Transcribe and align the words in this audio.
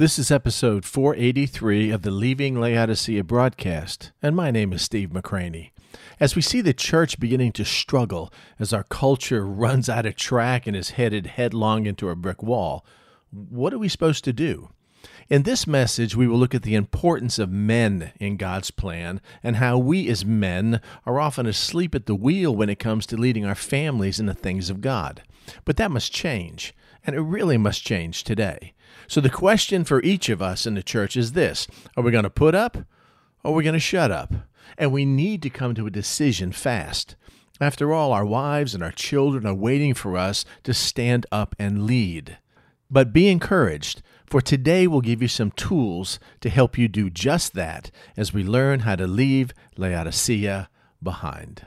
This 0.00 0.18
is 0.18 0.30
episode 0.30 0.86
483 0.86 1.90
of 1.90 2.00
the 2.00 2.10
Leaving 2.10 2.58
Laodicea 2.58 3.22
broadcast, 3.22 4.12
and 4.22 4.34
my 4.34 4.50
name 4.50 4.72
is 4.72 4.80
Steve 4.80 5.10
McCranie. 5.10 5.72
As 6.18 6.34
we 6.34 6.40
see 6.40 6.62
the 6.62 6.72
church 6.72 7.20
beginning 7.20 7.52
to 7.52 7.66
struggle 7.66 8.32
as 8.58 8.72
our 8.72 8.84
culture 8.84 9.46
runs 9.46 9.90
out 9.90 10.06
of 10.06 10.16
track 10.16 10.66
and 10.66 10.74
is 10.74 10.92
headed 10.92 11.26
headlong 11.26 11.84
into 11.84 12.08
a 12.08 12.16
brick 12.16 12.42
wall, 12.42 12.82
what 13.30 13.74
are 13.74 13.78
we 13.78 13.90
supposed 13.90 14.24
to 14.24 14.32
do? 14.32 14.70
In 15.28 15.42
this 15.42 15.66
message, 15.66 16.16
we 16.16 16.26
will 16.26 16.38
look 16.38 16.54
at 16.54 16.62
the 16.62 16.76
importance 16.76 17.38
of 17.38 17.50
men 17.50 18.12
in 18.18 18.38
God's 18.38 18.70
plan 18.70 19.20
and 19.42 19.56
how 19.56 19.76
we 19.76 20.08
as 20.08 20.24
men 20.24 20.80
are 21.04 21.20
often 21.20 21.44
asleep 21.44 21.94
at 21.94 22.06
the 22.06 22.14
wheel 22.14 22.56
when 22.56 22.70
it 22.70 22.78
comes 22.78 23.04
to 23.04 23.18
leading 23.18 23.44
our 23.44 23.54
families 23.54 24.18
in 24.18 24.24
the 24.24 24.32
things 24.32 24.70
of 24.70 24.80
God. 24.80 25.22
But 25.66 25.76
that 25.76 25.90
must 25.90 26.10
change, 26.10 26.74
and 27.04 27.14
it 27.14 27.20
really 27.20 27.58
must 27.58 27.84
change 27.84 28.24
today. 28.24 28.72
So 29.10 29.20
the 29.20 29.28
question 29.28 29.82
for 29.82 30.00
each 30.04 30.28
of 30.28 30.40
us 30.40 30.66
in 30.66 30.74
the 30.74 30.84
church 30.84 31.16
is 31.16 31.32
this 31.32 31.66
Are 31.96 32.02
we 32.04 32.12
going 32.12 32.22
to 32.22 32.30
put 32.30 32.54
up 32.54 32.76
or 33.42 33.50
are 33.50 33.54
we 33.54 33.64
going 33.64 33.74
to 33.74 33.80
shut 33.80 34.12
up? 34.12 34.32
And 34.78 34.92
we 34.92 35.04
need 35.04 35.42
to 35.42 35.50
come 35.50 35.74
to 35.74 35.88
a 35.88 35.90
decision 35.90 36.52
fast. 36.52 37.16
After 37.60 37.92
all, 37.92 38.12
our 38.12 38.24
wives 38.24 38.72
and 38.72 38.84
our 38.84 38.92
children 38.92 39.44
are 39.46 39.52
waiting 39.52 39.94
for 39.94 40.16
us 40.16 40.44
to 40.62 40.72
stand 40.72 41.26
up 41.32 41.56
and 41.58 41.86
lead. 41.86 42.38
But 42.88 43.12
be 43.12 43.26
encouraged, 43.26 44.00
for 44.26 44.40
today 44.40 44.86
we'll 44.86 45.00
give 45.00 45.22
you 45.22 45.28
some 45.28 45.50
tools 45.50 46.20
to 46.40 46.48
help 46.48 46.78
you 46.78 46.86
do 46.86 47.10
just 47.10 47.52
that 47.54 47.90
as 48.16 48.32
we 48.32 48.44
learn 48.44 48.80
how 48.80 48.94
to 48.94 49.08
leave 49.08 49.52
Laodicea 49.76 50.68
behind. 51.02 51.66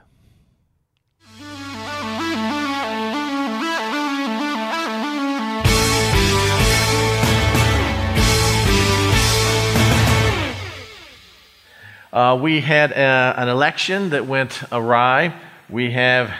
Uh, 12.14 12.38
we 12.40 12.62
had 12.62 12.92
a, 12.92 12.96
uh, 12.96 13.34
an 13.38 13.50
election 13.50 14.12
that 14.12 14.28
went 14.28 14.62
awry. 14.72 15.34
We 15.68 15.90
have 15.94 16.32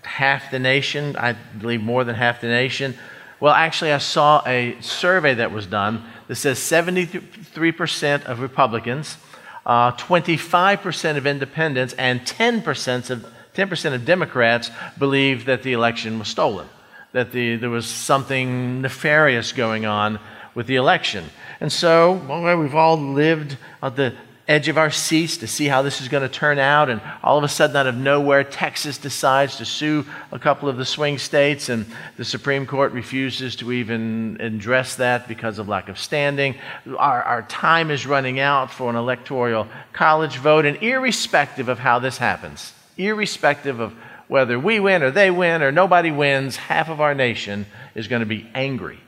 half 0.00 0.50
the 0.50 0.58
nation, 0.58 1.16
I 1.16 1.34
believe 1.34 1.82
more 1.82 2.02
than 2.02 2.14
half 2.14 2.40
the 2.40 2.46
nation. 2.46 2.94
Well, 3.38 3.52
actually, 3.52 3.92
I 3.92 3.98
saw 3.98 4.42
a 4.46 4.80
survey 4.80 5.34
that 5.34 5.52
was 5.52 5.66
done 5.66 6.02
that 6.28 6.36
says 6.36 6.58
73% 6.58 8.24
of 8.24 8.40
Republicans, 8.40 9.18
uh, 9.66 9.92
25% 9.92 11.18
of 11.18 11.26
independents, 11.26 11.92
and 11.98 12.22
10% 12.22 13.10
of, 13.10 13.26
10% 13.54 13.94
of 13.94 14.06
Democrats 14.06 14.70
believe 14.98 15.44
that 15.44 15.62
the 15.62 15.74
election 15.74 16.18
was 16.18 16.28
stolen, 16.28 16.66
that 17.12 17.32
the, 17.32 17.56
there 17.56 17.68
was 17.68 17.84
something 17.84 18.80
nefarious 18.80 19.52
going 19.52 19.84
on 19.84 20.20
with 20.54 20.66
the 20.66 20.76
election. 20.76 21.26
And 21.60 21.70
so, 21.70 22.14
well, 22.26 22.56
we've 22.56 22.74
all 22.74 22.96
lived 22.96 23.58
at 23.82 23.94
the 23.94 24.14
edge 24.48 24.68
of 24.68 24.78
our 24.78 24.90
seats 24.90 25.36
to 25.36 25.46
see 25.46 25.66
how 25.66 25.82
this 25.82 26.00
is 26.00 26.08
going 26.08 26.22
to 26.22 26.28
turn 26.28 26.58
out. 26.58 26.88
And 26.88 27.02
all 27.22 27.36
of 27.36 27.44
a 27.44 27.48
sudden, 27.48 27.76
out 27.76 27.86
of 27.86 27.94
nowhere, 27.94 28.42
Texas 28.42 28.96
decides 28.96 29.58
to 29.58 29.66
sue 29.66 30.06
a 30.32 30.38
couple 30.38 30.70
of 30.70 30.78
the 30.78 30.86
swing 30.86 31.18
states, 31.18 31.68
and 31.68 31.84
the 32.16 32.24
Supreme 32.24 32.66
Court 32.66 32.92
refuses 32.92 33.54
to 33.56 33.70
even 33.70 34.38
address 34.40 34.96
that 34.96 35.28
because 35.28 35.58
of 35.58 35.68
lack 35.68 35.90
of 35.90 35.98
standing. 35.98 36.54
Our, 36.96 37.22
our 37.22 37.42
time 37.42 37.90
is 37.90 38.06
running 38.06 38.40
out 38.40 38.72
for 38.72 38.88
an 38.88 38.96
electoral 38.96 39.68
college 39.92 40.38
vote, 40.38 40.64
and 40.64 40.82
irrespective 40.82 41.68
of 41.68 41.78
how 41.78 41.98
this 41.98 42.16
happens, 42.16 42.72
irrespective 42.96 43.80
of 43.80 43.94
whether 44.28 44.58
we 44.58 44.80
win 44.80 45.02
or 45.02 45.10
they 45.10 45.30
win 45.30 45.62
or 45.62 45.72
nobody 45.72 46.10
wins, 46.10 46.56
half 46.56 46.88
of 46.88 47.00
our 47.00 47.14
nation 47.14 47.66
is 47.94 48.08
going 48.08 48.20
to 48.20 48.26
be 48.26 48.48
angry. 48.54 49.00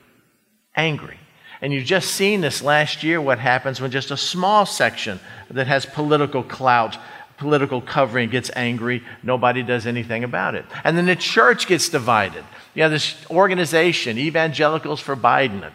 Angry. 0.76 1.18
And 1.62 1.72
you've 1.72 1.84
just 1.84 2.12
seen 2.12 2.40
this 2.40 2.62
last 2.62 3.02
year 3.02 3.20
what 3.20 3.38
happens 3.38 3.80
when 3.80 3.90
just 3.90 4.10
a 4.10 4.16
small 4.16 4.64
section 4.64 5.20
that 5.50 5.66
has 5.66 5.84
political 5.84 6.42
clout, 6.42 6.96
political 7.36 7.80
covering 7.80 8.30
gets 8.30 8.50
angry. 8.56 9.02
Nobody 9.22 9.62
does 9.62 9.86
anything 9.86 10.24
about 10.24 10.54
it. 10.54 10.64
And 10.84 10.96
then 10.96 11.06
the 11.06 11.16
church 11.16 11.66
gets 11.66 11.88
divided. 11.88 12.44
You 12.74 12.82
have 12.82 12.92
this 12.92 13.14
organization, 13.30 14.18
Evangelicals 14.18 15.00
for 15.00 15.16
Biden. 15.16 15.70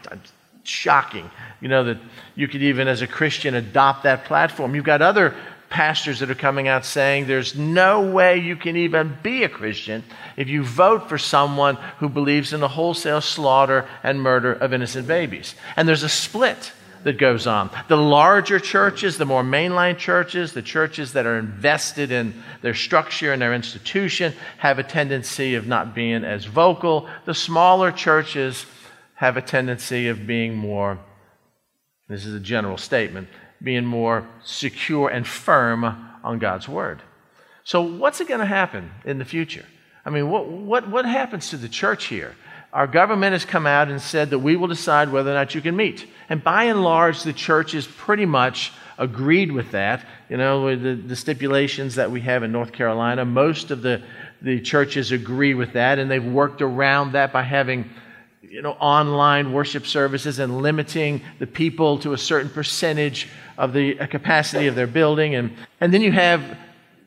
Shocking. 0.64 1.30
You 1.62 1.68
know, 1.68 1.84
that 1.84 1.98
you 2.34 2.48
could 2.48 2.64
even, 2.64 2.88
as 2.88 3.02
a 3.04 3.08
Christian, 3.08 3.54
adopt 3.54 4.04
that 4.04 4.26
platform. 4.26 4.74
You've 4.74 4.86
got 4.86 5.02
other 5.02 5.36
pastors 5.70 6.20
that 6.20 6.30
are 6.30 6.36
coming 6.36 6.68
out 6.68 6.86
saying 6.86 7.28
there's 7.28 7.56
no 7.56 8.02
way 8.02 8.38
you 8.38 8.56
can 8.56 8.76
even 8.78 9.18
be 9.24 9.44
a 9.44 9.50
Christian 9.50 10.04
if 10.38 10.48
you 10.48 10.64
vote 10.64 11.10
for 11.10 11.18
someone 11.18 11.76
who 12.00 12.10
believes 12.10 12.54
in 12.54 12.60
the 12.60 12.68
wholesale 12.68 13.22
slaughter 13.22 13.88
and 14.04 14.22
murder 14.22 14.54
of 14.54 14.74
innocent 14.74 15.08
babies. 15.08 15.56
And 15.76 15.88
there's 15.88 16.04
a 16.04 16.10
split 16.10 16.72
that 17.04 17.20
goes 17.20 17.46
on. 17.46 17.70
The 17.88 17.98
larger 17.98 18.60
churches, 18.60 19.18
the 19.18 19.26
more 19.26 19.44
mainline 19.44 19.98
churches, 19.98 20.54
the 20.54 20.64
churches 20.64 21.14
that 21.14 21.28
are 21.28 21.38
invested 21.38 22.12
in 22.12 22.34
their 22.64 22.74
structure 22.74 23.32
and 23.32 23.40
their 23.40 23.54
institution, 23.54 24.34
have 24.58 24.80
a 24.80 24.84
tendency 24.84 25.54
of 25.54 25.68
not 25.68 25.94
being 25.94 26.24
as 26.24 26.46
vocal. 26.46 27.08
The 27.26 27.36
smaller 27.36 27.92
churches 27.92 28.66
have 29.14 29.38
a 29.38 29.42
tendency 29.42 30.08
of 30.08 30.26
being 30.26 30.56
more, 30.56 30.98
this 32.10 32.26
is 32.26 32.34
a 32.34 32.40
general 32.40 32.78
statement, 32.78 33.28
being 33.62 33.86
more 33.86 34.28
secure 34.44 35.10
and 35.10 35.28
firm 35.28 35.84
on 36.24 36.40
God's 36.40 36.68
word. 36.68 37.02
So, 37.64 37.82
what's 37.82 38.22
it 38.22 38.28
going 38.28 38.42
to 38.42 38.46
happen 38.46 38.92
in 39.06 39.18
the 39.18 39.26
future? 39.26 39.66
I 40.06 40.12
mean, 40.12 40.30
what, 40.30 40.48
what, 40.48 40.88
what 40.90 41.06
happens 41.06 41.50
to 41.50 41.58
the 41.58 41.70
church 41.70 42.06
here? 42.06 42.36
Our 42.72 42.88
government 42.88 43.32
has 43.34 43.46
come 43.46 43.66
out 43.66 43.90
and 43.90 44.02
said 44.02 44.30
that 44.32 44.40
we 44.40 44.56
will 44.56 44.68
decide 44.68 45.12
whether 45.12 45.32
or 45.32 45.34
not 45.34 45.56
you 45.56 45.62
can 45.62 45.76
meet. 45.76 46.06
And 46.30 46.44
by 46.44 46.66
and 46.66 46.84
large, 46.84 47.24
the 47.24 47.34
church 47.34 47.72
has 47.72 47.88
pretty 47.88 48.26
much 48.26 48.74
agreed 48.98 49.52
with 49.52 49.72
that. 49.72 50.06
You 50.30 50.38
know, 50.38 50.66
with 50.66 50.84
the, 50.84 50.96
the 50.96 51.16
stipulations 51.16 51.96
that 51.96 52.12
we 52.12 52.22
have 52.22 52.44
in 52.44 52.52
North 52.52 52.72
Carolina, 52.72 53.26
most 53.26 53.72
of 53.72 53.82
the, 53.82 54.04
the 54.42 54.60
churches 54.60 55.12
agree 55.12 55.54
with 55.54 55.74
that, 55.74 56.00
and 56.00 56.12
they've 56.12 56.24
worked 56.24 56.62
around 56.62 57.14
that 57.14 57.32
by 57.32 57.44
having 57.44 57.90
you 58.50 58.62
know, 58.62 58.72
online 58.74 59.54
worship 59.54 59.86
services 59.86 60.40
and 60.40 60.62
limiting 60.62 61.22
the 61.40 61.48
people 61.48 62.00
to 62.00 62.14
a 62.14 62.18
certain 62.18 62.50
percentage 62.50 63.28
of 63.58 63.74
the 63.74 63.96
capacity 64.08 64.68
of 64.68 64.76
their 64.76 64.88
building. 64.88 65.36
And, 65.36 65.52
and 65.82 65.94
then 65.94 66.02
you 66.02 66.12
have 66.12 66.58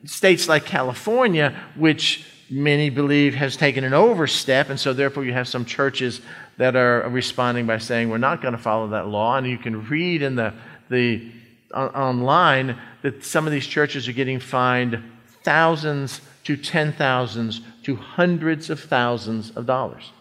states 0.05 0.47
like 0.47 0.65
California, 0.65 1.55
which 1.75 2.25
many 2.49 2.89
believe 2.89 3.35
has 3.35 3.55
taken 3.55 3.83
an 3.83 3.93
overstep, 3.93 4.69
and 4.69 4.79
so 4.79 4.93
therefore 4.93 5.23
you 5.23 5.33
have 5.33 5.47
some 5.47 5.65
churches 5.65 6.21
that 6.57 6.75
are 6.75 7.07
responding 7.09 7.67
by 7.67 7.77
saying 7.77 8.09
we're 8.09 8.17
not 8.17 8.41
going 8.41 8.53
to 8.53 8.57
follow 8.61 8.87
that 8.89 9.07
law. 9.07 9.37
And 9.37 9.47
you 9.47 9.57
can 9.57 9.87
read 9.87 10.21
in 10.21 10.35
the, 10.35 10.53
the 10.89 11.31
uh, 11.73 11.87
online 11.87 12.77
that 13.01 13.23
some 13.23 13.45
of 13.45 13.51
these 13.51 13.67
churches 13.67 14.07
are 14.07 14.13
getting 14.13 14.39
fined 14.39 15.01
thousands 15.43 16.21
to 16.43 16.57
ten 16.57 16.91
thousands 16.91 17.61
to 17.83 17.95
hundreds 17.95 18.69
of 18.69 18.79
thousands 18.79 19.51
of 19.51 19.65
dollars 19.65 20.11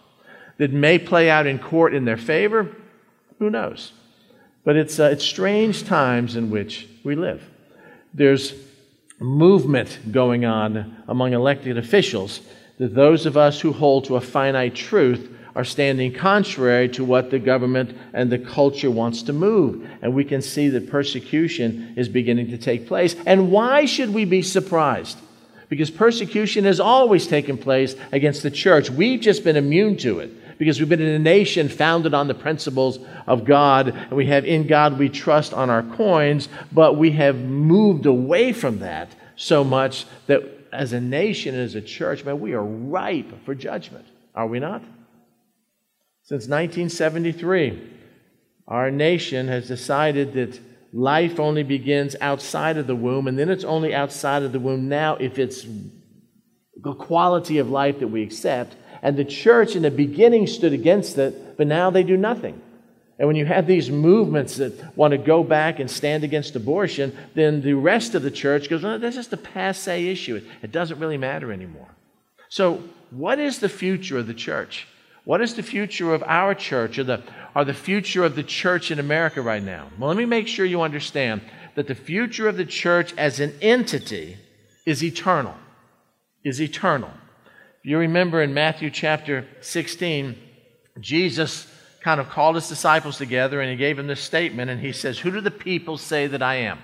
that 0.59 0.73
may 0.73 0.99
play 0.99 1.31
out 1.31 1.47
in 1.47 1.59
court 1.59 1.95
in 1.95 2.05
their 2.05 2.17
favor. 2.17 2.77
Who 3.39 3.49
knows? 3.49 3.93
But 4.65 4.77
it's, 4.77 5.01
uh, 5.01 5.05
it's 5.05 5.25
strange 5.25 5.85
times 5.85 6.37
in 6.37 6.51
which 6.51 6.87
we 7.03 7.15
live. 7.15 7.43
There's 8.13 8.55
movement 9.19 9.99
going 10.13 10.45
on 10.45 11.03
among 11.09 11.33
elected 11.33 11.79
officials 11.79 12.41
that 12.79 12.95
those 12.95 13.27
of 13.27 13.37
us 13.37 13.61
who 13.61 13.73
hold 13.73 14.05
to 14.05 14.17
a 14.17 14.21
finite 14.21 14.75
truth 14.75 15.35
are 15.57 15.65
standing 15.65 16.13
contrary 16.13 16.89
to 16.89 17.05
what 17.05 17.31
the 17.31 17.39
government 17.39 17.97
and 18.13 18.31
the 18.31 18.39
culture 18.39 18.91
wants 18.91 19.23
to 19.23 19.33
move. 19.33 19.89
And 20.03 20.15
we 20.15 20.25
can 20.25 20.41
see 20.41 20.69
that 20.69 20.89
persecution 20.89 21.95
is 21.97 22.09
beginning 22.09 22.51
to 22.51 22.59
take 22.59 22.87
place. 22.87 23.17
And 23.27 23.51
why 23.51 23.85
should 23.85 24.15
we 24.15 24.25
be 24.25 24.43
surprised? 24.43 25.19
Because 25.69 25.91
persecution 25.91 26.65
has 26.65 26.79
always 26.79 27.27
taken 27.27 27.59
place 27.59 27.97
against 28.13 28.43
the 28.43 28.51
church. 28.51 28.89
We've 28.89 29.21
just 29.21 29.43
been 29.43 29.57
immune 29.57 29.97
to 29.99 30.21
it 30.21 30.31
because 30.59 30.81
we've 30.81 30.89
been 30.89 31.01
in 31.01 31.09
a 31.09 31.19
nation 31.19 31.69
founded 31.69 32.15
on 32.15 32.29
the 32.29 32.35
principles 32.35 32.99
of 33.27 33.45
God, 33.45 33.89
and 33.89 34.13
we 34.13 34.27
have 34.27 34.45
in 34.45 34.67
God 34.67 34.99
we 34.99 35.09
trust 35.09 35.55
on 35.55 35.71
our 35.71 35.83
coins, 35.83 36.49
but 36.73 36.97
we 36.97 37.13
have 37.13 37.37
moved 37.37 38.07
away 38.07 38.53
from 38.53 38.81
that 38.81 39.09
so 39.37 39.63
much 39.65 40.05
that 40.27 40.43
as 40.73 40.93
a 40.93 41.01
nation, 41.01 41.55
and 41.55 41.65
as 41.65 41.75
a 41.75 41.81
church, 41.81 42.25
man, 42.25 42.41
we 42.41 42.53
are 42.53 42.63
ripe 42.63 43.45
for 43.45 43.55
judgment. 43.55 44.05
Are 44.35 44.47
we 44.47 44.59
not? 44.59 44.83
Since 46.25 46.47
1973, 46.47 47.95
our 48.67 48.91
nation 48.91 49.49
has 49.49 49.67
decided 49.67 50.35
that 50.35 50.61
life 50.93 51.41
only 51.41 51.63
begins 51.63 52.17
outside 52.21 52.77
of 52.77 52.87
the 52.87 52.97
womb, 52.97 53.29
and 53.29 53.39
then 53.39 53.49
it's 53.49 53.65
only 53.65 53.95
outside 53.95 54.43
of 54.43 54.53
the 54.53 54.61
womb 54.61 54.89
now 54.89 55.17
if 55.17 55.39
it's 55.39 55.67
the 56.83 56.95
quality 56.95 57.59
of 57.59 57.71
life 57.71 57.99
that 58.01 58.09
we 58.09 58.23
accept 58.23 58.77
and 59.03 59.17
the 59.17 59.25
church 59.25 59.77
in 59.77 59.83
the 59.83 59.91
beginning 59.91 60.47
stood 60.47 60.73
against 60.73 61.19
it, 61.19 61.57
but 61.57 61.67
now 61.67 61.91
they 61.91 62.03
do 62.03 62.17
nothing. 62.17 62.61
And 63.19 63.27
when 63.27 63.37
you 63.37 63.47
have 63.47 63.67
these 63.67 63.91
movements 63.91 64.57
that 64.57 64.97
want 64.97 65.11
to 65.11 65.19
go 65.19 65.43
back 65.43 65.81
and 65.81 65.91
stand 65.91 66.23
against 66.23 66.55
abortion, 66.55 67.17
then 67.35 67.63
the 67.63 67.75
rest 67.75 68.15
of 68.15 68.23
the 68.23 68.31
church 68.31 68.71
goes, 68.71 68.83
well, 68.83 68.99
that's 68.99 69.17
just 69.17 69.33
a 69.33 69.37
passe 69.37 70.09
issue. 70.09 70.41
It 70.63 70.71
doesn't 70.71 71.01
really 71.01 71.19
matter 71.19 71.53
anymore. 71.53 71.89
So, 72.49 72.83
what 73.11 73.39
is 73.39 73.59
the 73.59 73.69
future 73.69 74.19
of 74.19 74.27
the 74.27 74.35
church? 74.35 74.87
What 75.25 75.41
is 75.41 75.55
the 75.55 75.63
future 75.63 76.15
of 76.15 76.23
our 76.23 76.55
church 76.55 76.99
or 76.99 77.05
the 77.05 77.23
are 77.55 77.65
the 77.65 77.75
future 77.75 78.25
of 78.25 78.37
the 78.37 78.43
church 78.43 78.91
in 78.91 78.99
America 78.99 79.43
right 79.43 79.63
now? 79.63 79.91
Well, 79.99 80.09
let 80.09 80.17
me 80.17 80.27
make 80.27 80.47
sure 80.47 80.65
you 80.65 80.83
understand 80.83 81.41
that 81.75 81.87
the 81.87 81.95
future 81.95 82.49
of 82.49 82.57
the 82.57 82.65
church 82.65 83.13
as 83.17 83.41
an 83.41 83.53
entity 83.61 84.37
is 84.87 85.03
eternal. 85.03 85.55
Is 86.45 86.61
eternal. 86.61 87.11
You 87.89 87.97
remember 87.97 88.43
in 88.43 88.53
Matthew 88.53 88.91
chapter 88.91 89.49
16, 89.63 90.37
Jesus 91.01 91.67
kind 92.03 92.21
of 92.21 92.29
called 92.29 92.57
his 92.57 92.69
disciples 92.69 93.17
together 93.17 93.63
and 93.63 93.71
he 93.71 93.79
gave 93.79 93.97
them 93.97 94.07
this 94.07 94.21
statement 94.21 94.71
and 94.71 94.79
he 94.79 94.93
says, 94.93 95.19
Who 95.19 95.31
do 95.31 95.41
the 95.41 95.51
people 95.51 95.97
say 95.97 96.27
that 96.27 96.43
I 96.43 96.57
am? 96.57 96.81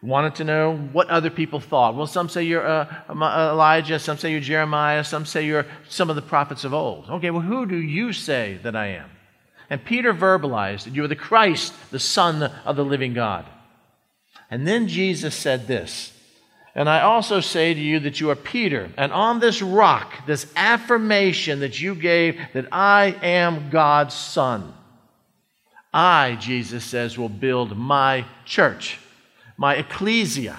wanted 0.00 0.36
to 0.36 0.44
know 0.44 0.76
what 0.92 1.08
other 1.08 1.30
people 1.30 1.58
thought. 1.58 1.96
Well, 1.96 2.06
some 2.06 2.28
say 2.28 2.44
you're 2.44 2.64
uh, 2.64 3.02
Elijah, 3.10 3.98
some 3.98 4.18
say 4.18 4.30
you're 4.30 4.40
Jeremiah, 4.40 5.02
some 5.02 5.26
say 5.26 5.44
you're 5.44 5.66
some 5.88 6.08
of 6.08 6.14
the 6.14 6.22
prophets 6.22 6.62
of 6.62 6.72
old. 6.72 7.10
Okay, 7.10 7.30
well, 7.30 7.42
who 7.42 7.66
do 7.66 7.76
you 7.76 8.12
say 8.12 8.60
that 8.62 8.76
I 8.76 8.86
am? 8.86 9.10
And 9.68 9.84
Peter 9.84 10.14
verbalized 10.14 10.84
that 10.84 10.94
you 10.94 11.02
are 11.02 11.08
the 11.08 11.16
Christ, 11.16 11.74
the 11.90 11.98
Son 11.98 12.44
of 12.44 12.76
the 12.76 12.84
living 12.84 13.14
God. 13.14 13.46
And 14.48 14.64
then 14.64 14.86
Jesus 14.86 15.34
said 15.34 15.66
this 15.66 16.12
And 16.74 16.88
I 16.88 17.00
also 17.00 17.40
say 17.40 17.74
to 17.74 17.80
you 17.80 18.00
that 18.00 18.20
you 18.20 18.30
are 18.30 18.36
Peter, 18.36 18.90
and 18.96 19.12
on 19.12 19.40
this 19.40 19.60
rock, 19.60 20.26
this 20.26 20.46
affirmation 20.54 21.60
that 21.60 21.80
you 21.80 21.94
gave 21.94 22.40
that 22.52 22.68
I 22.70 23.16
am 23.22 23.70
God's 23.70 24.14
Son, 24.14 24.72
I, 25.92 26.36
Jesus 26.40 26.84
says, 26.84 27.18
will 27.18 27.28
build 27.28 27.76
my 27.76 28.24
church 28.44 28.98
my 29.60 29.74
ecclesia, 29.74 30.56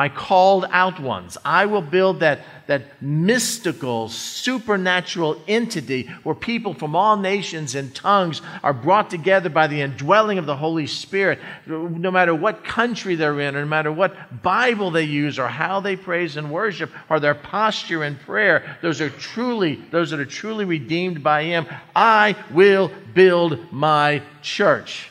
my 0.00 0.08
called 0.08 0.64
out 0.70 0.98
ones. 0.98 1.36
I 1.44 1.66
will 1.66 1.82
build 1.82 2.20
that, 2.20 2.40
that 2.68 3.02
mystical, 3.02 4.08
supernatural 4.08 5.38
entity 5.46 6.08
where 6.22 6.34
people 6.34 6.72
from 6.72 6.96
all 6.96 7.18
nations 7.18 7.74
and 7.74 7.94
tongues 7.94 8.40
are 8.62 8.72
brought 8.72 9.10
together 9.10 9.50
by 9.50 9.66
the 9.66 9.82
indwelling 9.82 10.38
of 10.38 10.46
the 10.46 10.56
Holy 10.56 10.86
Spirit, 10.86 11.38
no 11.66 12.10
matter 12.10 12.34
what 12.34 12.64
country 12.64 13.14
they're 13.14 13.40
in, 13.40 13.54
or 13.54 13.60
no 13.60 13.66
matter 13.66 13.92
what 13.92 14.42
Bible 14.42 14.90
they 14.90 15.04
use, 15.04 15.38
or 15.38 15.48
how 15.48 15.80
they 15.80 15.96
praise 15.96 16.38
and 16.38 16.50
worship, 16.50 16.90
or 17.10 17.20
their 17.20 17.34
posture 17.34 18.02
in 18.02 18.16
prayer. 18.16 18.78
Those 18.80 19.02
are 19.02 19.10
truly, 19.10 19.82
those 19.90 20.12
that 20.12 20.20
are 20.20 20.24
truly 20.24 20.64
redeemed 20.64 21.22
by 21.22 21.44
Him. 21.44 21.66
I 21.94 22.36
will 22.50 22.90
build 23.12 23.70
my 23.70 24.22
church 24.40 25.10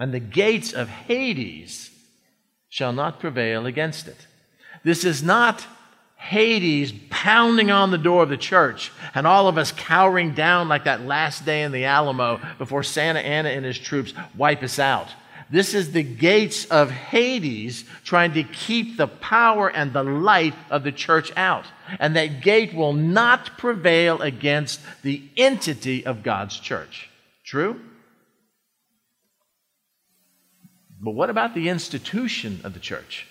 and 0.00 0.12
the 0.12 0.18
gates 0.18 0.72
of 0.72 0.88
Hades 0.88 1.93
shall 2.74 2.92
not 2.92 3.20
prevail 3.20 3.66
against 3.66 4.08
it. 4.08 4.26
This 4.82 5.04
is 5.04 5.22
not 5.22 5.64
Hades 6.16 6.92
pounding 7.08 7.70
on 7.70 7.92
the 7.92 7.98
door 7.98 8.24
of 8.24 8.28
the 8.28 8.36
church 8.36 8.90
and 9.14 9.28
all 9.28 9.46
of 9.46 9.56
us 9.56 9.70
cowering 9.70 10.34
down 10.34 10.66
like 10.68 10.82
that 10.82 11.06
last 11.06 11.44
day 11.44 11.62
in 11.62 11.70
the 11.70 11.84
Alamo 11.84 12.40
before 12.58 12.82
Santa 12.82 13.20
Anna 13.20 13.50
and 13.50 13.64
his 13.64 13.78
troops 13.78 14.12
wipe 14.36 14.60
us 14.64 14.80
out. 14.80 15.06
This 15.50 15.72
is 15.72 15.92
the 15.92 16.02
gates 16.02 16.64
of 16.64 16.90
Hades 16.90 17.84
trying 18.02 18.32
to 18.32 18.42
keep 18.42 18.96
the 18.96 19.06
power 19.06 19.68
and 19.68 19.92
the 19.92 20.02
light 20.02 20.54
of 20.68 20.82
the 20.82 20.90
church 20.90 21.30
out. 21.36 21.66
And 22.00 22.16
that 22.16 22.42
gate 22.42 22.74
will 22.74 22.92
not 22.92 23.56
prevail 23.56 24.20
against 24.20 24.80
the 25.02 25.22
entity 25.36 26.04
of 26.04 26.24
God's 26.24 26.58
church. 26.58 27.08
True? 27.44 27.80
But 31.04 31.10
what 31.10 31.28
about 31.28 31.54
the 31.54 31.68
institution 31.68 32.60
of 32.64 32.72
the 32.72 32.80
church? 32.80 33.26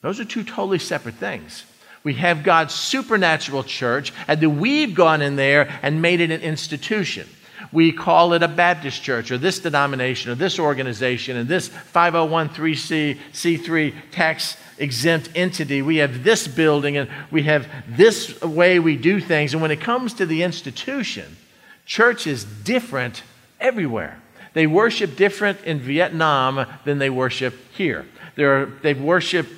Those 0.00 0.18
are 0.18 0.24
two 0.24 0.44
totally 0.44 0.78
separate 0.78 1.16
things. 1.16 1.64
We 2.04 2.14
have 2.14 2.42
God's 2.42 2.74
supernatural 2.74 3.64
church, 3.64 4.12
and 4.26 4.40
then 4.40 4.58
we've 4.58 4.94
gone 4.94 5.20
in 5.20 5.36
there 5.36 5.78
and 5.82 6.00
made 6.00 6.20
it 6.20 6.30
an 6.30 6.40
institution. 6.40 7.28
We 7.70 7.92
call 7.92 8.32
it 8.32 8.42
a 8.42 8.48
Baptist 8.48 9.02
church, 9.02 9.30
or 9.30 9.38
this 9.38 9.60
denomination, 9.60 10.32
or 10.32 10.34
this 10.34 10.58
organization, 10.58 11.36
and 11.36 11.48
this 11.48 11.68
501c 11.68 13.18
C3 13.32 13.94
tax 14.10 14.56
exempt 14.78 15.28
entity. 15.34 15.82
We 15.82 15.98
have 15.98 16.24
this 16.24 16.48
building, 16.48 16.96
and 16.96 17.10
we 17.30 17.42
have 17.42 17.68
this 17.88 18.40
way 18.40 18.78
we 18.78 18.96
do 18.96 19.20
things. 19.20 19.52
And 19.52 19.60
when 19.60 19.70
it 19.70 19.80
comes 19.82 20.14
to 20.14 20.26
the 20.26 20.42
institution, 20.42 21.36
church 21.84 22.26
is 22.26 22.44
different 22.44 23.22
everywhere. 23.60 24.21
They 24.54 24.66
worship 24.66 25.16
different 25.16 25.62
in 25.64 25.80
Vietnam 25.80 26.66
than 26.84 26.98
they 26.98 27.10
worship 27.10 27.54
here. 27.72 28.06
They're, 28.36 28.66
they 28.66 28.94
worship 28.94 29.48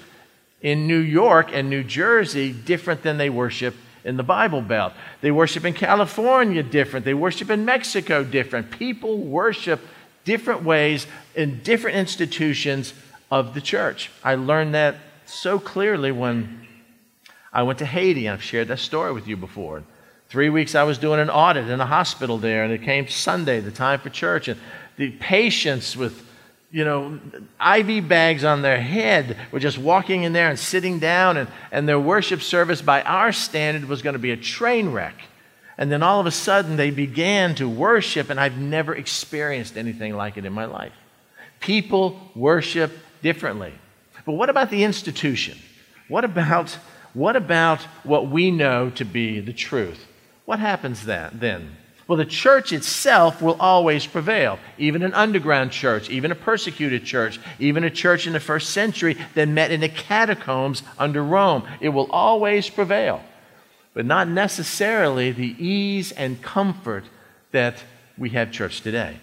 in 0.61 0.87
New 0.87 0.99
York 0.99 1.51
and 1.53 1.69
New 1.69 1.85
Jersey 1.85 2.53
different 2.53 3.03
than 3.03 3.19
they 3.19 3.31
worship 3.31 3.75
in 4.05 4.17
the 4.17 4.23
Bible 4.23 4.61
Belt. 4.61 4.93
They 5.21 5.31
worship 5.31 5.65
in 5.65 5.75
California 5.75 6.63
different. 6.63 7.05
They 7.05 7.15
worship 7.15 7.51
in 7.51 7.65
Mexico 7.65 8.23
different. 8.23 8.71
People 8.71 9.19
worship 9.19 9.81
different 10.25 10.63
ways 10.63 11.07
in 11.35 11.63
different 11.63 11.97
institutions 11.97 12.95
of 13.31 13.55
the 13.55 13.61
church. 13.61 14.11
I 14.23 14.35
learned 14.37 14.75
that 14.75 14.97
so 15.27 15.59
clearly 15.59 16.13
when 16.13 16.67
I 17.53 17.63
went 17.63 17.79
to 17.81 17.87
Haiti. 17.87 18.29
I've 18.29 18.43
shared 18.43 18.69
that 18.69 18.79
story 18.79 19.13
with 19.13 19.27
you 19.27 19.37
before. 19.37 19.83
Three 20.29 20.51
weeks 20.51 20.75
I 20.75 20.83
was 20.83 20.99
doing 20.99 21.21
an 21.21 21.31
audit 21.31 21.69
in 21.69 21.81
a 21.81 21.87
hospital 21.87 22.39
there, 22.39 22.65
and 22.65 22.73
it 22.73 22.83
came 22.83 23.07
Sunday, 23.09 23.61
the 23.61 23.71
time 23.71 24.01
for 24.01 24.11
church. 24.11 24.49
And 24.49 24.59
the 24.97 25.11
patients 25.13 25.97
with 25.97 26.25
you 26.75 26.85
know, 26.85 27.21
IV 27.65 28.09
bags 28.09 28.43
on 28.43 28.63
their 28.63 28.81
head 28.81 29.37
were 29.53 29.61
just 29.61 29.79
walking 29.79 30.25
in 30.25 30.33
there 30.33 30.49
and 30.49 30.59
sitting 30.59 30.99
down, 30.99 31.37
and, 31.37 31.49
and 31.71 31.89
their 31.89 32.01
worship 32.01 32.43
service, 32.43 32.83
by 32.83 33.01
our 33.03 33.31
standard, 33.31 33.89
was 33.89 34.03
going 34.03 34.15
to 34.15 34.19
be 34.19 34.33
a 34.33 34.37
train 34.37 34.91
wreck. 34.91 35.15
And 35.79 35.91
then 35.91 36.03
all 36.03 36.19
of 36.19 36.27
a 36.27 36.33
sudden, 36.33 36.75
they 36.75 36.91
began 36.91 37.55
to 37.57 37.69
worship, 37.69 38.29
and 38.29 38.41
I've 38.41 38.59
never 38.59 38.93
experienced 38.93 39.77
anything 39.77 40.17
like 40.17 40.37
it 40.37 40.45
in 40.45 40.53
my 40.53 40.65
life. 40.65 40.93
People 41.61 42.21
worship 42.35 42.91
differently. 43.23 43.73
But 44.27 44.33
what 44.33 44.51
about 44.51 44.71
the 44.71 44.83
institution? 44.83 45.57
What 46.09 46.25
about, 46.25 46.77
what 47.13 47.37
about 47.37 47.83
what 48.03 48.29
we 48.29 48.51
know 48.51 48.91
to 48.91 49.05
be 49.05 49.39
the 49.39 49.53
truth? 49.53 50.05
What 50.45 50.59
happens 50.59 51.05
then? 51.05 51.31
then? 51.35 51.77
Well, 52.07 52.19
the 52.19 52.27
church 52.27 52.73
itself 52.73 53.41
will 53.41 53.57
always 53.59 54.07
prevail. 54.07 54.59
Even 54.77 55.03
an 55.03 55.15
underground 55.15 55.71
church, 55.71 56.11
even 56.11 56.31
a 56.31 56.35
persecuted 56.35 57.05
church, 57.05 57.41
even 57.59 57.83
a 57.85 57.91
church 57.91 58.27
in 58.27 58.35
the 58.35 58.41
first 58.41 58.71
century 58.71 59.17
that 59.35 59.49
met 59.49 59.71
in 59.71 59.81
the 59.81 59.89
catacombs 59.89 60.83
under 60.99 61.25
Rome, 61.25 61.67
it 61.81 61.89
will 61.89 62.11
always 62.11 62.69
prevail. 62.69 63.23
But 63.95 64.05
not 64.05 64.29
necessarily 64.29 65.33
the 65.33 65.55
ease 65.59 66.13
and 66.13 66.43
comfort 66.43 67.05
that 67.53 67.83
we 68.19 68.31
have 68.31 68.53
church 68.53 68.83
today. 68.83 69.17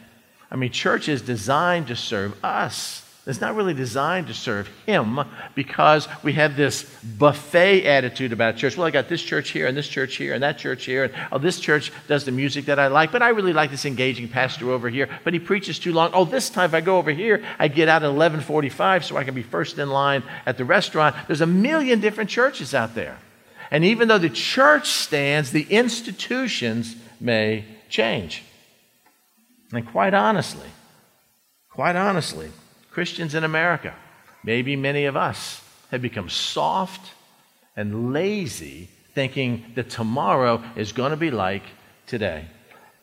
I 0.50 0.56
mean, 0.56 0.72
church 0.72 1.08
is 1.08 1.22
designed 1.22 1.88
to 1.88 1.96
serve 1.96 2.44
us. 2.44 3.06
It's 3.28 3.40
not 3.40 3.56
really 3.56 3.76
designed 3.76 4.28
to 4.28 4.34
serve 4.34 4.68
Him 4.88 5.20
because 5.54 6.08
we 6.24 6.34
have 6.34 6.56
this 6.56 6.84
buffet 7.04 7.86
attitude 7.86 8.34
about 8.34 8.58
church. 8.58 8.76
Well, 8.76 8.88
I 8.88 8.92
got 8.92 9.10
this 9.10 9.22
church 9.22 9.52
here 9.52 9.68
and 9.68 9.78
this 9.78 9.88
church 9.88 10.16
here 10.16 10.34
and 10.34 10.42
that 10.42 10.58
church 10.58 10.86
here. 10.86 11.04
And 11.04 11.14
oh, 11.32 11.38
this 11.38 11.60
church 11.60 11.92
does 12.08 12.26
the 12.26 12.32
music 12.32 12.66
that 12.66 12.80
I 12.80 12.88
like, 12.88 13.12
but 13.12 13.22
I 13.22 13.30
really 13.30 13.54
like 13.54 13.70
this 13.70 13.86
engaging 13.86 14.28
pastor 14.28 14.72
over 14.72 14.90
here, 14.90 15.08
but 15.24 15.34
he 15.34 15.40
preaches 15.40 15.78
too 15.78 15.94
long. 15.94 16.10
Oh, 16.16 16.26
this 16.26 16.50
time 16.50 16.66
if 16.66 16.74
I 16.74 16.82
go 16.82 16.98
over 16.98 17.12
here, 17.12 17.46
I 17.60 17.68
get 17.68 17.88
out 17.88 18.02
at 18.02 18.08
1145 18.08 19.06
so 19.06 19.18
I 19.18 19.24
can 19.24 19.36
be 19.36 19.44
first 19.44 19.78
in 19.78 19.92
line 19.92 20.24
at 20.48 20.58
the 20.58 20.66
restaurant. 20.66 21.16
There's 21.28 21.42
a 21.42 21.48
million 21.48 22.00
different 22.00 22.32
churches 22.32 22.74
out 22.74 22.96
there. 22.96 23.20
And 23.70 23.86
even 23.86 24.08
though 24.08 24.18
the 24.18 24.32
church 24.32 24.90
stands, 24.90 25.52
the 25.52 25.68
institutions 25.70 26.96
may 27.20 27.66
change. 27.88 28.44
And 29.72 29.88
quite 29.88 30.16
honestly, 30.16 30.68
quite 31.70 31.96
honestly, 31.96 32.50
Christians 32.92 33.36
in 33.36 33.44
America, 33.44 33.96
maybe 34.44 34.76
many 34.76 35.06
of 35.06 35.16
us, 35.16 35.64
have 35.90 36.02
become 36.02 36.30
soft 36.30 37.14
and 37.76 38.14
lazy, 38.14 38.90
thinking 39.16 39.66
that 39.76 39.90
tomorrow 39.90 40.62
is 40.76 40.92
going 40.92 41.12
to 41.12 41.18
be 41.18 41.32
like 41.32 41.64
today, 42.06 42.46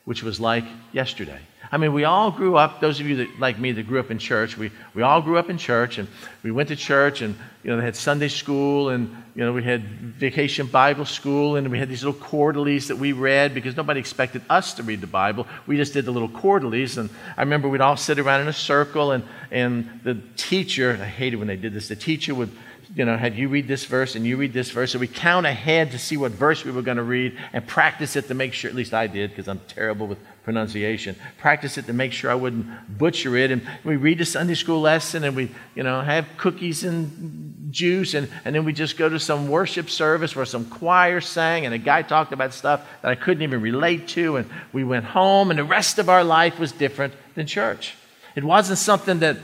which 0.05 0.23
was 0.23 0.39
like 0.39 0.65
yesterday. 0.93 1.41
I 1.71 1.77
mean, 1.77 1.93
we 1.93 2.05
all 2.05 2.31
grew 2.31 2.57
up, 2.57 2.81
those 2.81 2.99
of 2.99 3.07
you 3.07 3.17
that, 3.17 3.39
like 3.39 3.59
me 3.59 3.73
that 3.73 3.87
grew 3.87 4.01
up 4.01 4.11
in 4.11 4.19
church, 4.19 4.57
we, 4.57 4.71
we 4.95 5.03
all 5.03 5.21
grew 5.21 5.37
up 5.37 5.51
in 5.51 5.59
church 5.59 5.99
and 5.99 6.09
we 6.43 6.51
went 6.51 6.69
to 6.69 6.77
church 6.77 7.21
and, 7.21 7.37
you 7.63 7.71
know, 7.71 7.77
they 7.77 7.85
had 7.85 7.95
Sunday 7.95 8.29
school 8.29 8.89
and, 8.89 9.15
you 9.35 9.45
know, 9.45 9.53
we 9.53 9.63
had 9.63 9.83
vacation 9.83 10.67
Bible 10.67 11.05
school 11.05 11.57
and 11.57 11.71
we 11.71 11.79
had 11.79 11.91
these 11.91 12.03
little 12.03 12.19
quarterlies 12.19 12.89
that 12.89 12.97
we 12.97 13.13
read 13.13 13.53
because 13.53 13.77
nobody 13.77 14.01
expected 14.01 14.43
us 14.49 14.73
to 14.75 14.83
read 14.83 15.03
the 15.03 15.07
Bible. 15.07 15.47
We 15.67 15.77
just 15.77 15.93
did 15.93 16.07
the 16.07 16.11
little 16.11 16.29
quarterlies. 16.29 16.97
And 16.97 17.11
I 17.37 17.43
remember 17.43 17.69
we'd 17.69 17.83
all 17.83 17.97
sit 17.97 18.19
around 18.19 18.41
in 18.41 18.49
a 18.49 18.53
circle 18.53 19.13
and, 19.13 19.25
and 19.51 20.01
the 20.05 20.21
teacher, 20.37 20.99
I 21.01 21.05
hated 21.05 21.37
when 21.37 21.49
they 21.49 21.57
did 21.57 21.75
this, 21.75 21.89
the 21.89 21.97
teacher 21.97 22.35
would 22.35 22.51
you 22.95 23.05
know, 23.05 23.17
had 23.17 23.37
you 23.37 23.49
read 23.49 23.69
this 23.69 23.85
verse 23.85 24.17
and 24.17 24.27
you 24.27 24.37
read 24.37 24.53
this 24.53 24.71
verse. 24.71 24.93
So 24.93 24.99
we 24.99 25.09
count 25.09 25.47
ahead 25.47 25.91
to 25.91 25.99
see 25.99 26.17
what 26.17 26.33
verse 26.33 26.65
we 26.65 26.71
were 26.71 26.83
going 26.83 26.97
to 26.97 27.03
read 27.03 27.39
and 27.53 27.67
practice 27.67 28.17
it 28.17 28.29
to 28.29 28.35
make 28.35 28.55
sure, 28.55 28.71
at 28.71 28.75
least 28.75 28.95
I 28.95 29.07
did, 29.07 29.31
because 29.31 29.47
I'm 29.47 29.61
terrible 29.69 30.07
with 30.07 30.19
pronunciation. 30.49 31.15
Practice 31.37 31.77
it 31.77 31.85
to 31.89 31.93
make 31.93 32.11
sure 32.11 32.31
I 32.31 32.35
wouldn't 32.35 32.67
butcher 32.97 33.37
it. 33.37 33.51
And 33.51 33.61
we 33.85 33.97
read 33.97 34.17
the 34.17 34.25
Sunday 34.25 34.55
school 34.55 34.81
lesson 34.81 35.23
and 35.25 35.37
we, 35.37 35.51
you 35.75 35.83
know, 35.83 36.01
have 36.01 36.27
cookies 36.39 36.85
and 36.85 37.69
juice, 37.71 38.15
and, 38.15 38.31
and 38.47 38.55
then 38.55 38.65
we 38.65 38.73
just 38.73 38.97
go 38.97 39.11
to 39.11 39.21
some 39.21 39.49
worship 39.49 39.91
service 39.91 40.35
where 40.35 40.47
some 40.47 40.65
choir 40.65 41.21
sang, 41.21 41.67
and 41.67 41.75
a 41.75 41.79
guy 41.79 42.01
talked 42.01 42.33
about 42.33 42.55
stuff 42.55 42.81
that 43.03 43.11
I 43.11 43.15
couldn't 43.15 43.43
even 43.43 43.61
relate 43.61 44.09
to, 44.09 44.39
and 44.39 44.49
we 44.73 44.85
went 44.85 45.05
home, 45.05 45.51
and 45.51 45.59
the 45.59 45.65
rest 45.65 45.99
of 45.99 46.09
our 46.09 46.25
life 46.25 46.59
was 46.59 46.73
different 46.73 47.13
than 47.35 47.47
church. 47.47 47.95
It 48.35 48.43
wasn't 48.43 48.79
something 48.79 49.19
that 49.19 49.37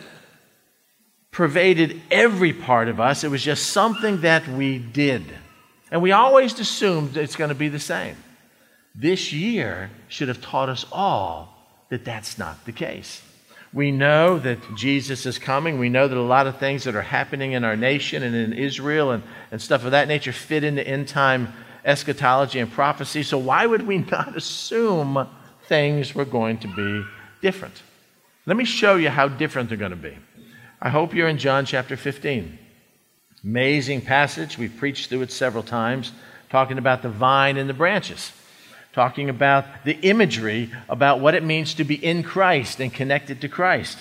pervaded 1.33 2.01
every 2.11 2.55
part 2.55 2.89
of 2.89 2.99
us, 2.99 3.25
it 3.25 3.31
was 3.31 3.43
just 3.43 3.67
something 3.67 4.23
that 4.23 4.49
we 4.49 4.79
did. 4.79 5.23
And 5.91 6.01
we 6.01 6.13
always 6.13 6.59
assumed 6.59 7.19
it's 7.19 7.37
going 7.37 7.51
to 7.51 7.55
be 7.55 7.69
the 7.69 7.79
same. 7.79 8.17
This 8.95 9.33
year 9.35 9.91
should 10.15 10.29
have 10.29 10.41
taught 10.41 10.69
us 10.69 10.87
all 10.93 11.53
that 11.89 12.05
that's 12.05 12.39
not 12.39 12.65
the 12.67 12.73
case. 12.73 13.21
We 13.73 13.91
know 13.91 14.39
that 14.39 14.61
Jesus 14.77 15.27
is 15.27 15.41
coming. 15.41 15.81
We 15.81 15.89
know 15.89 16.07
that 16.07 16.17
a 16.17 16.23
lot 16.23 16.47
of 16.47 16.59
things 16.59 16.85
that 16.85 16.95
are 16.95 17.03
happening 17.03 17.51
in 17.51 17.65
our 17.65 17.75
nation 17.75 18.23
and 18.23 18.33
in 18.33 18.53
Israel 18.53 19.11
and, 19.11 19.25
and 19.51 19.61
stuff 19.61 19.85
of 19.85 19.91
that 19.91 20.07
nature 20.07 20.31
fit 20.31 20.63
into 20.63 20.87
end 20.87 21.09
time 21.09 21.53
eschatology 21.85 22.61
and 22.61 22.71
prophecy. 22.71 23.25
So, 23.25 23.39
why 23.39 23.67
would 23.67 23.89
we 23.89 23.99
not 24.13 24.37
assume 24.37 25.27
things 25.67 26.15
were 26.15 26.25
going 26.25 26.59
to 26.59 26.69
be 26.69 27.05
different? 27.43 27.83
Let 28.47 28.57
me 28.57 28.65
show 28.65 28.95
you 28.95 29.11
how 29.11 29.27
different 29.27 29.69
they're 29.69 29.79
going 29.79 29.91
to 29.91 29.97
be. 29.97 30.17
I 30.81 30.91
hope 30.91 31.13
you're 31.13 31.29
in 31.29 31.39
John 31.39 31.67
chapter 31.67 31.97
15. 31.97 32.57
Amazing 33.43 34.03
passage. 34.03 34.59
We've 34.59 34.77
preached 34.77 35.09
through 35.09 35.23
it 35.23 35.33
several 35.33 35.65
times, 35.65 36.13
talking 36.51 36.79
about 36.79 37.03
the 37.03 37.09
vine 37.09 37.57
and 37.57 37.69
the 37.69 37.75
branches 37.75 38.31
talking 38.95 39.29
about 39.29 39.65
the 39.85 39.99
imagery 40.03 40.71
about 40.89 41.19
what 41.19 41.35
it 41.35 41.43
means 41.43 41.75
to 41.75 41.85
be 41.85 41.97
in 41.97 42.23
Christ 42.23 42.79
and 42.79 42.95
connected 42.95 43.41
to 43.41 43.49
Christ. 43.49 43.99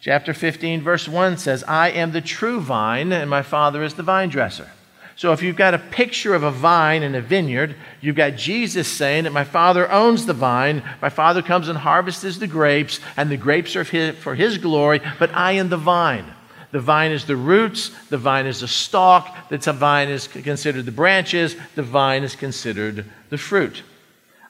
Chapter 0.00 0.34
15, 0.34 0.82
verse 0.82 1.08
1 1.08 1.38
says, 1.38 1.64
I 1.64 1.90
am 1.90 2.12
the 2.12 2.20
true 2.20 2.60
vine, 2.60 3.10
and 3.10 3.30
my 3.30 3.40
Father 3.40 3.82
is 3.82 3.94
the 3.94 4.02
vine 4.02 4.28
dresser. 4.28 4.70
So 5.16 5.32
if 5.32 5.42
you've 5.42 5.56
got 5.56 5.72
a 5.72 5.78
picture 5.78 6.34
of 6.34 6.42
a 6.42 6.50
vine 6.50 7.02
in 7.02 7.14
a 7.14 7.22
vineyard, 7.22 7.74
you've 8.02 8.16
got 8.16 8.36
Jesus 8.36 8.86
saying 8.86 9.24
that 9.24 9.32
my 9.32 9.44
Father 9.44 9.90
owns 9.90 10.26
the 10.26 10.34
vine, 10.34 10.82
my 11.00 11.08
Father 11.08 11.40
comes 11.40 11.68
and 11.68 11.78
harvests 11.78 12.36
the 12.36 12.46
grapes, 12.46 13.00
and 13.16 13.30
the 13.30 13.38
grapes 13.38 13.74
are 13.76 14.12
for 14.12 14.34
his 14.34 14.58
glory, 14.58 15.00
but 15.18 15.34
I 15.34 15.52
am 15.52 15.70
the 15.70 15.78
vine. 15.78 16.26
The 16.72 16.80
vine 16.80 17.12
is 17.12 17.24
the 17.26 17.36
roots, 17.36 17.90
the 18.10 18.18
vine 18.18 18.46
is 18.46 18.60
the 18.60 18.68
stalk, 18.68 19.48
the 19.48 19.58
vine 19.72 20.08
is 20.08 20.26
considered 20.26 20.84
the 20.84 20.92
branches, 20.92 21.56
the 21.74 21.82
vine 21.82 22.24
is 22.24 22.34
considered 22.34 23.04
the 23.30 23.38
fruit. 23.38 23.82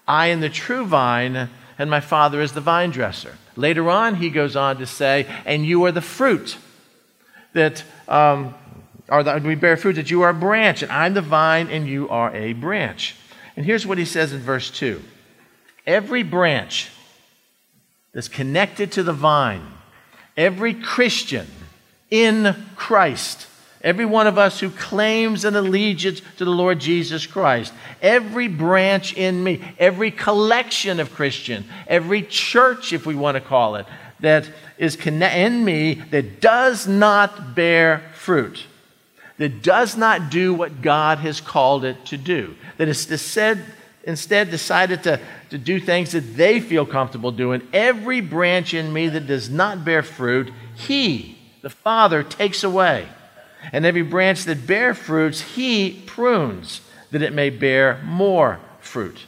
I 0.09 0.29
am 0.29 0.41
the 0.41 0.49
true 0.49 0.87
vine, 0.87 1.51
and 1.79 1.91
my 1.91 2.01
Father 2.01 2.41
is 2.41 2.53
the 2.53 2.61
vine 2.61 2.91
dresser. 2.91 3.37
Later 3.57 3.91
on, 3.91 4.17
he 4.17 4.31
goes 4.31 4.57
on 4.57 4.79
to 4.79 4.87
say, 4.87 5.27
and 5.45 5.67
you 5.67 5.85
are 5.85 5.93
the 5.93 6.01
fruit 6.01 6.57
that 7.53 7.85
um, 8.09 8.55
are 9.09 9.23
the, 9.23 9.41
we 9.45 9.55
bear 9.55 9.77
fruit 9.77 9.95
that 9.95 10.11
you 10.11 10.23
are 10.23 10.31
a 10.31 10.35
branch, 10.35 10.83
and 10.83 10.93
I'm 10.93 11.15
the 11.15 11.23
vine, 11.23 11.69
and 11.69 11.87
you 11.87 12.09
are 12.09 12.35
a 12.35 12.53
branch. 12.53 13.17
And 13.57 13.65
here's 13.65 13.87
what 13.87 13.99
he 13.99 14.05
says 14.05 14.33
in 14.33 14.41
verse 14.41 14.71
2 14.71 15.03
Every 15.87 16.23
branch 16.23 16.91
that's 18.13 18.29
connected 18.29 18.93
to 18.93 19.03
the 19.03 19.13
vine, 19.13 19.67
every 20.37 20.75
Christian 20.75 21.47
in 22.11 22.55
Christ. 22.77 23.47
Every 23.83 24.05
one 24.05 24.27
of 24.27 24.37
us 24.37 24.59
who 24.59 24.71
claims 24.71 25.45
an 25.45 25.55
allegiance 25.55 26.21
to 26.39 26.45
the 26.45 26.51
Lord 26.51 26.81
Jesus 26.81 27.27
Christ, 27.27 27.73
every 28.03 28.49
branch 28.49 29.15
in 29.15 29.45
me, 29.45 29.63
every 29.79 30.11
collection 30.11 30.99
of 30.99 31.15
Christian, 31.15 31.65
every 31.87 32.23
church, 32.23 32.93
if 32.93 33.07
we 33.07 33.15
want 33.15 33.37
to 33.37 33.41
call 33.41 33.77
it, 33.77 33.87
that 34.21 34.51
is 34.79 34.97
in 34.97 35.65
me 35.65 35.95
that 36.11 36.41
does 36.41 36.89
not 36.89 37.55
bear 37.55 38.03
fruit, 38.15 38.65
that 39.39 39.63
does 39.63 39.97
not 39.97 40.31
do 40.31 40.53
what 40.53 40.83
God 40.83 41.19
has 41.19 41.41
called 41.41 41.85
it 41.85 42.07
to 42.07 42.17
do, 42.17 42.57
that 42.79 42.89
is 42.89 43.09
instead, 43.09 43.63
instead 44.03 44.51
decided 44.51 45.03
to, 45.05 45.21
to 45.51 45.59
do 45.59 45.79
things 45.79 46.13
that 46.13 46.37
they 46.37 46.61
feel 46.61 46.87
comfortable 46.87 47.31
doing, 47.31 47.63
every 47.73 48.21
branch 48.21 48.75
in 48.75 48.93
me 48.93 49.09
that 49.11 49.27
does 49.27 49.49
not 49.51 49.85
bear 49.85 50.03
fruit, 50.03 50.51
He 50.75 51.36
the 51.67 51.71
Father 51.71 52.23
takes 52.23 52.63
away. 52.63 53.09
And 53.73 53.85
every 53.85 54.03
branch 54.03 54.45
that 54.45 54.69
bear 54.69 54.95
fruits, 54.95 55.41
he 55.41 56.01
prunes, 56.07 56.81
that 57.11 57.23
it 57.23 57.33
may 57.33 57.51
bear 57.51 58.01
more 58.05 58.61
fruit. 58.79 59.19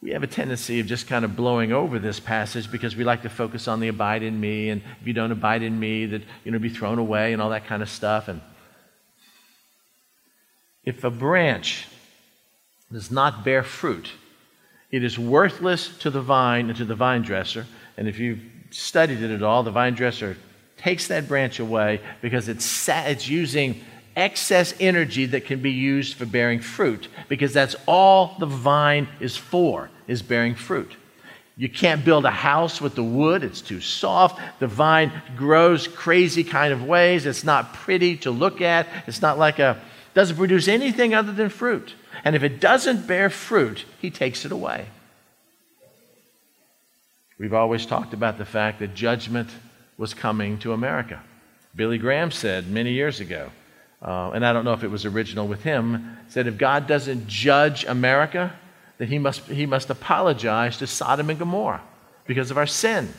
We 0.00 0.10
have 0.10 0.22
a 0.22 0.28
tendency 0.28 0.78
of 0.78 0.86
just 0.86 1.08
kind 1.08 1.24
of 1.24 1.34
blowing 1.34 1.72
over 1.72 1.98
this 1.98 2.20
passage 2.20 2.70
because 2.70 2.94
we 2.94 3.02
like 3.02 3.22
to 3.22 3.28
focus 3.28 3.66
on 3.66 3.80
the 3.80 3.88
abide 3.88 4.22
in 4.22 4.38
me, 4.38 4.68
and 4.68 4.80
if 5.00 5.08
you 5.08 5.12
don't 5.12 5.32
abide 5.32 5.62
in 5.62 5.80
me, 5.80 6.06
that 6.06 6.22
you 6.44 6.52
know 6.52 6.60
be 6.60 6.68
thrown 6.68 7.00
away 7.00 7.32
and 7.32 7.42
all 7.42 7.50
that 7.50 7.66
kind 7.66 7.82
of 7.82 7.90
stuff. 7.90 8.28
And 8.28 8.40
if 10.84 11.02
a 11.02 11.10
branch 11.10 11.88
does 12.92 13.10
not 13.10 13.44
bear 13.44 13.64
fruit, 13.64 14.12
it 14.92 15.02
is 15.02 15.18
worthless 15.18 15.98
to 15.98 16.10
the 16.10 16.22
vine 16.22 16.68
and 16.68 16.78
to 16.78 16.84
the 16.84 16.94
vine 16.94 17.22
dresser. 17.22 17.66
And 17.96 18.06
if 18.06 18.20
you've 18.20 18.40
studied 18.70 19.22
it 19.22 19.30
at 19.30 19.42
all, 19.42 19.62
the 19.62 19.70
vine 19.70 19.94
dresser 19.94 20.36
takes 20.76 21.08
that 21.08 21.26
branch 21.26 21.58
away 21.58 22.00
because 22.20 22.48
it's, 22.48 22.88
it's 22.88 23.28
using 23.28 23.80
excess 24.14 24.74
energy 24.80 25.26
that 25.26 25.44
can 25.44 25.60
be 25.60 25.70
used 25.70 26.16
for 26.16 26.26
bearing 26.26 26.60
fruit 26.60 27.08
because 27.28 27.52
that's 27.52 27.76
all 27.86 28.36
the 28.38 28.46
vine 28.46 29.08
is 29.20 29.36
for 29.36 29.90
is 30.06 30.22
bearing 30.22 30.54
fruit. 30.54 30.96
You 31.58 31.68
can't 31.68 32.04
build 32.04 32.26
a 32.26 32.30
house 32.30 32.80
with 32.80 32.94
the 32.94 33.02
wood. 33.02 33.42
It's 33.42 33.62
too 33.62 33.80
soft. 33.80 34.40
The 34.58 34.66
vine 34.66 35.10
grows 35.36 35.88
crazy 35.88 36.44
kind 36.44 36.72
of 36.72 36.84
ways. 36.84 37.24
It's 37.24 37.44
not 37.44 37.72
pretty 37.72 38.18
to 38.18 38.30
look 38.30 38.60
at. 38.60 38.86
It's 39.06 39.22
not 39.22 39.38
like 39.38 39.58
a 39.58 39.80
doesn't 40.12 40.36
produce 40.36 40.66
anything 40.66 41.14
other 41.14 41.32
than 41.32 41.50
fruit. 41.50 41.94
And 42.24 42.34
if 42.34 42.42
it 42.42 42.60
doesn't 42.60 43.06
bear 43.06 43.28
fruit 43.28 43.84
he 44.00 44.10
takes 44.10 44.44
it 44.44 44.52
away 44.52 44.86
We've 47.38 47.54
always 47.54 47.84
talked 47.84 48.14
about 48.14 48.38
the 48.38 48.44
fact 48.44 48.78
that 48.78 48.94
judgment 48.94 49.50
was 49.98 50.14
coming 50.14 50.58
to 50.58 50.72
America. 50.72 51.22
Billy 51.74 51.98
Graham 51.98 52.30
said 52.30 52.68
many 52.68 52.92
years 52.92 53.20
ago, 53.20 53.50
uh, 54.00 54.30
and 54.30 54.44
I 54.44 54.52
don't 54.52 54.64
know 54.64 54.72
if 54.72 54.82
it 54.82 54.90
was 54.90 55.04
original 55.04 55.46
with 55.46 55.62
him, 55.62 56.16
said 56.28 56.46
if 56.46 56.56
God 56.56 56.86
doesn't 56.86 57.26
judge 57.26 57.84
America, 57.84 58.52
then 58.98 59.08
he 59.08 59.18
must, 59.18 59.42
he 59.42 59.66
must 59.66 59.90
apologize 59.90 60.78
to 60.78 60.86
Sodom 60.86 61.28
and 61.28 61.38
Gomorrah 61.38 61.82
because 62.26 62.50
of 62.50 62.56
our 62.56 62.66
sin. 62.66 63.12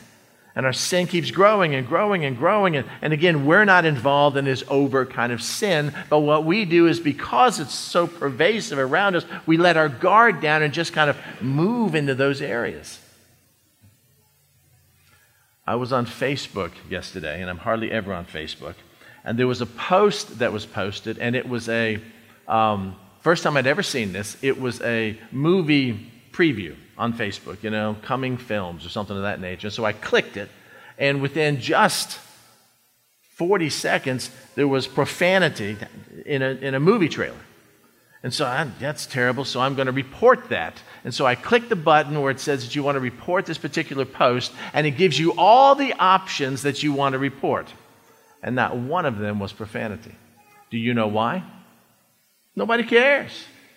And 0.55 0.65
our 0.65 0.73
sin 0.73 1.05
keeps 1.05 1.29
growing 1.29 1.75
and 1.75 1.87
growing 1.87 2.25
and 2.25 2.35
growing. 2.35 2.77
And, 2.77 2.87
and 3.03 3.13
again, 3.13 3.45
we're 3.45 3.65
not 3.65 3.85
involved 3.85 4.37
in 4.37 4.45
this 4.45 4.63
over 4.67 5.05
kind 5.05 5.31
of 5.31 5.43
sin. 5.43 5.93
But 6.09 6.21
what 6.21 6.45
we 6.45 6.65
do 6.65 6.87
is 6.87 6.99
because 6.99 7.59
it's 7.59 7.75
so 7.75 8.07
pervasive 8.07 8.79
around 8.79 9.15
us, 9.15 9.25
we 9.45 9.57
let 9.57 9.77
our 9.77 9.87
guard 9.87 10.41
down 10.41 10.63
and 10.63 10.73
just 10.73 10.93
kind 10.93 11.11
of 11.11 11.17
move 11.43 11.93
into 11.93 12.15
those 12.15 12.41
areas. 12.41 12.99
I 15.67 15.75
was 15.75 15.91
on 15.91 16.05
Facebook 16.05 16.71
yesterday, 16.89 17.41
and 17.41 17.49
I'm 17.49 17.57
hardly 17.57 17.91
ever 17.91 18.13
on 18.13 18.25
Facebook. 18.25 18.75
And 19.25 19.37
there 19.37 19.47
was 19.47 19.59
a 19.59 19.65
post 19.65 20.39
that 20.39 20.53
was 20.53 20.65
posted, 20.65 21.19
and 21.19 21.35
it 21.35 21.47
was 21.47 21.67
a 21.67 21.99
um, 22.47 22.95
first 23.19 23.43
time 23.43 23.57
I'd 23.57 23.67
ever 23.67 23.83
seen 23.83 24.13
this. 24.13 24.37
It 24.41 24.61
was 24.61 24.81
a 24.81 25.19
movie 25.33 26.09
preview 26.31 26.75
on 26.97 27.11
Facebook, 27.11 27.61
you 27.63 27.69
know, 27.69 27.97
coming 28.01 28.37
films 28.37 28.85
or 28.85 28.89
something 28.89 29.17
of 29.17 29.23
that 29.23 29.41
nature. 29.41 29.69
So 29.69 29.83
I 29.83 29.91
clicked 29.91 30.37
it, 30.37 30.49
and 30.97 31.21
within 31.21 31.59
just 31.59 32.17
40 33.35 33.69
seconds, 33.69 34.31
there 34.55 34.69
was 34.69 34.87
profanity 34.87 35.75
in 36.25 36.41
a, 36.41 36.51
in 36.51 36.75
a 36.75 36.79
movie 36.79 37.09
trailer. 37.09 37.35
And 38.23 38.33
so 38.33 38.45
I, 38.45 38.67
that's 38.79 39.05
terrible, 39.05 39.43
so 39.43 39.59
I'm 39.59 39.75
going 39.75 39.85
to 39.87 39.91
report 39.91 40.47
that. 40.49 40.81
And 41.03 41.13
so 41.13 41.25
I 41.25 41.35
click 41.35 41.69
the 41.69 41.75
button 41.75 42.21
where 42.21 42.31
it 42.31 42.39
says 42.39 42.65
that 42.65 42.75
you 42.75 42.83
want 42.83 42.95
to 42.95 42.99
report 42.99 43.45
this 43.45 43.57
particular 43.57 44.05
post, 44.05 44.51
and 44.73 44.85
it 44.85 44.91
gives 44.91 45.17
you 45.17 45.33
all 45.37 45.75
the 45.75 45.93
options 45.93 46.63
that 46.63 46.83
you 46.83 46.93
want 46.93 47.13
to 47.13 47.19
report. 47.19 47.71
And 48.43 48.55
not 48.55 48.77
one 48.77 49.05
of 49.05 49.17
them 49.17 49.39
was 49.39 49.53
profanity. 49.53 50.15
Do 50.69 50.77
you 50.77 50.93
know 50.93 51.07
why? 51.07 51.43
Nobody 52.55 52.83
cares. 52.83 53.31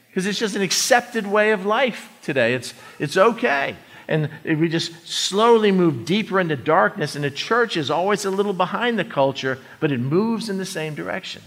Because 0.08 0.26
it's 0.26 0.38
just 0.38 0.56
an 0.56 0.62
accepted 0.62 1.26
way 1.26 1.52
of 1.52 1.64
life 1.64 2.10
today. 2.22 2.54
It's, 2.54 2.74
it's 2.98 3.16
okay. 3.16 3.76
And 4.08 4.28
we 4.44 4.68
just 4.68 5.06
slowly 5.06 5.70
move 5.70 6.04
deeper 6.04 6.40
into 6.40 6.56
darkness, 6.56 7.14
and 7.14 7.22
the 7.22 7.30
church 7.30 7.76
is 7.76 7.92
always 7.92 8.24
a 8.24 8.30
little 8.30 8.52
behind 8.52 8.98
the 8.98 9.04
culture, 9.04 9.58
but 9.78 9.92
it 9.92 10.00
moves 10.00 10.48
in 10.48 10.58
the 10.58 10.66
same 10.66 10.96
direction. 10.96 11.42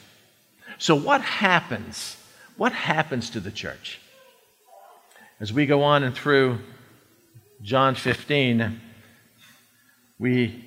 So, 0.77 0.95
what 0.95 1.19
happens? 1.19 2.15
What 2.55 2.71
happens 2.71 3.29
to 3.31 3.41
the 3.41 3.51
church? 3.51 3.99
As 5.39 5.51
we 5.51 5.65
go 5.65 5.83
on 5.83 6.03
and 6.03 6.15
through 6.15 6.59
John 7.61 7.95
15, 7.95 8.79
we 10.19 10.63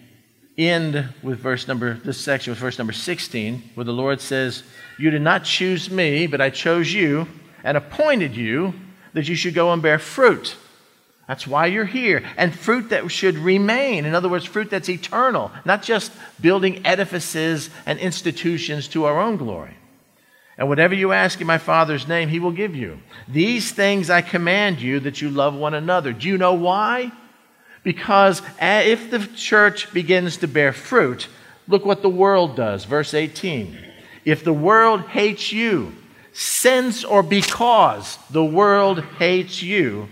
end 0.59 1.09
with 1.23 1.39
verse 1.39 1.69
number, 1.69 1.95
this 1.95 2.21
section 2.21 2.51
with 2.51 2.59
verse 2.59 2.79
number 2.79 2.93
16, 2.93 3.71
where 3.75 3.85
the 3.85 3.93
Lord 3.93 4.21
says, 4.21 4.63
You 4.99 5.11
did 5.11 5.23
not 5.23 5.45
choose 5.45 5.91
me, 5.91 6.27
but 6.27 6.41
I 6.41 6.51
chose 6.51 6.93
you 6.93 7.29
and 7.63 7.77
appointed 7.77 8.37
you 8.37 8.75
that 9.13 9.29
you 9.29 9.35
should 9.35 9.55
go 9.55 9.73
and 9.73 9.83
bear 9.83 9.99
fruit, 9.99 10.57
That's 11.27 11.47
why 11.47 11.67
you're 11.67 11.85
here. 11.85 12.23
And 12.37 12.57
fruit 12.57 12.91
that 12.91 13.11
should 13.11 13.37
remain. 13.39 14.05
In 14.05 14.15
other 14.15 14.29
words, 14.29 14.45
fruit 14.45 14.71
that's 14.71 14.89
eternal, 14.89 15.51
not 15.65 15.83
just 15.83 16.13
building 16.41 16.85
edifices 16.87 17.71
and 17.87 17.99
institutions 17.99 18.89
to 18.89 19.05
our 19.05 19.21
own 19.21 19.37
glory. 19.37 19.77
And 20.59 20.69
whatever 20.69 20.95
you 20.95 21.13
ask 21.13 21.41
in 21.41 21.47
my 21.47 21.59
Father's 21.59 22.09
name, 22.09 22.29
he 22.29 22.41
will 22.41 22.53
give 22.53 22.75
you. 22.75 22.99
These 23.29 23.73
things 23.73 24.09
I 24.09 24.23
command 24.23 24.81
you 24.81 25.01
that 25.01 25.21
you 25.21 25.29
love 25.29 25.55
one 25.55 25.75
another. 25.75 26.13
Do 26.13 26.29
you 26.29 26.39
know 26.39 26.55
why? 26.55 27.13
Because 27.83 28.43
if 28.61 29.11
the 29.11 29.27
church 29.37 29.93
begins 29.93 30.39
to 30.39 30.49
bear 30.49 30.73
fruit, 30.73 31.29
look 31.69 31.85
what 31.85 32.03
the 32.03 32.09
world 32.09 32.57
does. 32.57 32.85
Verse 32.85 33.13
18. 33.13 33.77
If 34.25 34.45
the 34.45 34.53
world 34.53 35.03
hates 35.03 35.53
you, 35.53 35.95
since 36.33 37.05
or 37.05 37.23
because 37.23 38.19
the 38.31 38.45
world 38.45 39.01
hates 39.19 39.63
you, 39.63 40.09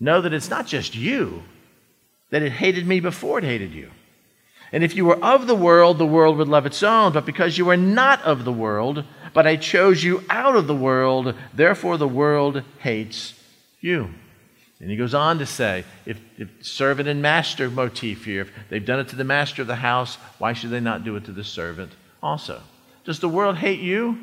know 0.00 0.20
that 0.20 0.32
it's 0.32 0.50
not 0.50 0.66
just 0.66 0.94
you, 0.94 1.42
that 2.30 2.42
it 2.42 2.52
hated 2.52 2.86
me 2.86 3.00
before 3.00 3.38
it 3.38 3.44
hated 3.44 3.72
you. 3.72 3.90
And 4.72 4.82
if 4.82 4.96
you 4.96 5.04
were 5.04 5.22
of 5.22 5.46
the 5.46 5.54
world, 5.54 5.98
the 5.98 6.06
world 6.06 6.36
would 6.38 6.48
love 6.48 6.66
its 6.66 6.82
own. 6.82 7.12
But 7.12 7.26
because 7.26 7.56
you 7.56 7.70
are 7.70 7.76
not 7.76 8.20
of 8.22 8.44
the 8.44 8.52
world, 8.52 9.04
but 9.34 9.46
I 9.46 9.56
chose 9.56 10.02
you 10.02 10.24
out 10.30 10.56
of 10.56 10.66
the 10.66 10.74
world, 10.74 11.34
therefore 11.52 11.98
the 11.98 12.08
world 12.08 12.62
hates 12.78 13.34
you. 13.80 14.08
And 14.80 14.90
he 14.90 14.96
goes 14.96 15.14
on 15.14 15.38
to 15.38 15.46
say, 15.46 15.84
if, 16.06 16.18
if 16.38 16.48
servant 16.60 17.08
and 17.08 17.20
master 17.20 17.68
motif 17.68 18.24
here, 18.24 18.42
if 18.42 18.52
they've 18.68 18.84
done 18.84 19.00
it 19.00 19.08
to 19.08 19.16
the 19.16 19.24
master 19.24 19.62
of 19.62 19.68
the 19.68 19.76
house, 19.76 20.16
why 20.38 20.52
should 20.52 20.70
they 20.70 20.80
not 20.80 21.04
do 21.04 21.16
it 21.16 21.24
to 21.24 21.32
the 21.32 21.44
servant 21.44 21.92
also? 22.22 22.62
Does 23.04 23.20
the 23.20 23.28
world 23.28 23.56
hate 23.56 23.80
you? 23.80 24.18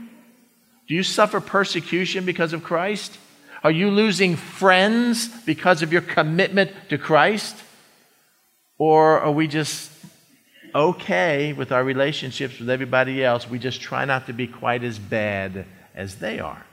Do 0.87 0.95
you 0.95 1.03
suffer 1.03 1.39
persecution 1.39 2.25
because 2.25 2.53
of 2.53 2.63
Christ? 2.63 3.17
Are 3.63 3.71
you 3.71 3.89
losing 3.91 4.35
friends 4.35 5.27
because 5.45 5.81
of 5.81 5.91
your 5.91 6.01
commitment 6.01 6.71
to 6.89 6.97
Christ? 6.97 7.55
Or 8.77 9.19
are 9.19 9.31
we 9.31 9.47
just 9.47 9.90
okay 10.73 11.53
with 11.53 11.71
our 11.71 11.83
relationships 11.83 12.59
with 12.59 12.69
everybody 12.69 13.23
else? 13.23 13.49
We 13.49 13.59
just 13.59 13.81
try 13.81 14.05
not 14.05 14.27
to 14.27 14.33
be 14.33 14.47
quite 14.47 14.83
as 14.83 14.97
bad 14.99 15.65
as 15.95 16.15
they 16.15 16.39
are. 16.39 16.65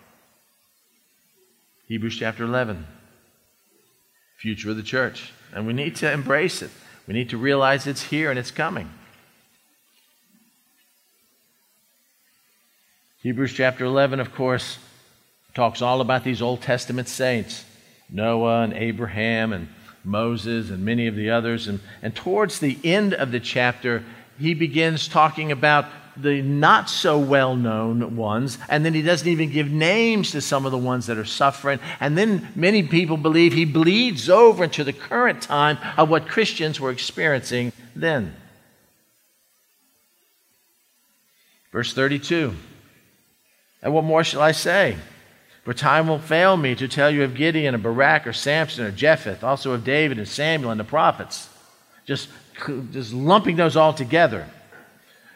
Hebrews 1.86 2.16
chapter 2.16 2.44
11, 2.44 2.86
future 4.38 4.70
of 4.70 4.76
the 4.76 4.82
church. 4.82 5.32
And 5.54 5.66
we 5.66 5.72
need 5.72 5.96
to 5.96 6.12
embrace 6.12 6.60
it. 6.62 6.70
We 7.06 7.14
need 7.14 7.30
to 7.30 7.38
realize 7.38 7.86
it's 7.86 8.02
here 8.02 8.30
and 8.30 8.38
it's 8.38 8.50
coming. 8.50 8.90
Hebrews 13.22 13.54
chapter 13.54 13.84
11, 13.84 14.20
of 14.20 14.34
course, 14.34 14.78
talks 15.54 15.82
all 15.82 16.00
about 16.00 16.24
these 16.24 16.40
Old 16.40 16.62
Testament 16.62 17.08
saints 17.08 17.64
Noah 18.10 18.62
and 18.62 18.72
Abraham 18.72 19.52
and 19.52 19.68
Moses 20.04 20.70
and 20.70 20.84
many 20.84 21.06
of 21.06 21.16
the 21.16 21.30
others. 21.30 21.68
And, 21.68 21.80
and 22.02 22.14
towards 22.14 22.58
the 22.58 22.78
end 22.84 23.14
of 23.14 23.32
the 23.32 23.40
chapter, 23.40 24.04
he 24.38 24.54
begins 24.54 25.08
talking 25.08 25.52
about 25.52 25.86
the 26.16 26.42
not 26.42 26.90
so 26.90 27.18
well 27.18 27.54
known 27.54 28.16
ones, 28.16 28.58
and 28.68 28.84
then 28.84 28.94
he 28.94 29.02
doesn't 29.02 29.28
even 29.28 29.50
give 29.50 29.70
names 29.70 30.32
to 30.32 30.40
some 30.40 30.66
of 30.66 30.72
the 30.72 30.78
ones 30.78 31.06
that 31.06 31.16
are 31.16 31.24
suffering. 31.24 31.78
And 32.00 32.18
then 32.18 32.48
many 32.54 32.82
people 32.82 33.16
believe 33.16 33.52
he 33.52 33.64
bleeds 33.64 34.28
over 34.28 34.64
into 34.64 34.84
the 34.84 34.92
current 34.92 35.42
time 35.42 35.78
of 35.96 36.10
what 36.10 36.28
Christians 36.28 36.80
were 36.80 36.90
experiencing 36.90 37.72
then. 37.94 38.34
Verse 41.72 41.92
32 41.92 42.54
And 43.82 43.94
what 43.94 44.04
more 44.04 44.24
shall 44.24 44.42
I 44.42 44.52
say? 44.52 44.96
For 45.64 45.74
time 45.74 46.08
will 46.08 46.18
fail 46.18 46.56
me 46.56 46.74
to 46.76 46.88
tell 46.88 47.10
you 47.10 47.24
of 47.24 47.34
Gideon 47.34 47.74
and 47.74 47.82
Barak 47.82 48.26
or 48.26 48.32
Samson 48.32 48.86
or 48.86 48.90
Jephthah, 48.90 49.38
also 49.42 49.72
of 49.72 49.84
David 49.84 50.18
and 50.18 50.26
Samuel 50.26 50.70
and 50.70 50.80
the 50.80 50.84
prophets. 50.84 51.48
Just, 52.06 52.28
just 52.90 53.12
lumping 53.12 53.56
those 53.56 53.76
all 53.76 53.92
together. 53.92 54.46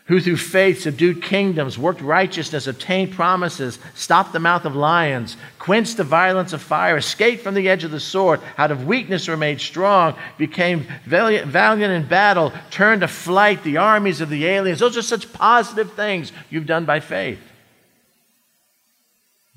Who 0.07 0.21
through 0.21 0.39
faith 0.39 0.83
subdued 0.83 1.23
kingdoms, 1.23 1.79
worked 1.79 2.01
righteousness, 2.01 2.67
obtained 2.67 3.13
promises, 3.13 3.79
stopped 3.95 4.33
the 4.33 4.41
mouth 4.41 4.65
of 4.65 4.75
lions, 4.75 5.37
quenched 5.59 5.97
the 5.97 6.05
violence 6.05 6.53
of 6.53 6.61
fire, 6.61 6.97
escaped 6.97 7.43
from 7.43 7.55
the 7.55 7.69
edge 7.69 7.85
of 7.85 7.93
the 7.93 8.01
sword, 8.01 8.41
out 8.59 8.73
of 8.73 8.85
weakness 8.85 9.29
were 9.29 9.37
made 9.37 9.61
strong, 9.61 10.17
became 10.39 10.87
valiant 11.07 11.83
in 11.83 12.09
battle, 12.09 12.53
turned 12.71 13.03
to 13.03 13.09
flight 13.09 13.63
the 13.63 13.77
armies 13.77 14.21
of 14.21 14.29
the 14.29 14.47
aliens. 14.47 14.81
Those 14.81 14.97
are 14.97 15.03
such 15.03 15.33
positive 15.33 15.93
things 15.93 16.33
you've 16.51 16.67
done 16.67 16.85
by 16.85 16.99
faith. 17.01 17.39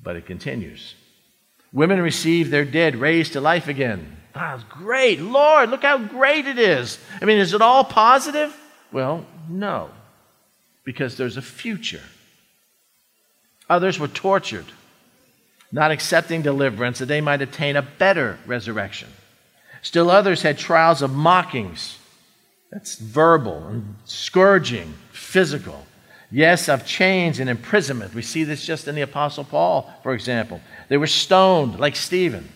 But 0.06 0.14
it 0.14 0.24
continues. 0.24 0.94
Women 1.72 2.00
receive 2.00 2.52
their 2.52 2.64
dead 2.64 2.94
raised 2.94 3.32
to 3.32 3.40
life 3.40 3.66
again. 3.66 4.18
Ah, 4.36 4.54
wow, 4.54 4.62
great. 4.68 5.20
Lord, 5.20 5.68
look 5.68 5.82
how 5.82 5.98
great 5.98 6.46
it 6.46 6.60
is. 6.60 7.00
I 7.20 7.24
mean, 7.24 7.38
is 7.38 7.52
it 7.54 7.60
all 7.60 7.82
positive? 7.82 8.56
Well, 8.92 9.26
no, 9.48 9.90
because 10.84 11.16
there's 11.16 11.36
a 11.36 11.42
future. 11.42 12.04
Others 13.68 13.98
were 13.98 14.06
tortured, 14.06 14.66
not 15.72 15.90
accepting 15.90 16.40
deliverance 16.40 17.00
that 17.00 17.06
they 17.06 17.20
might 17.20 17.42
attain 17.42 17.74
a 17.74 17.82
better 17.82 18.38
resurrection. 18.46 19.08
Still 19.82 20.08
others 20.08 20.42
had 20.42 20.56
trials 20.56 21.02
of 21.02 21.12
mockings. 21.12 21.98
That's 22.70 22.96
verbal 22.96 23.66
and 23.66 23.96
scourging, 24.04 24.94
physical. 25.10 25.84
Yes, 26.30 26.68
of 26.68 26.84
chains 26.84 27.38
and 27.38 27.48
imprisonment. 27.48 28.14
We 28.14 28.22
see 28.22 28.44
this 28.44 28.64
just 28.64 28.88
in 28.88 28.94
the 28.94 29.02
Apostle 29.02 29.44
Paul, 29.44 29.92
for 30.02 30.12
example. 30.12 30.60
They 30.88 30.96
were 30.96 31.06
stoned 31.06 31.78
like 31.78 31.94
Stephen. 31.94 32.48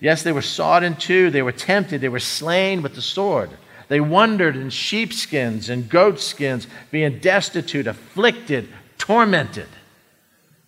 Yes, 0.00 0.22
they 0.22 0.32
were 0.32 0.42
sawed 0.42 0.84
in 0.84 0.94
two. 0.94 1.30
They 1.30 1.42
were 1.42 1.52
tempted. 1.52 2.00
They 2.00 2.08
were 2.08 2.20
slain 2.20 2.82
with 2.82 2.94
the 2.94 3.02
sword. 3.02 3.50
They 3.88 4.00
wandered 4.00 4.54
in 4.54 4.70
sheepskins 4.70 5.68
and 5.68 5.88
goatskins, 5.88 6.66
being 6.90 7.18
destitute, 7.18 7.86
afflicted, 7.86 8.68
tormented. 8.98 9.68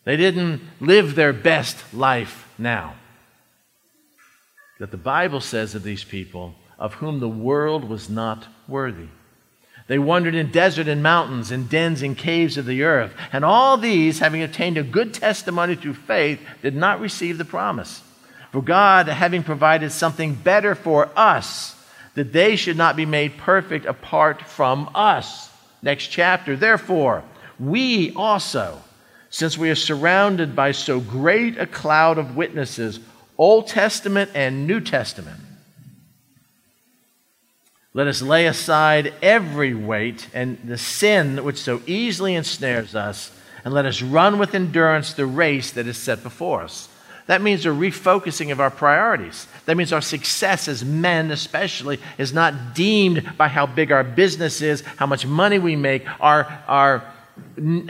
They 0.04 0.16
didn't 0.16 0.62
live 0.80 1.14
their 1.14 1.32
best 1.32 1.94
life 1.94 2.48
now. 2.58 2.94
That 4.80 4.90
the 4.90 4.96
Bible 4.96 5.40
says 5.40 5.74
of 5.74 5.82
these 5.82 6.02
people, 6.02 6.54
of 6.78 6.94
whom 6.94 7.20
the 7.20 7.28
world 7.28 7.84
was 7.84 8.08
not 8.08 8.46
worthy. 8.66 9.08
They 9.90 9.98
wandered 9.98 10.36
in 10.36 10.52
desert 10.52 10.86
and 10.86 11.02
mountains, 11.02 11.50
in 11.50 11.66
dens 11.66 12.00
and 12.00 12.16
caves 12.16 12.56
of 12.56 12.64
the 12.64 12.84
earth. 12.84 13.12
And 13.32 13.44
all 13.44 13.76
these, 13.76 14.20
having 14.20 14.40
obtained 14.40 14.78
a 14.78 14.84
good 14.84 15.12
testimony 15.12 15.74
through 15.74 15.94
faith, 15.94 16.38
did 16.62 16.76
not 16.76 17.00
receive 17.00 17.38
the 17.38 17.44
promise. 17.44 18.00
For 18.52 18.62
God, 18.62 19.08
having 19.08 19.42
provided 19.42 19.90
something 19.90 20.36
better 20.36 20.76
for 20.76 21.10
us, 21.16 21.74
that 22.14 22.32
they 22.32 22.54
should 22.54 22.76
not 22.76 22.94
be 22.94 23.04
made 23.04 23.36
perfect 23.36 23.84
apart 23.84 24.42
from 24.42 24.88
us. 24.94 25.50
Next 25.82 26.06
chapter. 26.06 26.54
Therefore, 26.54 27.24
we 27.58 28.14
also, 28.14 28.80
since 29.28 29.58
we 29.58 29.70
are 29.70 29.74
surrounded 29.74 30.54
by 30.54 30.70
so 30.70 31.00
great 31.00 31.58
a 31.58 31.66
cloud 31.66 32.16
of 32.16 32.36
witnesses, 32.36 33.00
Old 33.36 33.66
Testament 33.66 34.30
and 34.34 34.68
New 34.68 34.80
Testament, 34.80 35.40
let 37.92 38.06
us 38.06 38.22
lay 38.22 38.46
aside 38.46 39.12
every 39.20 39.74
weight 39.74 40.28
and 40.32 40.58
the 40.64 40.78
sin 40.78 41.42
which 41.44 41.58
so 41.58 41.82
easily 41.86 42.34
ensnares 42.34 42.94
us, 42.94 43.32
and 43.64 43.74
let 43.74 43.84
us 43.84 44.00
run 44.00 44.38
with 44.38 44.54
endurance 44.54 45.12
the 45.12 45.26
race 45.26 45.72
that 45.72 45.86
is 45.86 45.98
set 45.98 46.22
before 46.22 46.62
us. 46.62 46.88
That 47.26 47.42
means 47.42 47.66
a 47.66 47.70
refocusing 47.70 48.50
of 48.50 48.60
our 48.60 48.70
priorities. 48.70 49.46
That 49.66 49.76
means 49.76 49.92
our 49.92 50.00
success 50.00 50.66
as 50.66 50.84
men, 50.84 51.30
especially, 51.30 52.00
is 52.18 52.32
not 52.32 52.74
deemed 52.74 53.36
by 53.36 53.48
how 53.48 53.66
big 53.66 53.92
our 53.92 54.02
business 54.02 54.62
is, 54.62 54.80
how 54.96 55.06
much 55.06 55.26
money 55.26 55.58
we 55.58 55.76
make, 55.76 56.04
our, 56.20 56.62
our 56.66 57.04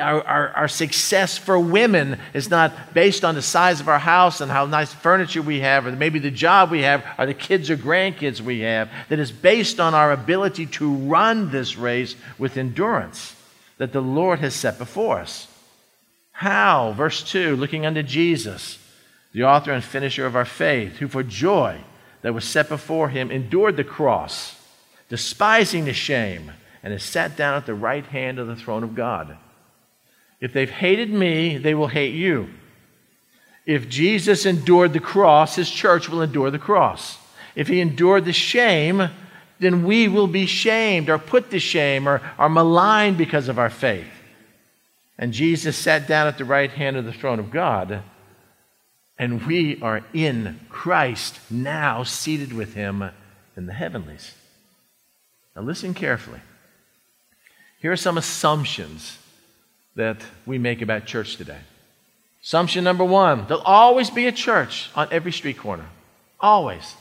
our, 0.00 0.22
our, 0.22 0.48
our, 0.50 0.68
success 0.68 1.38
for 1.38 1.58
women 1.58 2.18
is 2.34 2.50
not 2.50 2.94
based 2.94 3.24
on 3.24 3.34
the 3.34 3.42
size 3.42 3.80
of 3.80 3.88
our 3.88 3.98
house 3.98 4.40
and 4.40 4.50
how 4.50 4.66
nice 4.66 4.92
furniture 4.92 5.42
we 5.42 5.60
have, 5.60 5.86
or 5.86 5.92
maybe 5.92 6.18
the 6.18 6.30
job 6.30 6.70
we 6.70 6.82
have, 6.82 7.04
or 7.18 7.26
the 7.26 7.34
kids 7.34 7.70
or 7.70 7.76
grandkids 7.76 8.40
we 8.40 8.60
have, 8.60 8.90
that 9.08 9.18
is 9.18 9.30
based 9.30 9.78
on 9.78 9.94
our 9.94 10.12
ability 10.12 10.66
to 10.66 10.92
run 10.92 11.50
this 11.50 11.76
race 11.76 12.16
with 12.38 12.56
endurance 12.56 13.34
that 13.78 13.92
the 13.92 14.00
Lord 14.00 14.40
has 14.40 14.54
set 14.54 14.78
before 14.78 15.18
us. 15.18 15.46
How? 16.32 16.92
Verse 16.92 17.22
2 17.22 17.56
looking 17.56 17.86
unto 17.86 18.02
Jesus, 18.02 18.78
the 19.32 19.44
author 19.44 19.72
and 19.72 19.84
finisher 19.84 20.26
of 20.26 20.34
our 20.34 20.44
faith, 20.44 20.96
who 20.96 21.08
for 21.08 21.22
joy 21.22 21.78
that 22.22 22.34
was 22.34 22.44
set 22.44 22.68
before 22.68 23.08
him 23.08 23.30
endured 23.30 23.76
the 23.76 23.84
cross, 23.84 24.56
despising 25.08 25.84
the 25.84 25.92
shame 25.92 26.52
and 26.82 26.92
is 26.92 27.02
sat 27.02 27.36
down 27.36 27.54
at 27.54 27.66
the 27.66 27.74
right 27.74 28.06
hand 28.06 28.38
of 28.38 28.46
the 28.46 28.56
throne 28.56 28.82
of 28.82 28.94
God. 28.94 29.36
If 30.40 30.52
they've 30.52 30.70
hated 30.70 31.10
me, 31.10 31.58
they 31.58 31.74
will 31.74 31.88
hate 31.88 32.14
you. 32.14 32.48
If 33.66 33.88
Jesus 33.88 34.46
endured 34.46 34.92
the 34.92 35.00
cross, 35.00 35.56
his 35.56 35.70
church 35.70 36.08
will 36.08 36.22
endure 36.22 36.50
the 36.50 36.58
cross. 36.58 37.18
If 37.54 37.68
he 37.68 37.80
endured 37.80 38.24
the 38.24 38.32
shame, 38.32 39.10
then 39.58 39.84
we 39.84 40.08
will 40.08 40.26
be 40.26 40.46
shamed 40.46 41.10
or 41.10 41.18
put 41.18 41.50
to 41.50 41.58
shame 41.58 42.08
or 42.08 42.22
are 42.38 42.48
maligned 42.48 43.18
because 43.18 43.48
of 43.48 43.58
our 43.58 43.70
faith. 43.70 44.10
And 45.18 45.34
Jesus 45.34 45.76
sat 45.76 46.08
down 46.08 46.26
at 46.26 46.38
the 46.38 46.46
right 46.46 46.70
hand 46.70 46.96
of 46.96 47.04
the 47.04 47.12
throne 47.12 47.38
of 47.38 47.50
God. 47.50 48.02
And 49.18 49.46
we 49.46 49.78
are 49.82 50.02
in 50.14 50.58
Christ 50.70 51.38
now, 51.50 52.04
seated 52.04 52.54
with 52.54 52.72
him 52.72 53.10
in 53.54 53.66
the 53.66 53.74
heavenlies. 53.74 54.32
Now, 55.54 55.60
listen 55.60 55.92
carefully. 55.92 56.40
Here 57.80 57.90
are 57.90 57.96
some 57.96 58.18
assumptions 58.18 59.18
that 59.96 60.18
we 60.46 60.58
make 60.58 60.82
about 60.82 61.06
church 61.06 61.36
today. 61.36 61.58
Assumption 62.42 62.84
number 62.84 63.04
one 63.04 63.46
there'll 63.46 63.62
always 63.62 64.10
be 64.10 64.26
a 64.26 64.32
church 64.32 64.90
on 64.94 65.08
every 65.10 65.32
street 65.32 65.58
corner. 65.58 65.86
Always. 66.38 66.94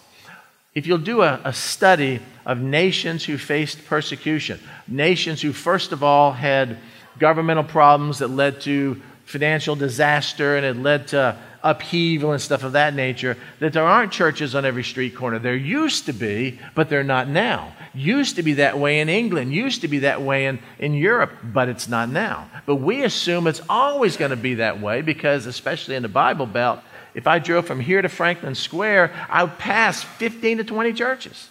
If 0.74 0.88
you'll 0.88 0.98
do 0.98 1.22
a, 1.22 1.42
a, 1.44 1.54
study 1.54 2.22
of 2.46 2.60
nations 2.60 3.26
who 3.26 3.38
faced 3.38 3.86
persecution, 3.86 4.60
nations 4.88 5.42
who, 5.42 5.52
first 5.52 5.92
of 5.92 6.04
all, 6.04 6.32
had 6.32 6.78
governmental 7.18 7.64
problems 7.64 8.20
that 8.20 8.30
led 8.30 8.62
to 8.62 9.02
financial 9.26 9.76
disaster 9.76 10.56
and 10.56 10.66
it 10.66 10.76
led 10.78 11.08
to 11.10 11.38
upheaval 11.64 12.32
and 12.32 12.42
stuff 12.42 12.64
of 12.64 12.74
that 12.74 12.94
nature, 12.94 13.38
that 13.60 13.74
there 13.74 13.84
aren't 13.84 14.12
churches 14.12 14.56
on 14.56 14.66
every 14.66 14.84
street 14.84 15.16
corner. 15.16 15.40
There 15.40 15.56
used 15.56 16.06
to 16.06 16.14
be, 16.14 16.60
but 16.76 16.90
they're 16.90 17.04
not 17.04 17.28
now. 17.28 17.74
Used 18.00 18.38
to 18.38 18.44
be 18.44 18.54
that 18.54 18.80
way 18.80 19.02
in 19.02 19.10
England, 19.10 19.54
used 19.54 19.82
to 19.82 19.90
be 19.90 20.00
that 20.00 20.22
way 20.22 20.46
in, 20.46 20.60
in 20.80 20.94
Europe, 20.94 21.34
but 21.44 21.68
it's 21.68 21.90
not 21.90 22.08
now. 22.08 22.50
But 22.66 22.76
we 22.76 23.04
assume 23.04 23.46
it's 23.46 23.62
always 23.68 24.16
going 24.16 24.32
to 24.32 24.38
be 24.38 24.56
that 24.56 24.80
way 24.80 25.02
because, 25.02 25.46
especially 25.46 25.96
in 25.96 26.02
the 26.02 26.08
Bible 26.08 26.46
Belt, 26.46 26.80
if 27.14 27.28
I 27.28 27.40
drove 27.40 27.68
from 27.68 27.82
here 27.82 28.02
to 28.02 28.08
Franklin 28.08 28.56
Square, 28.56 29.12
I 29.30 29.44
would 29.44 29.58
pass 29.58 30.02
15 30.02 30.60
to 30.60 30.64
20 30.64 30.94
churches. 30.94 31.50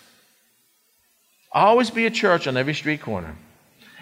Always 1.53 1.91
be 1.91 2.07
a 2.07 2.11
church 2.11 2.47
on 2.47 2.57
every 2.57 2.73
street 2.73 3.03
corner. 3.03 3.37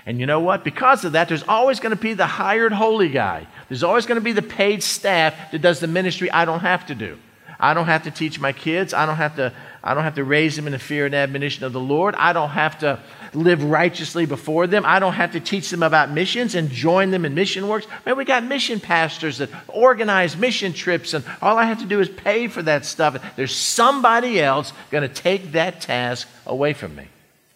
And 0.07 0.21
you 0.21 0.27
know 0.27 0.39
what? 0.39 0.63
Because 0.63 1.05
of 1.05 1.13
that, 1.13 1.27
there's 1.27 1.43
always 1.49 1.81
going 1.81 1.97
to 1.97 2.01
be 2.01 2.15
the 2.15 2.27
hired 2.27 2.73
holy 2.73 3.09
guy. 3.09 3.49
There's 3.69 3.83
always 3.83 4.07
going 4.07 4.21
to 4.21 4.25
be 4.25 4.31
the 4.31 4.41
paid 4.41 4.85
staff 4.85 5.51
that 5.51 5.63
does 5.63 5.81
the 5.81 5.89
ministry 5.89 6.31
I 6.31 6.45
don't 6.45 6.61
have 6.61 6.87
to 6.87 6.95
do. 6.95 7.19
I 7.59 7.75
don't 7.75 7.87
have 7.87 8.05
to 8.05 8.13
teach 8.13 8.39
my 8.39 8.53
kids. 8.53 8.95
I 8.95 9.05
don't 9.05 9.17
have 9.17 9.35
to, 9.37 9.53
I 9.83 9.95
don't 9.95 10.05
have 10.05 10.17
to 10.17 10.25
raise 10.25 10.57
them 10.57 10.67
in 10.67 10.73
the 10.73 10.79
fear 10.79 11.07
and 11.07 11.15
admonition 11.15 11.65
of 11.65 11.73
the 11.73 11.81
Lord. 11.81 12.15
I 12.17 12.33
don't 12.33 12.51
have 12.51 12.79
to 12.81 13.01
live 13.35 13.63
righteously 13.63 14.27
before 14.27 14.67
them. 14.67 14.85
I 14.87 14.99
don't 14.99 15.13
have 15.13 15.33
to 15.33 15.41
teach 15.41 15.71
them 15.71 15.83
about 15.83 16.11
missions 16.11 16.55
and 16.55 16.71
join 16.71 17.11
them 17.11 17.25
in 17.25 17.35
mission 17.35 17.69
works. 17.69 17.87
Man, 18.05 18.17
we 18.17 18.25
got 18.25 18.45
mission 18.45 18.81
pastors 18.81 19.39
that 19.39 19.51
organize 19.69 20.37
mission 20.37 20.73
trips, 20.73 21.15
and 21.15 21.25
all 21.41 21.57
I 21.57 21.65
have 21.65 21.81
to 21.81 21.87
do 21.87 22.01
is 22.01 22.09
pay 22.09 22.49
for 22.49 22.63
that 22.63 22.85
stuff. 22.85 23.37
There's 23.37 23.55
somebody 23.55 24.41
else 24.41 24.73
going 24.91 25.09
to 25.09 25.15
take 25.15 25.53
that 25.53 25.81
task 25.81 26.29
away 26.47 26.73
from 26.73 26.97
me. 26.97 27.07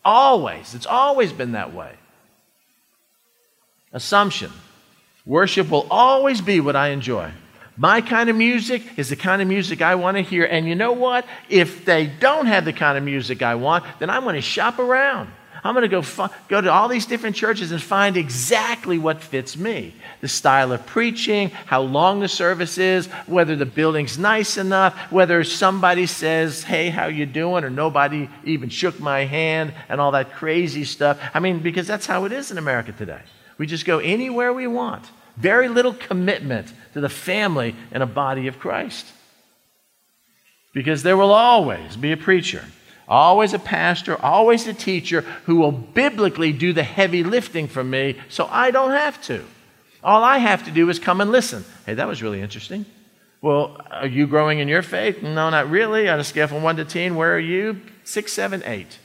Always. 0.04 0.74
It's 0.74 0.86
always 0.86 1.32
been 1.32 1.52
that 1.52 1.74
way. 1.74 1.92
Assumption 3.92 4.52
worship 5.26 5.70
will 5.70 5.86
always 5.90 6.40
be 6.40 6.60
what 6.60 6.76
I 6.76 6.88
enjoy. 6.88 7.30
My 7.76 8.00
kind 8.00 8.28
of 8.28 8.36
music 8.36 8.82
is 8.96 9.08
the 9.08 9.16
kind 9.16 9.40
of 9.40 9.48
music 9.48 9.80
I 9.80 9.94
want 9.94 10.16
to 10.16 10.22
hear. 10.22 10.44
And 10.44 10.68
you 10.68 10.74
know 10.74 10.92
what? 10.92 11.26
If 11.48 11.84
they 11.84 12.06
don't 12.06 12.46
have 12.46 12.64
the 12.64 12.72
kind 12.72 12.98
of 12.98 13.04
music 13.04 13.42
I 13.42 13.54
want, 13.54 13.84
then 13.98 14.10
I'm 14.10 14.24
going 14.24 14.34
to 14.34 14.42
shop 14.42 14.78
around. 14.78 15.30
I'm 15.62 15.74
going 15.74 15.88
to 15.88 16.00
go, 16.00 16.28
go 16.48 16.60
to 16.60 16.72
all 16.72 16.88
these 16.88 17.06
different 17.06 17.36
churches 17.36 17.70
and 17.70 17.82
find 17.82 18.16
exactly 18.16 18.98
what 18.98 19.22
fits 19.22 19.56
me. 19.56 19.94
The 20.22 20.28
style 20.28 20.72
of 20.72 20.86
preaching, 20.86 21.50
how 21.50 21.82
long 21.82 22.20
the 22.20 22.28
service 22.28 22.78
is, 22.78 23.08
whether 23.26 23.56
the 23.56 23.66
building's 23.66 24.18
nice 24.18 24.56
enough, 24.56 24.94
whether 25.12 25.44
somebody 25.44 26.06
says, 26.06 26.62
hey, 26.62 26.88
how 26.88 27.06
you 27.06 27.26
doing, 27.26 27.64
or 27.64 27.70
nobody 27.70 28.28
even 28.44 28.70
shook 28.70 29.00
my 29.00 29.26
hand, 29.26 29.74
and 29.88 30.00
all 30.00 30.12
that 30.12 30.32
crazy 30.32 30.84
stuff. 30.84 31.20
I 31.34 31.40
mean, 31.40 31.58
because 31.58 31.86
that's 31.86 32.06
how 32.06 32.24
it 32.24 32.32
is 32.32 32.50
in 32.50 32.56
America 32.56 32.92
today. 32.92 33.20
We 33.58 33.66
just 33.66 33.84
go 33.84 33.98
anywhere 33.98 34.54
we 34.54 34.66
want. 34.66 35.04
Very 35.40 35.68
little 35.68 35.94
commitment 35.94 36.72
to 36.92 37.00
the 37.00 37.08
family 37.08 37.74
and 37.92 38.02
a 38.02 38.06
body 38.06 38.46
of 38.46 38.58
Christ. 38.58 39.06
Because 40.72 41.02
there 41.02 41.16
will 41.16 41.32
always 41.32 41.96
be 41.96 42.12
a 42.12 42.16
preacher, 42.16 42.64
always 43.08 43.52
a 43.52 43.58
pastor, 43.58 44.16
always 44.22 44.66
a 44.66 44.74
teacher 44.74 45.22
who 45.46 45.56
will 45.56 45.72
biblically 45.72 46.52
do 46.52 46.72
the 46.72 46.82
heavy 46.82 47.24
lifting 47.24 47.66
for 47.66 47.82
me 47.82 48.16
so 48.28 48.46
I 48.50 48.70
don't 48.70 48.92
have 48.92 49.20
to. 49.22 49.44
All 50.02 50.22
I 50.22 50.38
have 50.38 50.64
to 50.64 50.70
do 50.70 50.88
is 50.88 50.98
come 50.98 51.20
and 51.20 51.32
listen. 51.32 51.64
Hey, 51.86 51.94
that 51.94 52.08
was 52.08 52.22
really 52.22 52.40
interesting. 52.40 52.86
Well, 53.42 53.80
are 53.90 54.06
you 54.06 54.26
growing 54.26 54.58
in 54.58 54.68
your 54.68 54.82
faith? 54.82 55.22
No, 55.22 55.50
not 55.50 55.70
really. 55.70 56.08
On 56.08 56.20
a 56.20 56.24
scale 56.24 56.46
from 56.46 56.62
1 56.62 56.76
to 56.76 56.84
10, 56.84 57.16
where 57.16 57.34
are 57.34 57.38
you? 57.38 57.80
Six, 58.04 58.32
seven, 58.32 58.62
eight 58.64 58.98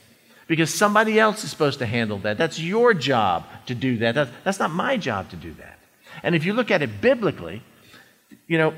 because 0.47 0.73
somebody 0.73 1.19
else 1.19 1.43
is 1.43 1.49
supposed 1.49 1.79
to 1.79 1.85
handle 1.85 2.19
that. 2.19 2.37
That's 2.37 2.59
your 2.59 2.93
job 2.93 3.45
to 3.65 3.75
do 3.75 3.97
that. 3.97 4.29
That's 4.43 4.59
not 4.59 4.71
my 4.71 4.97
job 4.97 5.29
to 5.31 5.35
do 5.35 5.53
that. 5.55 5.74
And 6.25 6.33
if 6.33 6.43
you 6.43 6.53
look 6.53 6.71
at 6.71 6.81
it 6.81 7.01
biblically, 7.01 7.61
you 8.47 8.57
know, 8.57 8.73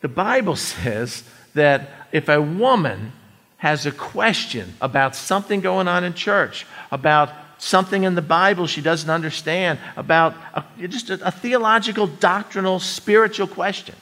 the 0.00 0.08
Bible 0.08 0.56
says 0.74 1.22
that 1.54 1.88
if 2.12 2.28
a 2.28 2.42
woman 2.42 3.12
has 3.58 3.86
a 3.86 3.92
question 3.92 4.74
about 4.80 5.16
something 5.16 5.60
going 5.60 5.88
on 5.88 6.04
in 6.04 6.12
church, 6.12 6.66
about 6.90 7.30
something 7.58 8.02
in 8.02 8.14
the 8.14 8.22
Bible 8.22 8.66
she 8.66 8.80
doesn't 8.80 9.10
understand, 9.10 9.78
about 9.96 10.34
a, 10.54 10.64
just 10.88 11.10
a, 11.10 11.26
a 11.26 11.30
theological, 11.30 12.08
doctrinal, 12.08 12.80
spiritual 12.80 13.46
question, 13.46 13.94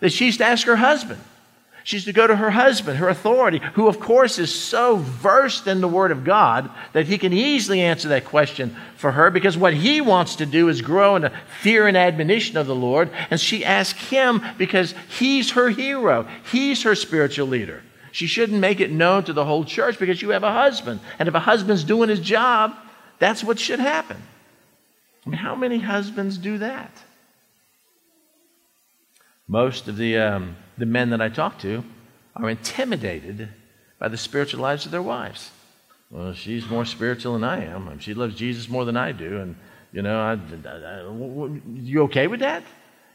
that 0.00 0.10
she's 0.10 0.38
to 0.38 0.44
ask 0.44 0.66
her 0.66 0.76
husband. 0.76 1.20
She's 1.82 2.04
to 2.04 2.12
go 2.12 2.26
to 2.26 2.36
her 2.36 2.50
husband, 2.50 2.98
her 2.98 3.08
authority, 3.08 3.60
who, 3.74 3.88
of 3.88 4.00
course, 4.00 4.38
is 4.38 4.54
so 4.54 4.96
versed 4.96 5.66
in 5.66 5.80
the 5.80 5.88
Word 5.88 6.10
of 6.10 6.24
God 6.24 6.70
that 6.92 7.06
he 7.06 7.16
can 7.16 7.32
easily 7.32 7.80
answer 7.80 8.08
that 8.08 8.26
question 8.26 8.76
for 8.96 9.12
her 9.12 9.30
because 9.30 9.56
what 9.56 9.72
he 9.72 10.00
wants 10.00 10.36
to 10.36 10.46
do 10.46 10.68
is 10.68 10.82
grow 10.82 11.16
in 11.16 11.22
the 11.22 11.32
fear 11.62 11.86
and 11.86 11.96
admonition 11.96 12.58
of 12.58 12.66
the 12.66 12.74
Lord. 12.74 13.10
And 13.30 13.40
she 13.40 13.64
asks 13.64 13.98
him 14.08 14.42
because 14.58 14.94
he's 15.18 15.52
her 15.52 15.70
hero, 15.70 16.28
he's 16.50 16.82
her 16.82 16.94
spiritual 16.94 17.46
leader. 17.46 17.82
She 18.12 18.26
shouldn't 18.26 18.60
make 18.60 18.80
it 18.80 18.90
known 18.90 19.24
to 19.24 19.32
the 19.32 19.44
whole 19.44 19.64
church 19.64 19.98
because 19.98 20.20
you 20.20 20.30
have 20.30 20.42
a 20.42 20.52
husband. 20.52 21.00
And 21.18 21.28
if 21.28 21.34
a 21.34 21.40
husband's 21.40 21.84
doing 21.84 22.08
his 22.08 22.20
job, 22.20 22.74
that's 23.18 23.42
what 23.42 23.58
should 23.58 23.78
happen. 23.78 24.20
I 25.24 25.30
mean, 25.30 25.38
how 25.38 25.54
many 25.54 25.78
husbands 25.78 26.36
do 26.36 26.58
that? 26.58 26.90
Most 29.48 29.88
of 29.88 29.96
the. 29.96 30.18
Um, 30.18 30.56
the 30.80 30.86
men 30.86 31.10
that 31.10 31.20
I 31.20 31.28
talk 31.28 31.58
to 31.60 31.84
are 32.34 32.48
intimidated 32.48 33.50
by 33.98 34.08
the 34.08 34.16
spiritual 34.16 34.60
lives 34.60 34.86
of 34.86 34.92
their 34.92 35.02
wives. 35.02 35.50
Well, 36.10 36.32
she's 36.32 36.68
more 36.68 36.84
spiritual 36.84 37.34
than 37.34 37.44
I 37.44 37.64
am. 37.66 37.98
She 38.00 38.14
loves 38.14 38.34
Jesus 38.34 38.68
more 38.68 38.84
than 38.84 38.96
I 38.96 39.12
do. 39.12 39.40
And, 39.40 39.56
you 39.92 40.02
know, 40.02 40.18
I, 40.18 40.32
I, 40.66 40.72
I, 40.72 41.60
you 41.74 42.02
okay 42.04 42.26
with 42.26 42.40
that? 42.40 42.64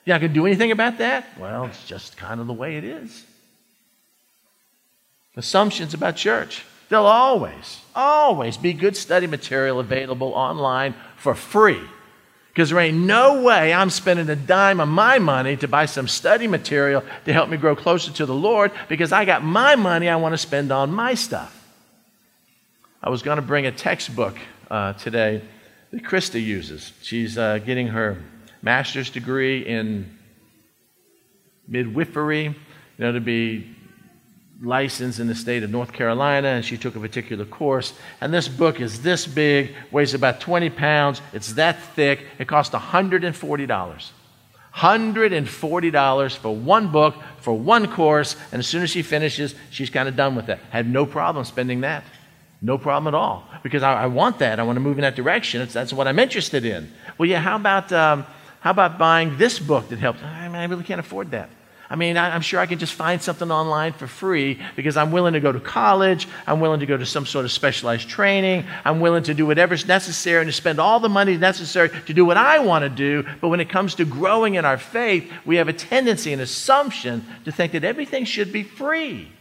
You're 0.06 0.14
not 0.14 0.22
going 0.22 0.32
to 0.32 0.40
do 0.40 0.46
anything 0.46 0.72
about 0.72 1.00
that? 1.00 1.26
Well, 1.40 1.66
it's 1.66 1.86
just 1.88 2.16
kind 2.16 2.40
of 2.40 2.48
the 2.48 2.54
way 2.54 2.78
it 2.78 2.84
is. 2.84 3.26
Assumptions 5.36 5.94
about 5.94 6.16
church. 6.16 6.64
There'll 6.88 7.08
always, 7.08 7.82
always 7.96 8.58
be 8.58 8.74
good 8.74 8.96
study 8.96 9.26
material 9.26 9.80
available 9.80 10.34
online 10.34 10.94
for 11.18 11.34
free 11.34 11.82
because 12.56 12.70
there 12.70 12.80
ain't 12.80 12.98
no 12.98 13.42
way 13.42 13.74
I'm 13.74 13.90
spending 13.90 14.30
a 14.30 14.36
dime 14.36 14.80
of 14.80 14.88
my 14.88 15.20
money 15.20 15.58
to 15.58 15.68
buy 15.68 15.88
some 15.88 16.08
study 16.08 16.48
material 16.48 17.04
to 17.26 17.34
help 17.34 17.50
me 17.50 17.58
grow 17.58 17.76
closer 17.76 18.14
to 18.14 18.26
the 18.26 18.34
Lord 18.34 18.72
because 18.88 19.12
I 19.12 19.26
got 19.26 19.44
my 19.44 19.76
money 19.76 20.08
I 20.08 20.16
want 20.16 20.32
to 20.32 20.38
spend 20.38 20.72
on 20.72 20.90
my 20.90 21.16
stuff. 21.16 21.54
I 23.04 23.10
was 23.10 23.24
going 23.24 23.36
to 23.36 23.42
bring 23.42 23.66
a 23.66 23.74
textbook 23.74 24.38
uh, 24.72 24.94
today 24.94 25.42
that 25.92 26.04
Krista 26.04 26.42
uses. 26.42 26.94
She's 27.02 27.38
uh, 27.38 27.58
getting 27.58 27.88
her 27.88 28.24
master's 28.62 29.10
degree 29.10 29.66
in 29.66 30.18
midwifery, 31.68 32.44
you 32.46 32.56
know, 32.98 33.12
to 33.12 33.20
be 33.20 33.75
licensed 34.62 35.20
in 35.20 35.28
the 35.28 35.36
state 35.36 35.64
of 35.64 35.70
North 35.70 35.92
Carolina, 35.92 36.50
and 36.50 36.64
she 36.64 36.78
took 36.78 36.96
a 36.96 37.00
particular 37.00 37.46
course. 37.46 37.94
And 38.22 38.34
this 38.34 38.48
book 38.48 38.80
is 38.80 39.02
this 39.02 39.28
big, 39.28 39.76
weighs 39.92 40.14
about 40.14 40.40
20 40.40 40.70
pounds, 40.70 41.22
it's 41.34 41.54
that 41.54 41.82
thick. 41.96 42.26
It 42.40 42.48
cost 42.48 42.72
$140. 42.72 44.12
$140 44.76 46.38
for 46.38 46.56
one 46.56 46.92
book, 46.92 47.16
for 47.40 47.58
one 47.58 47.88
course, 47.92 48.36
and 48.52 48.60
as 48.60 48.68
soon 48.68 48.84
as 48.84 48.90
she 48.90 49.04
finishes, 49.04 49.56
she's 49.70 49.90
kind 49.90 50.10
of 50.10 50.16
done 50.16 50.36
with 50.36 50.50
it. 50.50 50.60
Had 50.70 50.90
no 50.90 51.06
problem 51.06 51.46
spending 51.46 51.82
that. 51.82 52.04
No 52.62 52.78
problem 52.78 53.14
at 53.14 53.18
all. 53.18 53.48
Because 53.64 53.84
I, 53.84 54.04
I 54.04 54.08
want 54.08 54.40
that. 54.40 54.60
I 54.60 54.64
want 54.64 54.76
to 54.76 54.82
move 54.82 54.98
in 54.98 55.04
that 55.04 55.16
direction. 55.16 55.62
It's, 55.62 55.74
that's 55.74 55.94
what 55.94 56.08
I'm 56.08 56.20
interested 56.20 56.66
in. 56.66 56.92
Well, 57.18 57.30
yeah, 57.30 57.40
how 57.40 57.56
about, 57.56 57.92
um, 57.94 58.26
how 58.60 58.72
about 58.72 58.98
buying 58.98 59.38
this 59.38 59.60
book 59.60 59.90
that 59.90 60.00
helps? 60.00 60.22
I, 60.24 60.48
mean, 60.48 60.56
I 60.56 60.66
really 60.66 60.84
can't 60.84 61.00
afford 61.00 61.32
that. 61.32 61.50
I 61.90 61.96
mean, 61.96 62.18
I'm 62.18 62.42
sure 62.42 62.60
I 62.60 62.66
can 62.66 62.80
just 62.80 62.94
find 62.94 63.22
something 63.22 63.52
online 63.52 63.94
for 63.94 64.08
free 64.08 64.60
because 64.76 64.98
I'm 64.98 65.12
willing 65.12 65.34
to 65.34 65.40
go 65.40 65.52
to 65.52 65.60
college. 65.60 66.28
I'm 66.48 66.60
willing 66.60 66.80
to 66.80 66.88
go 66.88 66.98
to 66.98 67.06
some 67.06 67.28
sort 67.28 67.46
of 67.46 67.52
specialized 67.52 68.10
training. 68.10 68.66
I'm 68.84 69.00
willing 69.00 69.24
to 69.24 69.36
do 69.36 69.46
whatever's 69.46 69.88
necessary 69.88 70.42
and 70.42 70.48
to 70.48 70.54
spend 70.54 70.80
all 70.80 71.00
the 71.00 71.10
money 71.10 71.38
necessary 71.38 71.90
to 72.08 72.14
do 72.14 72.26
what 72.26 72.38
I 72.38 72.60
want 72.60 72.84
to 72.84 72.90
do. 72.90 73.24
But 73.40 73.50
when 73.50 73.60
it 73.60 73.70
comes 73.70 73.96
to 73.96 74.06
growing 74.06 74.56
in 74.56 74.66
our 74.66 74.80
faith, 74.80 75.32
we 75.46 75.58
have 75.58 75.68
a 75.68 75.74
tendency, 75.74 76.34
an 76.34 76.40
assumption 76.40 77.24
to 77.46 77.52
think 77.52 77.74
that 77.74 77.84
everything 77.84 78.26
should 78.26 78.52
be 78.52 78.64
free. 78.64 79.32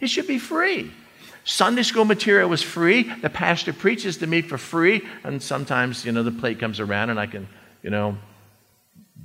It 0.00 0.08
should 0.08 0.28
be 0.28 0.38
free. 0.38 0.92
Sunday 1.44 1.82
school 1.82 2.04
material 2.04 2.48
was 2.48 2.62
free. 2.62 3.04
The 3.04 3.30
pastor 3.30 3.72
preaches 3.72 4.18
to 4.18 4.26
me 4.26 4.42
for 4.42 4.58
free. 4.58 5.02
And 5.24 5.42
sometimes, 5.42 6.04
you 6.04 6.12
know, 6.12 6.22
the 6.22 6.30
plate 6.30 6.60
comes 6.60 6.78
around 6.78 7.10
and 7.10 7.18
I 7.18 7.26
can, 7.26 7.48
you 7.82 7.90
know, 7.90 8.18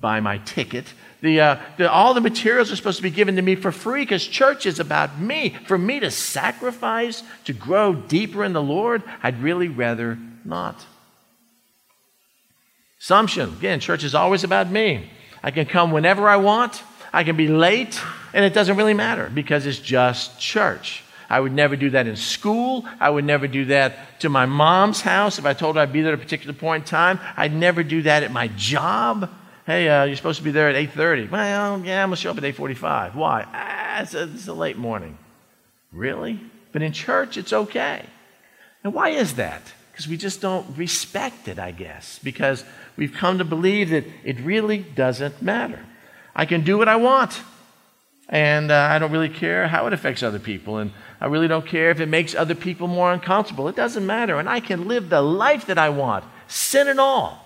buy 0.03 0.19
my 0.19 0.37
ticket. 0.39 0.85
The, 1.21 1.39
uh, 1.39 1.59
the, 1.77 1.89
all 1.89 2.13
the 2.13 2.19
materials 2.19 2.69
are 2.73 2.75
supposed 2.75 2.97
to 2.97 3.03
be 3.03 3.09
given 3.09 3.37
to 3.37 3.41
me 3.41 3.55
for 3.55 3.71
free 3.71 4.01
because 4.01 4.27
church 4.27 4.65
is 4.65 4.81
about 4.81 5.17
me. 5.17 5.55
For 5.65 5.77
me 5.77 6.01
to 6.01 6.11
sacrifice, 6.11 7.23
to 7.45 7.53
grow 7.53 7.95
deeper 7.95 8.43
in 8.43 8.51
the 8.51 8.61
Lord, 8.61 9.01
I'd 9.23 9.41
really 9.41 9.69
rather 9.69 10.19
not. 10.43 10.85
Assumption 12.99 13.53
again, 13.53 13.79
church 13.79 14.03
is 14.03 14.13
always 14.13 14.43
about 14.43 14.69
me. 14.69 15.09
I 15.41 15.51
can 15.51 15.65
come 15.65 15.93
whenever 15.93 16.27
I 16.27 16.35
want, 16.35 16.83
I 17.13 17.23
can 17.23 17.37
be 17.37 17.47
late, 17.47 18.01
and 18.33 18.43
it 18.43 18.53
doesn't 18.53 18.75
really 18.75 18.93
matter 18.93 19.31
because 19.33 19.65
it's 19.65 19.79
just 19.79 20.37
church. 20.37 21.01
I 21.29 21.39
would 21.39 21.53
never 21.53 21.77
do 21.77 21.91
that 21.91 22.07
in 22.07 22.17
school. 22.17 22.85
I 22.99 23.09
would 23.09 23.23
never 23.23 23.47
do 23.47 23.65
that 23.65 24.19
to 24.19 24.27
my 24.27 24.45
mom's 24.45 24.99
house 24.99 25.39
if 25.39 25.45
I 25.45 25.53
told 25.53 25.77
her 25.77 25.81
I'd 25.81 25.93
be 25.93 26.01
there 26.01 26.11
at 26.11 26.19
a 26.19 26.21
particular 26.21 26.53
point 26.53 26.83
in 26.83 26.87
time. 26.87 27.21
I'd 27.37 27.55
never 27.55 27.83
do 27.83 28.01
that 28.01 28.23
at 28.23 28.31
my 28.33 28.49
job. 28.49 29.29
Hey, 29.65 29.87
uh, 29.87 30.03
you're 30.03 30.17
supposed 30.17 30.39
to 30.39 30.43
be 30.43 30.51
there 30.51 30.67
at 30.67 30.75
8.30. 30.75 31.31
Well, 31.31 31.79
yeah, 31.85 32.03
I'm 32.03 32.09
going 32.09 32.09
to 32.09 32.15
show 32.17 32.31
up 32.31 32.37
at 32.37 32.43
8.45. 32.43 33.15
Why? 33.15 33.45
Ah, 33.53 34.01
it's 34.01 34.13
a, 34.13 34.23
it's 34.23 34.47
a 34.47 34.53
late 34.53 34.77
morning. 34.77 35.17
Really? 35.93 36.37
But 36.73 36.81
in 36.81 36.91
church, 36.91 37.37
it's 37.37 37.53
okay. 37.53 38.05
And 38.83 38.93
why 38.93 39.09
is 39.09 39.35
that? 39.35 39.61
Because 39.91 40.05
we 40.07 40.17
just 40.17 40.41
don't 40.41 40.77
respect 40.77 41.47
it, 41.47 41.59
I 41.59 41.71
guess. 41.71 42.19
Because 42.21 42.65
we've 42.97 43.13
come 43.13 43.37
to 43.37 43.45
believe 43.45 43.91
that 43.91 44.03
it 44.25 44.37
really 44.41 44.79
doesn't 44.79 45.41
matter. 45.41 45.79
I 46.35 46.45
can 46.45 46.65
do 46.65 46.77
what 46.77 46.89
I 46.89 46.97
want. 46.97 47.39
And 48.27 48.69
uh, 48.69 48.89
I 48.91 48.99
don't 48.99 49.11
really 49.11 49.29
care 49.29 49.69
how 49.69 49.87
it 49.87 49.93
affects 49.93 50.23
other 50.23 50.39
people. 50.39 50.77
And 50.77 50.91
I 51.21 51.27
really 51.27 51.47
don't 51.47 51.65
care 51.65 51.89
if 51.89 52.01
it 52.01 52.07
makes 52.07 52.35
other 52.35 52.55
people 52.55 52.87
more 52.87 53.13
uncomfortable. 53.13 53.69
It 53.69 53.77
doesn't 53.77 54.05
matter. 54.05 54.39
And 54.39 54.49
I 54.49 54.59
can 54.59 54.89
live 54.89 55.09
the 55.09 55.21
life 55.21 55.67
that 55.67 55.77
I 55.77 55.87
want, 55.87 56.25
sin 56.47 56.89
and 56.89 56.99
all. 56.99 57.42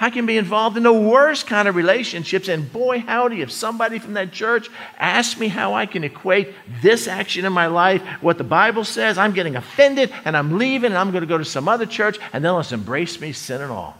I 0.00 0.10
can 0.10 0.26
be 0.26 0.36
involved 0.36 0.76
in 0.76 0.84
the 0.84 0.92
worst 0.92 1.48
kind 1.48 1.66
of 1.66 1.74
relationships. 1.74 2.46
And 2.46 2.72
boy, 2.72 3.00
howdy, 3.00 3.42
if 3.42 3.50
somebody 3.50 3.98
from 3.98 4.14
that 4.14 4.30
church 4.30 4.70
asks 4.96 5.40
me 5.40 5.48
how 5.48 5.74
I 5.74 5.86
can 5.86 6.04
equate 6.04 6.54
this 6.82 7.08
action 7.08 7.44
in 7.44 7.52
my 7.52 7.66
life, 7.66 8.02
what 8.20 8.38
the 8.38 8.44
Bible 8.44 8.84
says, 8.84 9.18
I'm 9.18 9.32
getting 9.32 9.56
offended 9.56 10.12
and 10.24 10.36
I'm 10.36 10.56
leaving 10.56 10.92
and 10.92 10.98
I'm 10.98 11.10
going 11.10 11.22
to 11.22 11.26
go 11.26 11.38
to 11.38 11.44
some 11.44 11.68
other 11.68 11.86
church 11.86 12.18
and 12.32 12.44
they'll 12.44 12.60
just 12.60 12.72
embrace 12.72 13.20
me, 13.20 13.32
sin 13.32 13.60
and 13.60 13.72
all. 13.72 13.96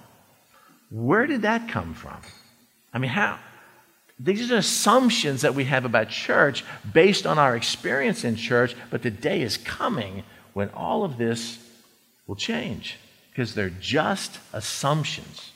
Where 0.90 1.26
did 1.26 1.42
that 1.42 1.68
come 1.68 1.94
from? 1.94 2.18
I 2.94 2.98
mean, 2.98 3.10
how? 3.10 3.38
These 4.20 4.50
are 4.52 4.56
assumptions 4.56 5.42
that 5.42 5.54
we 5.54 5.64
have 5.64 5.84
about 5.84 6.10
church 6.10 6.64
based 6.92 7.26
on 7.26 7.38
our 7.38 7.56
experience 7.56 8.24
in 8.24 8.36
church, 8.36 8.74
but 8.90 9.02
the 9.02 9.10
day 9.10 9.42
is 9.42 9.56
coming 9.56 10.22
when 10.54 10.70
all 10.70 11.04
of 11.04 11.18
this 11.18 11.58
will 12.26 12.36
change 12.36 12.98
because 13.30 13.54
they're 13.54 13.70
just 13.70 14.38
assumptions. 14.52 15.47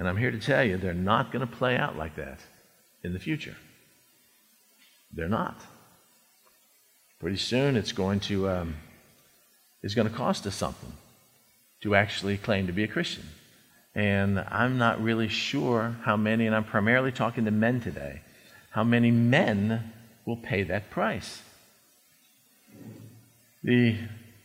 And 0.00 0.08
I'm 0.08 0.16
here 0.16 0.30
to 0.30 0.38
tell 0.38 0.64
you, 0.64 0.78
they're 0.78 0.94
not 0.94 1.30
going 1.30 1.46
to 1.46 1.56
play 1.56 1.76
out 1.76 1.94
like 1.94 2.16
that 2.16 2.38
in 3.04 3.12
the 3.12 3.18
future. 3.18 3.54
They're 5.12 5.28
not. 5.28 5.60
Pretty 7.18 7.36
soon, 7.36 7.76
it's 7.76 7.92
going 7.92 8.20
to 8.20 8.48
um, 8.48 8.76
it's 9.82 9.92
going 9.94 10.08
to 10.08 10.14
cost 10.14 10.46
us 10.46 10.54
something 10.54 10.94
to 11.82 11.94
actually 11.94 12.38
claim 12.38 12.66
to 12.66 12.72
be 12.72 12.82
a 12.82 12.88
Christian. 12.88 13.24
And 13.94 14.40
I'm 14.40 14.78
not 14.78 15.02
really 15.02 15.28
sure 15.28 15.96
how 16.04 16.16
many, 16.16 16.46
and 16.46 16.56
I'm 16.56 16.64
primarily 16.64 17.12
talking 17.12 17.44
to 17.44 17.50
men 17.50 17.82
today, 17.82 18.22
how 18.70 18.84
many 18.84 19.10
men 19.10 19.92
will 20.24 20.38
pay 20.38 20.62
that 20.62 20.88
price. 20.88 21.42
The 23.62 23.98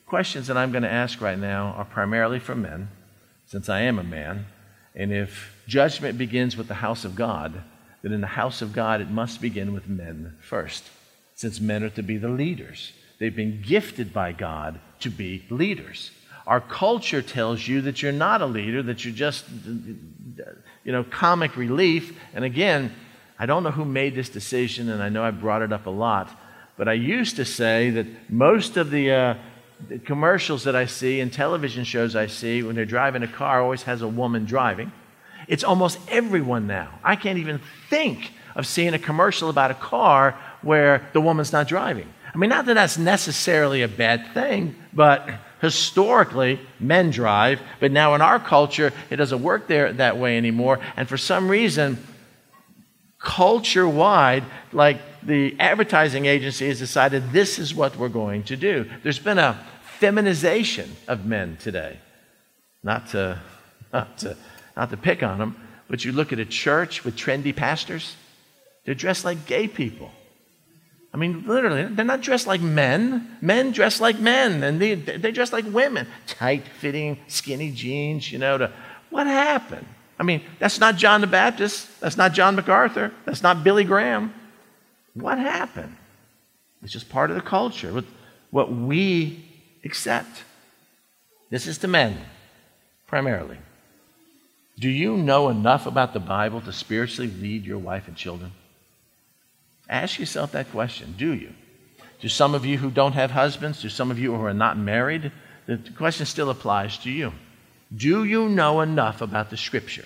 questions 0.06 0.48
that 0.48 0.58
I'm 0.58 0.74
going 0.74 0.84
to 0.84 0.92
ask 0.92 1.22
right 1.22 1.40
now 1.40 1.68
are 1.78 1.86
primarily 1.86 2.40
for 2.40 2.56
men, 2.56 2.90
since 3.46 3.70
I 3.70 3.84
am 3.84 3.98
a 4.00 4.04
man. 4.04 4.48
And 4.96 5.12
if 5.12 5.56
judgment 5.68 6.18
begins 6.18 6.56
with 6.56 6.68
the 6.68 6.76
house 6.76 7.04
of 7.06 7.16
God, 7.16 7.62
then 8.02 8.14
in 8.14 8.22
the 8.22 8.28
house 8.28 8.62
of 8.62 8.74
God 8.74 9.02
it 9.02 9.10
must 9.10 9.42
begin 9.42 9.74
with 9.74 9.90
men 9.90 10.38
first, 10.40 10.84
since 11.36 11.60
men 11.60 11.84
are 11.84 11.90
to 11.92 12.04
be 12.04 12.18
the 12.18 12.30
leaders. 12.30 12.94
They've 13.20 13.36
been 13.36 13.62
gifted 13.62 14.14
by 14.14 14.32
God 14.32 14.80
to 15.02 15.10
be 15.10 15.46
leaders. 15.50 16.12
Our 16.48 16.62
culture 16.62 17.22
tells 17.22 17.68
you 17.68 17.82
that 17.82 18.02
you're 18.02 18.12
not 18.12 18.42
a 18.42 18.46
leader, 18.46 18.84
that 18.84 19.04
you're 19.04 19.14
just, 19.14 19.46
you 20.84 20.92
know, 20.92 21.04
comic 21.04 21.58
relief. 21.58 22.18
And 22.34 22.46
again, 22.46 22.94
I 23.40 23.46
don't 23.48 23.64
know 23.64 23.72
who 23.72 23.86
made 23.86 24.16
this 24.16 24.30
decision, 24.30 24.90
and 24.90 25.02
I 25.02 25.10
know 25.10 25.24
I 25.24 25.32
brought 25.32 25.62
it 25.62 25.74
up 25.74 25.88
a 25.88 25.90
lot, 25.90 26.30
but 26.78 26.88
I 26.88 26.94
used 26.94 27.38
to 27.38 27.46
say 27.46 27.90
that 27.90 28.30
most 28.30 28.78
of 28.78 28.92
the, 28.92 29.12
uh, 29.12 29.36
the 29.88 30.00
commercials 30.00 30.64
that 30.64 30.76
I 30.76 30.86
see 30.86 31.20
and 31.20 31.32
television 31.32 31.84
shows 31.84 32.16
I 32.16 32.28
see 32.28 32.64
when 32.64 32.76
they're 32.76 32.86
driving 32.86 33.24
a 33.24 33.28
car 33.28 33.62
always 33.62 33.84
has 33.84 34.02
a 34.02 34.08
woman 34.08 34.46
driving. 34.46 34.92
It's 35.48 35.64
almost 35.64 36.00
everyone 36.08 36.68
now. 36.68 37.00
I 37.04 37.16
can't 37.16 37.38
even 37.38 37.60
think 37.90 38.32
of 38.56 38.66
seeing 38.66 38.94
a 38.94 39.00
commercial 39.00 39.50
about 39.50 39.72
a 39.72 39.76
car 39.76 40.40
where 40.62 41.08
the 41.14 41.22
woman's 41.22 41.52
not 41.52 41.68
driving. 41.68 42.12
I 42.34 42.38
mean, 42.38 42.50
not 42.50 42.66
that 42.66 42.74
that's 42.74 42.98
necessarily 42.98 43.82
a 43.82 43.88
bad 43.88 44.34
thing, 44.34 44.76
but 44.94 45.30
historically, 45.62 46.60
men 46.80 47.12
drive, 47.12 47.62
but 47.80 47.92
now 47.92 48.16
in 48.16 48.22
our 48.22 48.40
culture, 48.40 48.92
it 49.10 49.18
doesn't 49.18 49.42
work 49.42 49.68
there 49.68 49.94
that 49.94 50.18
way 50.18 50.38
anymore. 50.38 50.80
And 50.98 51.08
for 51.08 51.18
some 51.18 51.50
reason, 51.50 51.98
culture 53.20 53.88
wide, 53.88 54.44
like 54.72 55.00
the 55.26 55.56
advertising 55.60 56.26
agency 56.26 56.68
has 56.68 56.80
decided 56.80 57.32
this 57.32 57.60
is 57.60 57.74
what 57.74 57.98
we're 57.98 58.10
going 58.10 58.44
to 58.44 58.56
do. 58.56 58.90
There's 59.04 59.20
been 59.20 59.40
a 59.40 59.60
feminization 60.00 60.96
of 61.08 61.26
men 61.26 61.58
today. 61.60 62.00
Not 62.84 63.08
to, 63.10 63.40
not 63.94 64.18
to, 64.20 64.38
not 64.76 64.90
to 64.92 64.98
pick 64.98 65.24
on 65.24 65.40
them, 65.40 65.56
but 65.88 66.06
you 66.06 66.12
look 66.12 66.34
at 66.34 66.40
a 66.40 66.46
church 66.46 67.04
with 67.04 67.16
trendy 67.16 67.56
pastors, 67.56 68.16
they're 68.86 68.96
dressed 68.96 69.26
like 69.26 69.46
gay 69.46 69.68
people. 69.68 70.12
I 71.14 71.18
mean, 71.18 71.46
literally, 71.48 71.86
they're 71.86 72.04
not 72.04 72.22
dressed 72.22 72.46
like 72.46 72.62
men. 72.62 73.38
Men 73.42 73.72
dress 73.72 74.02
like 74.02 74.20
men, 74.20 74.64
and 74.64 74.82
they, 74.82 74.96
they 74.96 75.32
dress 75.32 75.54
like 75.54 75.66
women. 75.66 76.08
Tight 76.28 76.68
fitting, 76.68 77.18
skinny 77.28 77.72
jeans, 77.72 78.32
you 78.32 78.38
know. 78.38 78.58
To, 78.58 78.72
what 79.10 79.26
happened? 79.26 79.88
I 80.20 80.24
mean, 80.24 80.42
that's 80.60 80.80
not 80.80 80.98
John 80.98 81.22
the 81.22 81.28
Baptist. 81.28 82.02
That's 82.02 82.18
not 82.18 82.34
John 82.34 82.56
MacArthur. 82.56 83.14
That's 83.24 83.42
not 83.42 83.64
Billy 83.64 83.86
Graham. 83.86 84.34
What 85.16 85.40
happened? 85.40 85.96
It's 86.84 86.94
just 86.94 87.10
part 87.10 87.32
of 87.32 87.36
the 87.36 87.42
culture, 87.42 88.04
what 88.52 88.72
we 88.72 89.44
accept. 89.84 90.44
This 91.50 91.66
is 91.66 91.80
to 91.80 91.88
men, 91.88 92.18
primarily. 93.08 93.58
Do 94.78 94.90
you 94.90 95.16
know 95.16 95.50
enough 95.50 95.86
about 95.86 96.14
the 96.14 96.20
Bible 96.20 96.62
to 96.62 96.74
spiritually 96.74 97.32
lead 97.32 97.66
your 97.66 97.80
wife 97.80 98.08
and 98.08 98.16
children? 98.16 98.52
Ask 99.90 100.20
yourself 100.20 100.52
that 100.52 100.72
question 100.72 101.16
do 101.18 101.34
you? 101.34 101.54
To 102.22 102.30
some 102.30 102.54
of 102.54 102.66
you 102.66 102.78
who 102.78 102.92
don't 102.92 103.14
have 103.14 103.32
husbands, 103.32 103.82
to 103.82 103.90
some 103.90 104.12
of 104.12 104.20
you 104.20 104.36
who 104.36 104.44
are 104.44 104.54
not 104.54 104.78
married, 104.78 105.32
the 105.66 105.78
question 105.98 106.26
still 106.26 106.50
applies 106.50 106.98
to 107.00 107.12
you. 107.12 107.34
Do 107.96 108.24
you 108.24 108.50
know 108.50 108.82
enough 108.82 109.22
about 109.22 109.50
the 109.50 109.58
Scripture 109.58 110.06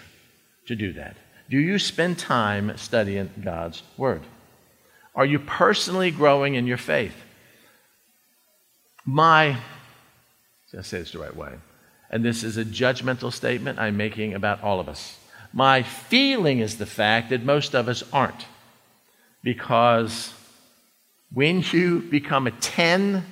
to 0.68 0.76
do 0.76 0.94
that? 0.94 1.18
Do 1.50 1.58
you 1.58 1.80
spend 1.80 2.20
time 2.20 2.78
studying 2.78 3.32
God's 3.44 3.82
Word? 3.98 4.22
Are 5.16 5.26
you 5.26 5.40
personally 5.40 6.12
growing 6.12 6.56
in 6.56 6.68
your 6.68 6.78
faith? 6.78 7.16
My, 9.06 9.58
I 10.78 10.82
say 10.82 11.00
this 11.00 11.12
the 11.12 11.20
right 11.20 11.36
way, 11.36 11.54
and 12.10 12.24
this 12.24 12.44
is 12.44 12.58
a 12.58 12.66
judgmental 12.66 13.32
statement 13.34 13.80
I'm 13.80 13.98
making 13.98 14.34
about 14.34 14.64
all 14.64 14.80
of 14.80 14.88
us. 14.88 15.18
My 15.52 15.82
feeling 15.84 16.60
is 16.60 16.78
the 16.78 16.86
fact 16.86 17.30
that 17.30 17.44
most 17.44 17.74
of 17.74 17.88
us 17.88 18.04
aren't 18.14 18.46
because 19.44 20.34
when 21.34 21.64
you 21.72 22.02
become 22.02 22.48
a 22.48 22.52
10, 22.52 23.26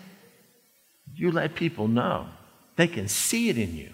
you 1.15 1.31
let 1.31 1.55
people 1.55 1.87
know. 1.87 2.27
They 2.75 2.87
can 2.87 3.07
see 3.07 3.49
it 3.49 3.57
in 3.57 3.75
you. 3.75 3.91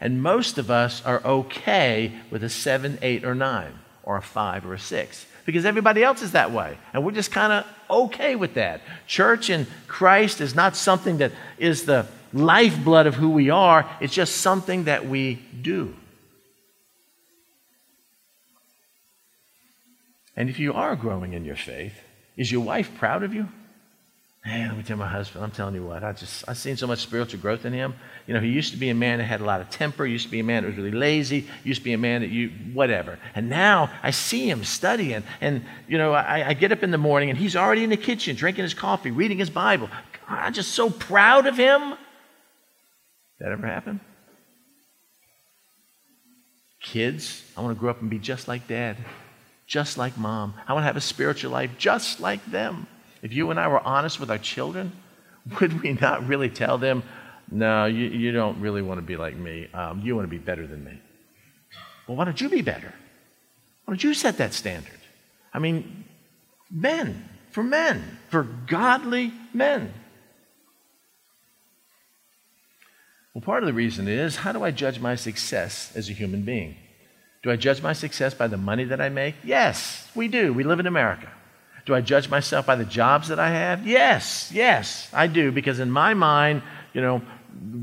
And 0.00 0.22
most 0.22 0.58
of 0.58 0.70
us 0.70 1.04
are 1.04 1.24
okay 1.24 2.12
with 2.30 2.44
a 2.44 2.48
7, 2.48 2.98
8, 3.02 3.24
or 3.24 3.34
9, 3.34 3.72
or 4.02 4.16
a 4.16 4.22
5 4.22 4.66
or 4.66 4.74
a 4.74 4.78
6, 4.78 5.26
because 5.48 5.64
everybody 5.64 6.04
else 6.04 6.20
is 6.20 6.32
that 6.32 6.52
way. 6.52 6.76
And 6.92 7.02
we're 7.02 7.12
just 7.12 7.32
kind 7.32 7.54
of 7.54 7.66
okay 7.88 8.36
with 8.36 8.52
that. 8.52 8.82
Church 9.06 9.48
in 9.48 9.66
Christ 9.86 10.42
is 10.42 10.54
not 10.54 10.76
something 10.76 11.16
that 11.18 11.32
is 11.56 11.86
the 11.86 12.04
lifeblood 12.34 13.06
of 13.06 13.14
who 13.14 13.30
we 13.30 13.48
are, 13.48 13.88
it's 13.98 14.12
just 14.12 14.42
something 14.42 14.84
that 14.84 15.08
we 15.08 15.36
do. 15.62 15.96
And 20.36 20.50
if 20.50 20.58
you 20.58 20.74
are 20.74 20.94
growing 20.94 21.32
in 21.32 21.46
your 21.46 21.56
faith, 21.56 21.98
is 22.36 22.52
your 22.52 22.60
wife 22.60 22.90
proud 22.98 23.22
of 23.22 23.32
you? 23.32 23.48
Hey, 24.44 24.66
let 24.66 24.76
me 24.76 24.82
tell 24.82 24.96
my 24.96 25.08
husband, 25.08 25.44
I'm 25.44 25.50
telling 25.50 25.74
you 25.74 25.84
what, 25.84 26.04
I 26.04 26.12
just, 26.12 26.44
I've 26.48 26.56
seen 26.56 26.76
so 26.76 26.86
much 26.86 27.00
spiritual 27.00 27.40
growth 27.40 27.64
in 27.64 27.72
him. 27.72 27.94
You 28.26 28.34
know, 28.34 28.40
he 28.40 28.48
used 28.48 28.72
to 28.72 28.78
be 28.78 28.88
a 28.88 28.94
man 28.94 29.18
that 29.18 29.24
had 29.24 29.40
a 29.40 29.44
lot 29.44 29.60
of 29.60 29.68
temper, 29.68 30.06
used 30.06 30.26
to 30.26 30.30
be 30.30 30.40
a 30.40 30.44
man 30.44 30.62
that 30.62 30.68
was 30.68 30.76
really 30.76 30.92
lazy, 30.92 31.48
used 31.64 31.80
to 31.80 31.84
be 31.84 31.92
a 31.92 31.98
man 31.98 32.20
that 32.20 32.30
you, 32.30 32.50
whatever. 32.72 33.18
And 33.34 33.50
now 33.50 33.90
I 34.02 34.12
see 34.12 34.48
him 34.48 34.64
studying. 34.64 35.24
And, 35.40 35.64
you 35.88 35.98
know, 35.98 36.12
I, 36.12 36.50
I 36.50 36.54
get 36.54 36.70
up 36.70 36.82
in 36.82 36.92
the 36.92 36.98
morning 36.98 37.30
and 37.30 37.38
he's 37.38 37.56
already 37.56 37.82
in 37.82 37.90
the 37.90 37.96
kitchen 37.96 38.36
drinking 38.36 38.62
his 38.62 38.74
coffee, 38.74 39.10
reading 39.10 39.38
his 39.38 39.50
Bible. 39.50 39.88
God, 40.28 40.38
I'm 40.38 40.52
just 40.52 40.70
so 40.70 40.88
proud 40.88 41.46
of 41.46 41.56
him. 41.56 41.94
That 43.40 43.52
ever 43.52 43.66
happen? 43.66 44.00
Kids, 46.80 47.42
I 47.56 47.60
want 47.60 47.76
to 47.76 47.80
grow 47.80 47.90
up 47.90 48.00
and 48.00 48.08
be 48.08 48.18
just 48.18 48.46
like 48.46 48.68
dad, 48.68 48.96
just 49.66 49.98
like 49.98 50.16
mom. 50.16 50.54
I 50.66 50.72
want 50.72 50.84
to 50.84 50.86
have 50.86 50.96
a 50.96 51.00
spiritual 51.00 51.50
life 51.50 51.72
just 51.76 52.20
like 52.20 52.44
them. 52.46 52.86
If 53.22 53.32
you 53.32 53.50
and 53.50 53.58
I 53.58 53.68
were 53.68 53.80
honest 53.80 54.20
with 54.20 54.30
our 54.30 54.38
children, 54.38 54.92
would 55.60 55.82
we 55.82 55.92
not 55.94 56.26
really 56.26 56.50
tell 56.50 56.78
them, 56.78 57.02
no, 57.50 57.86
you, 57.86 58.06
you 58.06 58.32
don't 58.32 58.60
really 58.60 58.82
want 58.82 58.98
to 58.98 59.02
be 59.02 59.16
like 59.16 59.36
me. 59.36 59.68
Um, 59.72 60.02
you 60.02 60.14
want 60.14 60.26
to 60.26 60.30
be 60.30 60.38
better 60.38 60.66
than 60.66 60.84
me. 60.84 61.00
Well, 62.06 62.16
why 62.16 62.24
don't 62.24 62.40
you 62.40 62.48
be 62.48 62.62
better? 62.62 62.92
Why 63.84 63.92
don't 63.92 64.04
you 64.04 64.14
set 64.14 64.36
that 64.38 64.52
standard? 64.52 64.98
I 65.52 65.58
mean, 65.58 66.04
men, 66.70 67.28
for 67.50 67.62
men, 67.62 68.18
for 68.28 68.42
godly 68.42 69.32
men. 69.54 69.92
Well, 73.34 73.42
part 73.42 73.62
of 73.62 73.66
the 73.66 73.72
reason 73.72 74.08
is 74.08 74.36
how 74.36 74.52
do 74.52 74.62
I 74.62 74.70
judge 74.70 75.00
my 75.00 75.14
success 75.14 75.92
as 75.94 76.10
a 76.10 76.12
human 76.12 76.42
being? 76.42 76.76
Do 77.42 77.50
I 77.50 77.56
judge 77.56 77.80
my 77.82 77.92
success 77.92 78.34
by 78.34 78.48
the 78.48 78.56
money 78.56 78.84
that 78.84 79.00
I 79.00 79.08
make? 79.08 79.36
Yes, 79.44 80.08
we 80.14 80.28
do. 80.28 80.52
We 80.52 80.64
live 80.64 80.80
in 80.80 80.86
America. 80.86 81.30
Do 81.88 81.94
I 81.94 82.02
judge 82.02 82.28
myself 82.28 82.66
by 82.66 82.76
the 82.76 82.84
jobs 82.84 83.28
that 83.28 83.38
I 83.38 83.48
have? 83.48 83.86
Yes, 83.86 84.50
yes, 84.52 85.08
I 85.10 85.26
do, 85.26 85.50
because 85.50 85.80
in 85.80 85.90
my 85.90 86.12
mind, 86.12 86.60
you 86.92 87.00
know, 87.00 87.22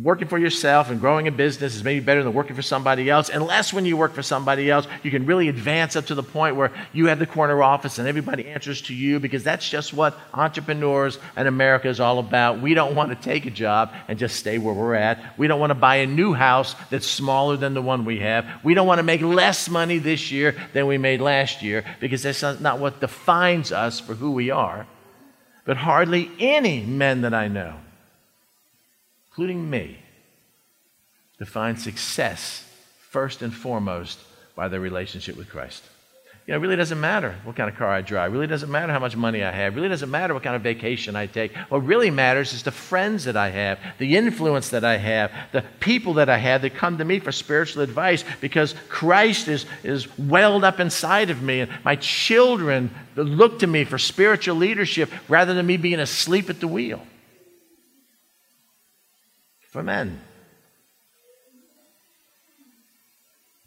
working 0.06 0.28
for 0.28 0.38
yourself 0.38 0.92
and 0.92 1.00
growing 1.00 1.28
a 1.28 1.32
business 1.32 1.76
is 1.76 1.84
maybe 1.84 2.00
better 2.00 2.24
than 2.24 2.32
working 2.32 2.56
for 2.56 2.62
somebody 2.62 3.10
else, 3.10 3.30
unless 3.30 3.74
when 3.74 3.86
you 3.86 3.98
work 3.98 4.14
for 4.14 4.22
somebody 4.22 4.70
else, 4.70 4.88
you 5.02 5.10
can 5.10 5.26
really 5.26 5.50
advance 5.50 5.96
up 5.96 6.06
to 6.06 6.16
the 6.16 6.24
point 6.24 6.56
where 6.56 6.72
you 6.94 7.08
have 7.08 7.18
the 7.18 7.26
corner 7.26 7.62
office 7.64 7.98
and 7.98 8.08
everybody 8.08 8.46
answers 8.48 8.82
to 8.84 8.94
you 8.94 9.20
because 9.20 9.44
that's 9.44 9.68
just 9.68 9.94
what 9.94 10.18
entrepreneurs 10.34 11.18
and 11.36 11.48
America 11.48 11.90
is 11.90 12.00
all 12.00 12.20
about. 12.20 12.62
We 12.62 12.76
don't 12.76 12.96
want 12.96 13.10
to 13.10 13.16
take 13.16 13.48
a 13.48 13.50
job 13.50 13.94
and 14.08 14.20
just 14.20 14.36
stay 14.36 14.60
where 14.60 14.74
we're 14.74 14.94
at. 14.94 15.38
We 15.40 15.48
don't 15.48 15.60
want 15.60 15.72
to 15.72 15.76
buy 15.76 15.98
a 15.98 16.08
new 16.08 16.34
house 16.34 16.76
that's 16.92 17.08
smaller 17.08 17.58
than 17.58 17.74
the 17.74 17.82
one 17.82 18.06
we 18.06 18.20
have. 18.20 18.46
We 18.64 18.76
don't 18.76 18.88
want 18.88 19.00
to 19.00 19.04
make 19.04 19.22
less 19.22 19.68
money 19.70 19.98
this 19.98 20.32
year 20.32 20.56
than 20.74 20.86
we 20.86 21.00
made 21.00 21.20
last 21.20 21.64
year 21.64 21.84
because 22.00 22.22
that's 22.22 22.44
not 22.62 22.80
what 22.80 23.02
defines 23.02 23.72
us 23.72 24.00
for 24.00 24.14
who 24.14 24.32
we 24.32 24.52
are. 24.52 24.86
But 25.66 25.78
hardly 25.78 26.30
any 26.38 26.82
men 26.84 27.22
that 27.22 27.34
I 27.34 27.48
know 27.48 27.80
including 29.36 29.70
me, 29.70 29.98
define 31.40 31.76
success 31.76 32.66
first 33.10 33.42
and 33.42 33.54
foremost 33.54 34.18
by 34.56 34.70
their 34.70 34.80
relationship 34.80 35.36
with 35.36 35.50
Christ. 35.50 35.84
You 36.48 36.54
know, 36.54 36.60
it 36.60 36.62
really 36.62 36.78
doesn't 36.78 37.02
matter 37.02 37.36
what 37.44 37.58
kind 37.58 37.70
of 37.70 37.76
car 37.76 37.90
I 37.90 38.00
drive. 38.00 38.32
It 38.32 38.34
really 38.34 38.48
doesn't 38.48 38.72
matter 38.72 38.94
how 38.94 39.00
much 39.00 39.18
money 39.18 39.44
I 39.44 39.52
have. 39.52 39.74
It 39.74 39.76
really 39.76 39.90
doesn't 39.90 40.10
matter 40.10 40.34
what 40.34 40.44
kind 40.44 40.56
of 40.56 40.62
vacation 40.62 41.18
I 41.18 41.26
take. 41.26 41.54
What 41.68 41.80
really 41.80 42.12
matters 42.12 42.54
is 42.54 42.64
the 42.64 42.72
friends 42.72 43.26
that 43.26 43.36
I 43.36 43.50
have, 43.50 43.78
the 43.98 44.16
influence 44.16 44.70
that 44.70 44.86
I 44.86 44.96
have, 44.96 45.34
the 45.52 45.66
people 45.82 46.14
that 46.14 46.30
I 46.30 46.38
have 46.38 46.62
that 46.62 46.76
come 46.76 46.98
to 47.00 47.04
me 47.04 47.20
for 47.20 47.34
spiritual 47.34 47.84
advice 47.84 48.24
because 48.40 48.74
Christ 48.88 49.50
is, 49.50 49.66
is 49.84 50.18
welled 50.18 50.64
up 50.64 50.80
inside 50.80 51.30
of 51.30 51.42
me. 51.42 51.60
And 51.60 51.72
my 51.84 51.98
children 51.98 52.90
look 53.18 53.60
to 53.60 53.68
me 53.68 53.84
for 53.84 53.98
spiritual 53.98 54.56
leadership 54.56 55.12
rather 55.28 55.54
than 55.54 55.66
me 55.66 55.76
being 55.76 56.00
asleep 56.00 56.50
at 56.50 56.62
the 56.62 56.70
wheel 56.70 57.06
for 59.76 59.84
men. 59.84 60.22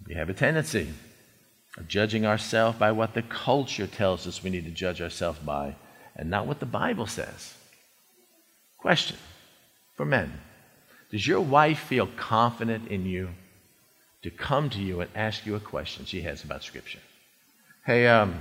We 0.07 0.15
have 0.15 0.31
a 0.31 0.35
tendency 0.35 0.89
of 1.77 1.87
judging 1.87 2.25
ourselves 2.25 2.79
by 2.79 2.93
what 2.93 3.13
the 3.13 3.21
culture 3.21 3.87
tells 3.87 4.27
us 4.27 4.43
we 4.43 4.49
need 4.49 4.65
to 4.65 4.71
judge 4.71 5.03
ourselves 5.03 5.39
by 5.41 5.75
and 6.17 6.31
not 6.31 6.47
what 6.47 6.61
the 6.61 6.67
Bible 6.67 7.07
says. 7.07 7.53
Question 8.79 9.19
for 9.97 10.07
men 10.07 10.33
Does 11.11 11.27
your 11.27 11.43
wife 11.43 11.81
feel 11.81 12.07
confident 12.17 12.89
in 12.89 13.05
you 13.05 13.29
to 14.23 14.31
come 14.31 14.71
to 14.71 14.79
you 14.79 15.03
and 15.03 15.11
ask 15.15 15.45
you 15.45 15.57
a 15.57 15.61
question 15.61 16.07
she 16.07 16.23
has 16.23 16.43
about 16.43 16.65
Scripture? 16.65 17.01
Hey, 17.85 18.07
um, 18.07 18.41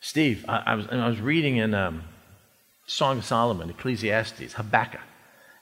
Steve, 0.00 0.44
I, 0.46 0.62
I, 0.64 0.74
was, 0.76 0.86
I, 0.92 1.08
was, 1.08 1.20
reading 1.20 1.56
in 1.56 1.74
um, 1.74 2.04
Song 2.86 3.18
of 3.18 3.24
Solomon, 3.24 3.68
Ecclesiastes, 3.68 4.52
Habakkuk. 4.52 5.00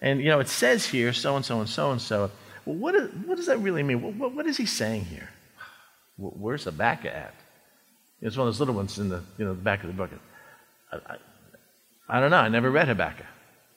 And, 0.01 0.21
you 0.21 0.29
know, 0.29 0.41
it 0.41 0.49
says 0.49 0.87
here, 0.87 1.13
so 1.13 1.37
and 1.37 1.45
so 1.45 1.61
and 1.61 1.69
so 1.69 1.91
and 1.91 2.01
so. 2.01 2.31
Well, 2.65 2.77
what, 2.77 2.95
is, 2.95 3.11
what 3.27 3.37
does 3.37 3.47
that 3.47 3.59
really 3.59 3.83
mean? 3.83 4.19
What, 4.19 4.35
what 4.35 4.47
is 4.47 4.57
he 4.57 4.67
saying 4.67 5.05
here? 5.07 5.29
Where's 6.17 6.65
Habakkuk 6.65 7.07
at? 7.07 7.35
It's 8.21 8.37
one 8.37 8.49
of 8.49 8.55
those 8.55 8.61
little 8.61 8.75
ones 8.75 8.99
in 8.99 9.09
the, 9.09 9.23
you 9.39 9.45
know, 9.45 9.55
the 9.55 9.61
back 9.61 9.83
of 9.83 9.89
the 9.89 9.95
book. 9.95 10.11
I, 10.93 10.97
I, 10.97 11.17
I 12.09 12.21
don't 12.21 12.31
know. 12.31 12.39
I 12.39 12.49
never 12.49 12.71
read 12.71 12.89
Habakkuk. 12.89 13.27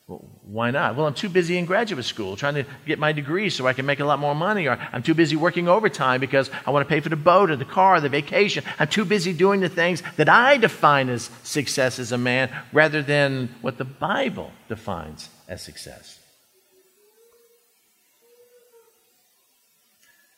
Well, 0.08 0.26
why 0.44 0.72
not? 0.72 0.96
Well, 0.96 1.06
I'm 1.06 1.14
too 1.14 1.30
busy 1.30 1.58
in 1.58 1.66
graduate 1.66 2.04
school 2.04 2.36
trying 2.36 2.56
to 2.56 2.66
get 2.86 3.00
my 3.00 3.14
degree 3.14 3.50
so 3.50 3.68
I 3.68 3.74
can 3.74 3.86
make 3.86 4.00
a 4.00 4.06
lot 4.06 4.20
more 4.20 4.36
money, 4.36 4.68
or 4.68 4.78
I'm 4.92 5.04
too 5.04 5.14
busy 5.14 5.36
working 5.36 5.70
overtime 5.70 6.20
because 6.20 6.50
I 6.66 6.72
want 6.72 6.86
to 6.86 6.90
pay 6.90 7.00
for 7.00 7.10
the 7.10 7.16
boat 7.16 7.50
or 7.50 7.56
the 7.56 7.66
car 7.66 7.96
or 7.96 8.02
the 8.02 8.10
vacation. 8.10 8.64
I'm 8.78 8.90
too 8.90 9.06
busy 9.06 9.32
doing 9.32 9.62
the 9.62 9.70
things 9.70 10.04
that 10.18 10.28
I 10.28 10.58
define 10.58 11.08
as 11.10 11.30
success 11.44 12.00
as 12.00 12.12
a 12.12 12.18
man 12.18 12.50
rather 12.74 13.02
than 13.02 13.50
what 13.62 13.78
the 13.78 13.86
Bible 13.86 14.52
defines 14.68 15.30
as 15.52 15.62
success. 15.62 16.18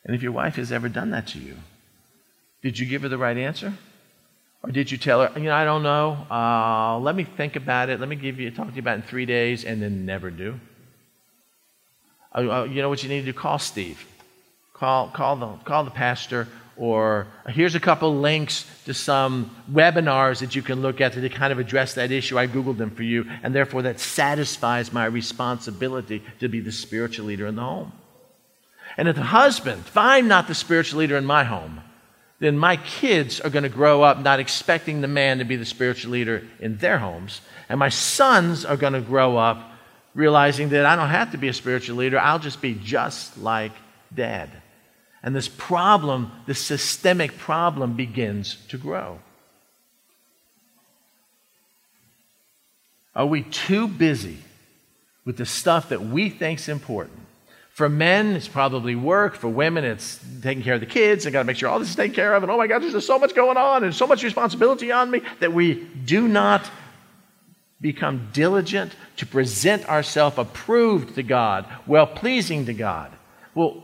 And 0.04 0.14
if 0.14 0.22
your 0.22 0.32
wife 0.32 0.56
has 0.56 0.72
ever 0.72 0.88
done 0.88 1.10
that 1.10 1.28
to 1.28 1.38
you, 1.38 1.56
did 2.62 2.78
you 2.78 2.84
give 2.84 3.02
her 3.02 3.08
the 3.08 3.16
right 3.16 3.36
answer? 3.36 3.72
Or 4.62 4.70
did 4.70 4.90
you 4.90 4.98
tell 4.98 5.22
her, 5.22 5.38
you 5.38 5.44
know, 5.44 5.54
I 5.54 5.64
don't 5.64 5.84
know, 5.84 6.26
uh, 6.30 6.98
let 6.98 7.14
me 7.14 7.24
think 7.24 7.54
about 7.54 7.90
it, 7.90 8.00
let 8.00 8.08
me 8.08 8.16
give 8.16 8.40
you, 8.40 8.50
talk 8.50 8.68
to 8.68 8.74
you 8.74 8.80
about 8.80 8.98
it 8.98 9.02
in 9.02 9.02
three 9.02 9.24
days, 9.24 9.64
and 9.64 9.80
then 9.80 10.04
never 10.04 10.30
do? 10.30 10.58
Uh, 12.34 12.38
uh, 12.38 12.64
you 12.64 12.82
know 12.82 12.88
what 12.88 13.02
you 13.02 13.08
need 13.08 13.20
to 13.20 13.26
do? 13.26 13.32
Call 13.32 13.58
Steve. 13.60 14.04
Call, 14.72 15.08
call, 15.10 15.36
the, 15.36 15.46
call 15.64 15.84
the 15.84 15.90
pastor 15.92 16.48
or 16.76 17.26
here's 17.48 17.74
a 17.74 17.80
couple 17.80 18.16
links 18.16 18.66
to 18.84 18.94
some 18.94 19.54
webinars 19.70 20.40
that 20.40 20.54
you 20.56 20.62
can 20.62 20.82
look 20.82 21.00
at 21.00 21.12
to 21.12 21.28
kind 21.28 21.52
of 21.52 21.58
address 21.58 21.94
that 21.94 22.10
issue. 22.10 22.38
I 22.38 22.46
Googled 22.46 22.78
them 22.78 22.90
for 22.90 23.02
you, 23.02 23.26
and 23.42 23.54
therefore 23.54 23.82
that 23.82 24.00
satisfies 24.00 24.92
my 24.92 25.04
responsibility 25.04 26.22
to 26.40 26.48
be 26.48 26.60
the 26.60 26.72
spiritual 26.72 27.26
leader 27.26 27.46
in 27.46 27.56
the 27.56 27.62
home. 27.62 27.92
And 28.96 29.08
if 29.08 29.16
the 29.16 29.22
husband, 29.22 29.84
if 29.86 29.96
I'm 29.96 30.28
not 30.28 30.48
the 30.48 30.54
spiritual 30.54 31.00
leader 31.00 31.16
in 31.16 31.24
my 31.24 31.44
home, 31.44 31.80
then 32.40 32.58
my 32.58 32.76
kids 32.76 33.40
are 33.40 33.50
going 33.50 33.62
to 33.62 33.68
grow 33.68 34.02
up 34.02 34.18
not 34.20 34.40
expecting 34.40 35.00
the 35.00 35.08
man 35.08 35.38
to 35.38 35.44
be 35.44 35.56
the 35.56 35.64
spiritual 35.64 36.12
leader 36.12 36.46
in 36.60 36.76
their 36.78 36.98
homes. 36.98 37.40
And 37.68 37.78
my 37.78 37.88
sons 37.88 38.64
are 38.64 38.76
going 38.76 38.92
to 38.92 39.00
grow 39.00 39.36
up 39.36 39.70
realizing 40.14 40.68
that 40.70 40.86
I 40.86 40.96
don't 40.96 41.08
have 41.08 41.32
to 41.32 41.38
be 41.38 41.48
a 41.48 41.52
spiritual 41.52 41.96
leader, 41.96 42.18
I'll 42.18 42.38
just 42.38 42.60
be 42.60 42.74
just 42.74 43.38
like 43.38 43.72
dad. 44.14 44.50
And 45.24 45.34
this 45.34 45.48
problem, 45.48 46.30
this 46.46 46.60
systemic 46.60 47.38
problem, 47.38 47.96
begins 47.96 48.58
to 48.68 48.76
grow. 48.76 49.20
Are 53.16 53.24
we 53.24 53.42
too 53.42 53.88
busy 53.88 54.36
with 55.24 55.38
the 55.38 55.46
stuff 55.46 55.88
that 55.88 56.02
we 56.02 56.28
think 56.28 56.60
is 56.60 56.68
important? 56.68 57.20
For 57.70 57.88
men, 57.88 58.36
it's 58.36 58.48
probably 58.48 58.94
work. 58.94 59.34
For 59.34 59.48
women, 59.48 59.82
it's 59.82 60.20
taking 60.42 60.62
care 60.62 60.74
of 60.74 60.80
the 60.80 60.86
kids. 60.86 61.26
I 61.26 61.30
got 61.30 61.38
to 61.38 61.44
make 61.44 61.56
sure 61.56 61.70
all 61.70 61.78
this 61.78 61.88
is 61.88 61.96
taken 61.96 62.14
care 62.14 62.34
of. 62.34 62.42
And 62.42 62.52
oh 62.52 62.58
my 62.58 62.66
God, 62.66 62.82
there's 62.82 63.06
so 63.06 63.18
much 63.18 63.34
going 63.34 63.56
on 63.56 63.82
and 63.82 63.94
so 63.94 64.06
much 64.06 64.22
responsibility 64.22 64.92
on 64.92 65.10
me 65.10 65.22
that 65.40 65.54
we 65.54 65.84
do 66.04 66.28
not 66.28 66.70
become 67.80 68.28
diligent 68.34 68.94
to 69.16 69.26
present 69.26 69.88
ourselves 69.88 70.36
approved 70.36 71.14
to 71.14 71.22
God, 71.22 71.66
well 71.86 72.06
pleasing 72.06 72.66
to 72.66 72.74
God. 72.74 73.10
Well, 73.54 73.82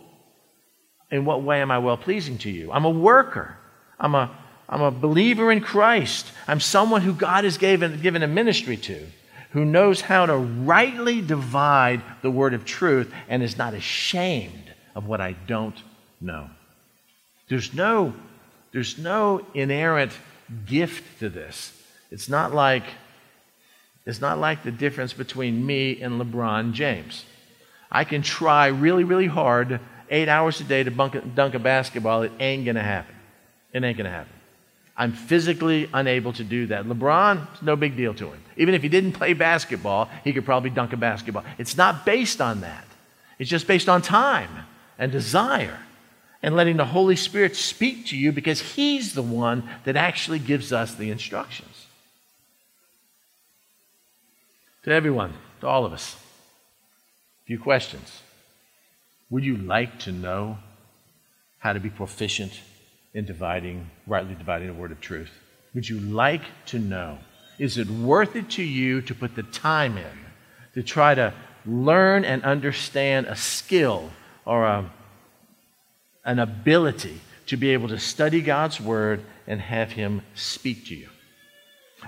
in 1.11 1.25
what 1.25 1.43
way 1.43 1.61
am 1.61 1.71
I 1.71 1.79
well 1.79 1.97
pleasing 1.97 2.39
to 2.39 2.51
you? 2.51 2.71
I'm 2.73 2.85
a 2.85 2.91
worker. 2.91 3.57
I'm 3.99 4.15
a, 4.15 4.31
I'm 4.69 4.83
a 4.83 4.91
believer 4.91 5.51
in 5.51 5.61
Christ. 5.61 6.27
I'm 6.47 6.61
someone 6.61 7.03
who 7.03 7.13
God 7.13 7.45
has 7.45 7.59
given, 7.59 8.01
given 8.01 8.23
a 8.23 8.29
ministry 8.29 8.77
to, 8.79 9.07
who 9.51 9.65
knows 9.65 10.01
how 10.01 10.27
to 10.27 10.37
rightly 10.37 11.21
divide 11.21 12.03
the 12.23 12.31
word 12.31 12.55
of 12.55 12.65
truth 12.65 13.13
and 13.29 13.43
is 13.43 13.59
not 13.59 13.75
ashamed 13.75 14.73
of 14.95 15.07
what 15.07 15.21
I 15.21 15.33
don't 15.33 15.77
know. 16.21 16.49
There's 17.49 17.75
no, 17.75 18.15
there's 18.73 18.97
no 18.97 19.45
inerrant 19.55 20.13
gift 20.67 21.19
to 21.19 21.29
this. 21.29 21.73
It's 22.11 22.29
not 22.29 22.55
like 22.55 22.85
it's 24.07 24.21
not 24.21 24.39
like 24.39 24.63
the 24.63 24.73
difference 24.73 25.13
between 25.13 25.65
me 25.65 26.01
and 26.01 26.21
LeBron 26.21 26.73
James. 26.73 27.25
I 27.93 28.05
can 28.05 28.23
try 28.23 28.69
really, 28.69 29.05
really 29.05 29.27
hard 29.27 29.79
eight 30.11 30.29
hours 30.29 30.61
a 30.61 30.65
day 30.65 30.83
to 30.83 30.91
bunk, 30.91 31.17
dunk 31.35 31.55
a 31.55 31.59
basketball, 31.59 32.23
it 32.23 32.33
ain't 32.41 32.65
going 32.65 32.77
to 32.77 32.83
happen. 32.83 33.15
It 33.73 33.83
ain't 33.83 33.97
going 33.97 34.11
to 34.11 34.11
happen. 34.11 34.33
I'm 34.97 35.13
physically 35.13 35.89
unable 35.95 36.33
to 36.35 36.45
do 36.45 36.67
that. 36.67 36.85
LeBron, 36.85 37.47
it's 37.53 37.63
no 37.63 37.75
big 37.77 37.97
deal 37.97 38.13
to 38.15 38.27
him. 38.27 38.43
Even 38.57 38.75
if 38.75 38.83
he 38.83 38.89
didn't 38.89 39.13
play 39.13 39.33
basketball, 39.33 40.11
he 40.25 40.33
could 40.33 40.45
probably 40.45 40.69
dunk 40.69 40.93
a 40.93 40.97
basketball. 40.97 41.45
It's 41.57 41.77
not 41.77 42.05
based 42.05 42.41
on 42.41 42.61
that, 42.61 42.85
it's 43.39 43.49
just 43.49 43.67
based 43.67 43.89
on 43.89 44.03
time 44.03 44.51
and 44.99 45.11
desire 45.11 45.79
and 46.43 46.57
letting 46.57 46.77
the 46.77 46.85
Holy 46.85 47.17
Spirit 47.17 47.57
speak 47.57 48.07
to 48.07 48.17
you 48.17 48.33
because 48.33 48.61
He's 48.61 49.15
the 49.15 49.23
one 49.23 49.69
that 49.85 49.97
actually 49.97 50.39
gives 50.39 50.73
us 50.73 50.95
the 50.95 51.11
instructions. 51.11 51.87
To 54.85 54.91
everyone, 54.91 55.35
to 55.61 55.67
all 55.67 55.85
of 55.85 55.93
us, 55.93 56.17
a 57.43 57.47
few 57.47 57.59
questions. 57.59 58.23
Would 59.31 59.45
you 59.45 59.57
like 59.57 60.01
to 60.01 60.13
know 60.13 60.59
how 61.59 61.73
to 61.73 61.81
be 61.81 61.91
proficient 61.91 62.61
in 63.15 63.25
dividing, 63.25 63.89
rightly 64.07 64.35
dividing 64.35 64.69
the 64.69 64.75
word 64.75 64.93
of 64.93 65.01
truth? 65.01 65.31
Would 65.75 65.89
you 65.89 66.01
like 66.01 66.43
to 66.67 66.79
know? 66.79 67.19
Is 67.59 67.79
it 67.79 67.89
worth 67.89 68.35
it 68.35 68.51
to 68.51 68.63
you 68.63 69.03
to 69.03 69.15
put 69.15 69.37
the 69.37 69.43
time 69.43 69.97
in 69.97 70.19
to 70.75 70.83
try 70.83 71.15
to 71.15 71.33
learn 71.65 72.25
and 72.25 72.43
understand 72.43 73.27
a 73.27 73.37
skill 73.37 74.11
or 74.45 74.65
a, 74.65 74.91
an 76.25 76.39
ability 76.39 77.21
to 77.47 77.57
be 77.57 77.71
able 77.71 77.89
to 77.89 77.99
study 77.99 78.41
God's 78.41 78.81
word 78.81 79.23
and 79.47 79.61
have 79.61 79.93
Him 79.93 80.23
speak 80.35 80.87
to 80.87 80.95
you? 80.95 81.09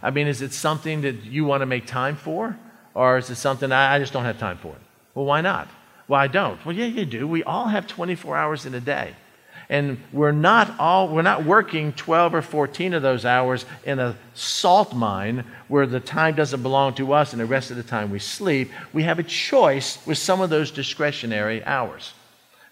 I 0.02 0.10
mean, 0.10 0.26
is 0.26 0.42
it 0.42 0.52
something 0.52 1.02
that 1.02 1.24
you 1.24 1.44
want 1.44 1.60
to 1.60 1.66
make 1.66 1.86
time 1.86 2.16
for? 2.16 2.58
Or 2.94 3.18
is 3.18 3.30
it 3.30 3.36
something 3.36 3.70
I, 3.70 3.98
just 3.98 4.12
don't 4.12 4.24
have 4.24 4.38
time 4.38 4.58
for 4.58 4.68
it? 4.68 4.80
Well, 5.14 5.24
why 5.24 5.40
not? 5.40 5.68
Well, 6.08 6.20
I 6.20 6.26
don't. 6.26 6.64
Well, 6.64 6.74
yeah, 6.74 6.86
you 6.86 7.04
do. 7.04 7.26
We 7.26 7.42
all 7.44 7.68
have 7.68 7.86
24 7.86 8.36
hours 8.36 8.66
in 8.66 8.74
a 8.74 8.80
day. 8.80 9.14
And 9.68 9.98
we're 10.12 10.32
not 10.32 10.78
all 10.78 11.08
we're 11.08 11.22
not 11.22 11.46
working 11.46 11.94
12 11.94 12.34
or 12.34 12.42
14 12.42 12.92
of 12.92 13.00
those 13.00 13.24
hours 13.24 13.64
in 13.84 13.98
a 13.98 14.18
salt 14.34 14.94
mine 14.94 15.44
where 15.68 15.86
the 15.86 16.00
time 16.00 16.34
doesn't 16.34 16.62
belong 16.62 16.94
to 16.94 17.14
us 17.14 17.32
and 17.32 17.40
the 17.40 17.46
rest 17.46 17.70
of 17.70 17.78
the 17.78 17.82
time 17.82 18.10
we 18.10 18.18
sleep. 18.18 18.70
We 18.92 19.04
have 19.04 19.18
a 19.18 19.22
choice 19.22 20.04
with 20.06 20.18
some 20.18 20.42
of 20.42 20.50
those 20.50 20.70
discretionary 20.70 21.64
hours. 21.64 22.12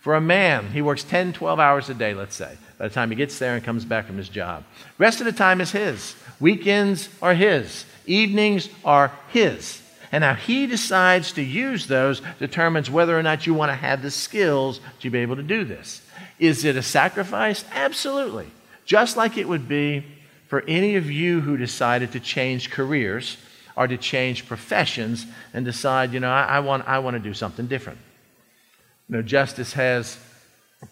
For 0.01 0.15
a 0.15 0.21
man, 0.21 0.71
he 0.73 0.83
works 0.83 1.05
10, 1.05 1.35
12 1.35 1.61
hours 1.61 1.91
a 1.91 1.95
day, 1.95 2.15
let's 2.15 2.35
say, 2.35 2.57
by 2.79 2.89
the 2.89 2.95
time 2.95 3.11
he 3.11 3.17
gets 3.17 3.39
there 3.39 3.55
and 3.55 3.63
comes 3.63 3.85
back 3.85 4.07
from 4.07 4.17
his 4.17 4.31
job. 4.31 4.65
Rest 4.99 5.21
of 5.21 5.27
the 5.27 5.33
time 5.33 5.61
is 5.61 5.73
his. 5.73 6.15
Weekends 6.41 7.11
are 7.21 7.35
his. 7.35 7.85
Evenings 8.07 8.71
are 8.83 9.13
his. 9.29 9.80
And 10.13 10.25
how 10.25 10.35
he 10.35 10.67
decides 10.67 11.33
to 11.33 11.43
use 11.43 11.87
those 11.87 12.21
determines 12.39 12.91
whether 12.91 13.17
or 13.17 13.23
not 13.23 13.47
you 13.47 13.55
want 13.55 13.71
to 13.71 13.77
have 13.77 14.03
the 14.03 14.11
skills 14.11 14.81
to 15.01 15.11
be 15.11 15.19
able 15.21 15.37
to 15.37 15.43
do 15.43 15.65
this. 15.65 16.03
Is 16.39 16.65
it 16.65 16.77
a 16.77 16.83
sacrifice? 16.83 17.65
Absolutely. 17.73 18.49
Just 18.85 19.17
like 19.17 19.37
it 19.37 19.49
would 19.49 19.69
be 19.69 20.05
for 20.49 20.65
any 20.67 20.97
of 20.97 21.11
you 21.11 21.41
who 21.41 21.57
decided 21.57 22.13
to 22.13 22.21
change 22.21 22.71
careers 22.71 23.37
or 23.77 23.87
to 23.87 23.97
change 23.97 24.47
professions 24.47 25.27
and 25.55 25.65
decide, 25.65 26.13
you 26.13 26.19
know, 26.19 26.31
I, 26.31 26.43
I 26.43 26.61
want, 26.61 26.89
I 26.89 26.99
want 26.99 27.15
to 27.15 27.21
do 27.21 27.33
something 27.33 27.69
different. 27.69 28.01
You 29.09 29.17
know, 29.17 29.23
Justice 29.23 29.73
has 29.75 30.19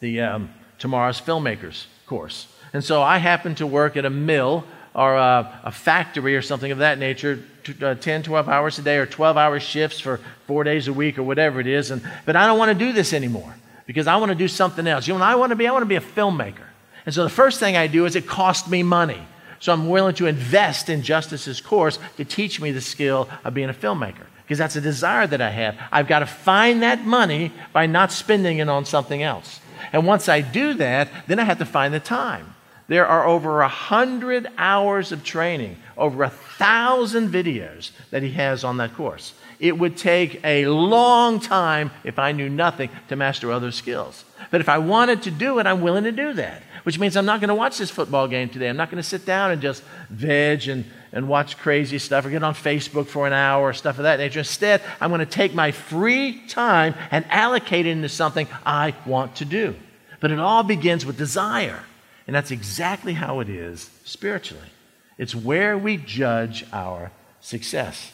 the 0.00 0.20
um, 0.20 0.50
Tomorrow's 0.78 1.20
Filmmakers 1.20 1.86
course. 2.06 2.46
And 2.72 2.84
so 2.84 3.02
I 3.02 3.18
happen 3.18 3.54
to 3.56 3.66
work 3.66 3.96
at 3.96 4.04
a 4.04 4.10
mill 4.10 4.64
or 4.98 5.14
a, 5.14 5.60
a 5.62 5.70
factory 5.70 6.34
or 6.34 6.42
something 6.42 6.72
of 6.72 6.78
that 6.78 6.98
nature, 6.98 7.40
t- 7.62 7.84
uh, 7.84 7.94
10, 7.94 8.24
12 8.24 8.48
hours 8.48 8.80
a 8.80 8.82
day 8.82 8.96
or 8.96 9.06
12 9.06 9.36
hour 9.36 9.60
shifts 9.60 10.00
for 10.00 10.18
four 10.48 10.64
days 10.64 10.88
a 10.88 10.92
week 10.92 11.18
or 11.18 11.22
whatever 11.22 11.60
it 11.60 11.68
is. 11.68 11.92
And, 11.92 12.02
but 12.26 12.34
I 12.34 12.48
don't 12.48 12.58
want 12.58 12.76
to 12.76 12.84
do 12.84 12.92
this 12.92 13.12
anymore 13.12 13.54
because 13.86 14.08
I 14.08 14.16
want 14.16 14.30
to 14.30 14.34
do 14.34 14.48
something 14.48 14.88
else. 14.88 15.06
You 15.06 15.14
know 15.14 15.20
what 15.20 15.28
I 15.28 15.36
want 15.36 15.50
to 15.50 15.56
be? 15.56 15.68
I 15.68 15.72
want 15.72 15.82
to 15.82 15.86
be 15.86 15.94
a 15.94 16.00
filmmaker. 16.00 16.66
And 17.06 17.14
so 17.14 17.22
the 17.22 17.30
first 17.30 17.60
thing 17.60 17.76
I 17.76 17.86
do 17.86 18.06
is 18.06 18.16
it 18.16 18.26
costs 18.26 18.68
me 18.68 18.82
money. 18.82 19.22
So 19.60 19.72
I'm 19.72 19.88
willing 19.88 20.16
to 20.16 20.26
invest 20.26 20.88
in 20.88 21.02
Justice's 21.02 21.60
course 21.60 22.00
to 22.16 22.24
teach 22.24 22.60
me 22.60 22.72
the 22.72 22.80
skill 22.80 23.28
of 23.44 23.54
being 23.54 23.70
a 23.70 23.74
filmmaker 23.74 24.26
because 24.42 24.58
that's 24.58 24.74
a 24.74 24.80
desire 24.80 25.28
that 25.28 25.40
I 25.40 25.50
have. 25.50 25.78
I've 25.92 26.08
got 26.08 26.20
to 26.20 26.26
find 26.26 26.82
that 26.82 27.04
money 27.04 27.52
by 27.72 27.86
not 27.86 28.10
spending 28.10 28.58
it 28.58 28.68
on 28.68 28.84
something 28.84 29.22
else. 29.22 29.60
And 29.92 30.06
once 30.06 30.28
I 30.28 30.40
do 30.40 30.74
that, 30.74 31.08
then 31.28 31.38
I 31.38 31.44
have 31.44 31.58
to 31.58 31.64
find 31.64 31.94
the 31.94 32.00
time. 32.00 32.54
There 32.88 33.06
are 33.06 33.26
over 33.26 33.60
a 33.60 33.68
hundred 33.68 34.48
hours 34.56 35.12
of 35.12 35.22
training, 35.22 35.76
over 35.96 36.24
a 36.24 36.30
thousand 36.30 37.30
videos 37.30 37.90
that 38.10 38.22
he 38.22 38.32
has 38.32 38.64
on 38.64 38.78
that 38.78 38.94
course. 38.94 39.34
It 39.60 39.78
would 39.78 39.98
take 39.98 40.40
a 40.42 40.66
long 40.66 41.38
time 41.38 41.90
if 42.02 42.18
I 42.18 42.32
knew 42.32 42.48
nothing 42.48 42.88
to 43.08 43.16
master 43.16 43.52
other 43.52 43.72
skills. 43.72 44.24
But 44.50 44.62
if 44.62 44.70
I 44.70 44.78
wanted 44.78 45.22
to 45.24 45.30
do 45.30 45.58
it, 45.58 45.66
I'm 45.66 45.82
willing 45.82 46.04
to 46.04 46.12
do 46.12 46.32
that, 46.34 46.62
which 46.84 46.98
means 46.98 47.14
I'm 47.14 47.26
not 47.26 47.40
going 47.40 47.48
to 47.48 47.54
watch 47.54 47.76
this 47.76 47.90
football 47.90 48.26
game 48.26 48.48
today. 48.48 48.70
I'm 48.70 48.76
not 48.78 48.90
going 48.90 49.02
to 49.02 49.08
sit 49.08 49.26
down 49.26 49.50
and 49.50 49.60
just 49.60 49.82
veg 50.08 50.68
and, 50.68 50.86
and 51.12 51.28
watch 51.28 51.58
crazy 51.58 51.98
stuff 51.98 52.24
or 52.24 52.30
get 52.30 52.42
on 52.42 52.54
Facebook 52.54 53.08
for 53.08 53.26
an 53.26 53.34
hour 53.34 53.68
or 53.68 53.72
stuff 53.74 53.98
of 53.98 54.04
that 54.04 54.18
nature. 54.18 54.38
Instead, 54.38 54.80
I'm 54.98 55.10
going 55.10 55.18
to 55.18 55.26
take 55.26 55.52
my 55.52 55.72
free 55.72 56.40
time 56.46 56.94
and 57.10 57.26
allocate 57.28 57.84
it 57.84 57.90
into 57.90 58.08
something 58.08 58.48
I 58.64 58.94
want 59.04 59.36
to 59.36 59.44
do. 59.44 59.74
But 60.20 60.30
it 60.30 60.38
all 60.38 60.62
begins 60.62 61.04
with 61.04 61.18
desire. 61.18 61.82
And 62.28 62.34
that's 62.34 62.50
exactly 62.50 63.14
how 63.14 63.40
it 63.40 63.48
is 63.48 63.88
spiritually. 64.04 64.68
It's 65.16 65.34
where 65.34 65.78
we 65.78 65.96
judge 65.96 66.62
our 66.74 67.10
success. 67.40 68.12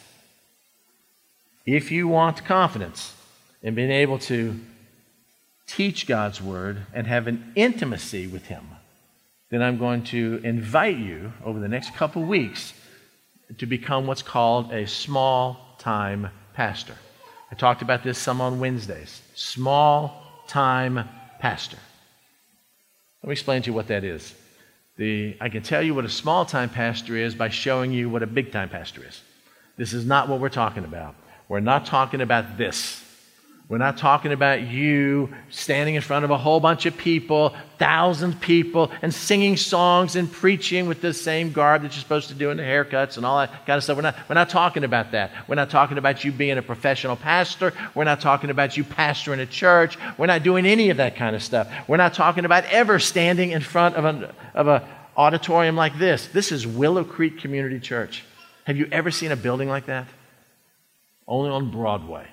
If 1.65 1.91
you 1.91 2.07
want 2.07 2.45
confidence 2.45 3.13
in 3.61 3.75
being 3.75 3.91
able 3.91 4.17
to 4.19 4.57
teach 5.67 6.07
God's 6.07 6.41
word 6.41 6.85
and 6.93 7.07
have 7.07 7.27
an 7.27 7.51
intimacy 7.55 8.25
with 8.25 8.45
Him, 8.45 8.63
then 9.49 9.61
I'm 9.61 9.77
going 9.77 10.03
to 10.05 10.39
invite 10.45 10.97
you 10.97 11.33
over 11.43 11.59
the 11.59 11.67
next 11.67 11.93
couple 11.93 12.23
weeks 12.23 12.73
to 13.57 13.65
become 13.65 14.07
what's 14.07 14.21
called 14.21 14.71
a 14.71 14.87
small 14.87 15.75
time 15.77 16.29
pastor. 16.53 16.95
I 17.51 17.55
talked 17.55 17.81
about 17.81 18.03
this 18.03 18.17
some 18.17 18.39
on 18.39 18.61
Wednesdays. 18.61 19.21
Small 19.33 20.23
time 20.47 21.09
pastor. 21.39 21.77
Let 23.25 23.29
me 23.29 23.33
explain 23.33 23.63
to 23.63 23.71
you 23.71 23.73
what 23.73 23.87
that 23.87 24.03
is. 24.03 24.35
The, 24.97 25.35
I 25.41 25.49
can 25.49 25.63
tell 25.63 25.81
you 25.81 25.95
what 25.95 26.05
a 26.05 26.09
small 26.09 26.45
time 26.45 26.69
pastor 26.69 27.17
is 27.17 27.33
by 27.33 27.49
showing 27.49 27.91
you 27.91 28.07
what 28.07 28.21
a 28.21 28.27
big 28.27 28.51
time 28.51 28.69
pastor 28.69 29.03
is. 29.03 29.19
This 29.77 29.93
is 29.93 30.05
not 30.05 30.29
what 30.29 30.39
we're 30.39 30.49
talking 30.49 30.83
about. 30.83 31.15
We're 31.49 31.59
not 31.59 31.87
talking 31.87 32.21
about 32.21 32.59
this. 32.59 33.03
We're 33.67 33.79
not 33.79 33.97
talking 33.97 34.31
about 34.31 34.61
you 34.61 35.33
standing 35.49 35.95
in 35.95 36.01
front 36.01 36.23
of 36.23 36.29
a 36.29 36.37
whole 36.37 36.59
bunch 36.59 36.85
of 36.85 36.95
people, 36.95 37.55
thousands 37.79 38.35
of 38.35 38.41
people, 38.41 38.91
and 39.01 39.11
singing 39.11 39.57
songs 39.57 40.15
and 40.15 40.31
preaching 40.31 40.87
with 40.87 41.01
the 41.01 41.13
same 41.13 41.51
garb 41.51 41.81
that 41.81 41.93
you're 41.93 42.01
supposed 42.01 42.27
to 42.27 42.35
do 42.35 42.51
in 42.51 42.57
the 42.57 42.63
haircuts 42.63 43.17
and 43.17 43.25
all 43.25 43.39
that 43.39 43.65
kind 43.65 43.77
of 43.77 43.83
stuff. 43.83 43.97
We're 43.97 44.03
not, 44.03 44.15
we're 44.29 44.35
not 44.35 44.49
talking 44.49 44.83
about 44.83 45.11
that. 45.13 45.31
We're 45.47 45.55
not 45.55 45.71
talking 45.71 45.97
about 45.97 46.23
you 46.23 46.31
being 46.31 46.59
a 46.59 46.61
professional 46.61 47.15
pastor. 47.15 47.73
We're 47.95 48.03
not 48.03 48.21
talking 48.21 48.51
about 48.51 48.77
you 48.77 48.83
pastoring 48.83 49.39
a 49.39 49.47
church. 49.47 49.97
We're 50.19 50.27
not 50.27 50.43
doing 50.43 50.67
any 50.67 50.91
of 50.91 50.97
that 50.97 51.15
kind 51.15 51.35
of 51.35 51.41
stuff. 51.41 51.67
We're 51.87 51.97
not 51.97 52.13
talking 52.13 52.45
about 52.45 52.65
ever 52.65 52.99
standing 52.99 53.49
in 53.49 53.61
front 53.61 53.95
of 53.95 54.05
an 54.05 54.27
of 54.53 54.67
a 54.67 54.87
auditorium 55.17 55.75
like 55.75 55.97
this. 55.97 56.27
This 56.27 56.51
is 56.51 56.67
Willow 56.67 57.03
Creek 57.03 57.39
Community 57.39 57.79
Church. 57.79 58.23
Have 58.65 58.77
you 58.77 58.87
ever 58.91 59.09
seen 59.09 59.31
a 59.31 59.35
building 59.35 59.69
like 59.69 59.87
that? 59.87 60.07
only 61.27 61.49
on 61.49 61.71
Broadway. 61.71 62.27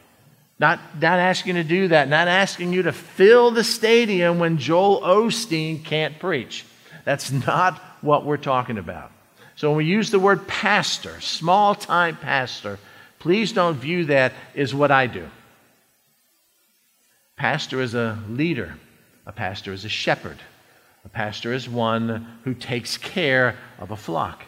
Not, 0.63 0.79
not 1.01 1.19
asking 1.19 1.57
to 1.57 1.65
do 1.65 1.89
that, 1.89 2.09
not 2.09 2.29
asking 2.29 2.73
you 2.73 2.83
to 2.83 2.93
fill 2.93 3.51
the 3.51 3.65
stadium 3.65 4.39
when 4.39 4.59
Joel 4.59 5.01
Osteen 5.01 5.85
can't 5.85 6.21
preach. 6.21 6.65
That's 7.05 7.33
not 7.33 7.83
what 8.01 8.25
we're 8.25 8.37
talking 8.37 8.79
about. 8.79 9.11
So 9.57 9.71
when 9.71 9.79
we 9.79 9.87
use 9.87 10.13
the 10.13 10.21
word 10.21 10.47
pastor, 10.47 11.21
small 11.21 11.75
time 11.75 12.17
pastor, 12.17 12.79
please 13.19 13.51
don't 13.51 13.75
view 13.75 14.05
that 14.05 14.35
as 14.55 14.73
what 14.73 14.93
I 14.93 15.09
do. 15.09 15.29
Pastor 17.35 17.81
is 17.81 17.95
a 17.95 18.17
leader, 18.29 18.77
a 19.27 19.33
pastor 19.33 19.73
is 19.73 19.85
a 19.85 19.89
shepherd, 19.89 20.39
a 21.05 21.09
pastor 21.09 21.53
is 21.53 21.69
one 21.69 22.39
who 22.45 22.55
takes 22.55 22.97
care 22.97 23.57
of 23.81 23.91
a 23.91 23.97
flock. 23.97 24.45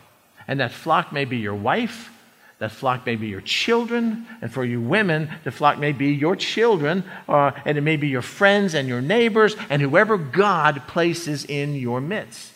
And 0.46 0.60
that 0.60 0.70
flock 0.70 1.12
may 1.12 1.24
be 1.24 1.38
your 1.38 1.56
wife, 1.56 2.12
that 2.58 2.72
flock 2.72 3.04
may 3.04 3.16
be 3.16 3.26
your 3.26 3.40
children, 3.40 4.26
and 4.40 4.52
for 4.52 4.64
you 4.64 4.80
women, 4.80 5.30
the 5.44 5.50
flock 5.50 5.78
may 5.78 5.92
be 5.92 6.08
your 6.08 6.36
children, 6.36 7.04
uh, 7.28 7.50
and 7.64 7.76
it 7.76 7.80
may 7.80 7.96
be 7.96 8.08
your 8.08 8.22
friends 8.22 8.74
and 8.74 8.88
your 8.88 9.00
neighbors, 9.00 9.56
and 9.68 9.82
whoever 9.82 10.16
God 10.16 10.86
places 10.86 11.44
in 11.44 11.74
your 11.74 12.00
midst. 12.00 12.52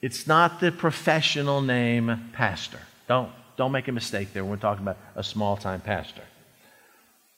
It's 0.00 0.26
not 0.26 0.60
the 0.60 0.72
professional 0.72 1.60
name 1.60 2.30
pastor. 2.32 2.80
Don't, 3.06 3.30
don't 3.56 3.70
make 3.70 3.86
a 3.86 3.92
mistake 3.92 4.32
there 4.32 4.44
we're 4.44 4.56
talking 4.56 4.82
about 4.82 4.98
a 5.14 5.22
small 5.22 5.56
time 5.56 5.80
pastor. 5.80 6.22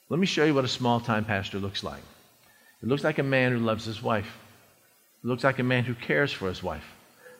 Let 0.08 0.20
me 0.20 0.26
show 0.26 0.44
you 0.44 0.54
what 0.54 0.64
a 0.64 0.68
small 0.68 1.00
time 1.00 1.24
pastor 1.24 1.58
looks 1.58 1.82
like. 1.82 2.02
It 2.82 2.88
looks 2.88 3.04
like 3.04 3.18
a 3.18 3.22
man 3.22 3.52
who 3.52 3.58
loves 3.58 3.84
his 3.84 4.02
wife. 4.02 4.38
It 5.22 5.26
looks 5.26 5.44
like 5.44 5.58
a 5.58 5.62
man 5.62 5.84
who 5.84 5.94
cares 5.94 6.32
for 6.32 6.48
his 6.48 6.62
wife, 6.62 6.84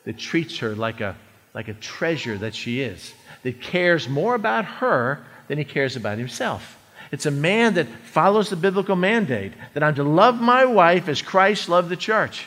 that 0.03 0.17
treats 0.17 0.57
her 0.59 0.75
like 0.75 1.01
a 1.01 1.15
like 1.55 1.69
a 1.69 1.73
treasure 1.73 2.37
that 2.37 2.53
she 2.53 2.81
is, 2.81 3.13
that 3.43 3.61
cares 3.61 4.09
more 4.09 4.35
about 4.35 4.65
her 4.65 5.25
than 5.47 5.57
he 5.57 5.63
cares 5.63 5.95
about 5.95 6.17
himself. 6.17 6.77
It's 7.11 7.25
a 7.25 7.31
man 7.31 7.75
that 7.75 7.87
follows 7.87 8.49
the 8.49 8.57
biblical 8.57 8.97
mandate 8.97 9.53
that 9.73 9.81
I'm 9.81 9.95
to 9.95 10.03
love 10.03 10.41
my 10.41 10.65
wife 10.65 11.07
as 11.07 11.21
Christ 11.21 11.69
loved 11.69 11.87
the 11.87 11.95
church. 11.95 12.45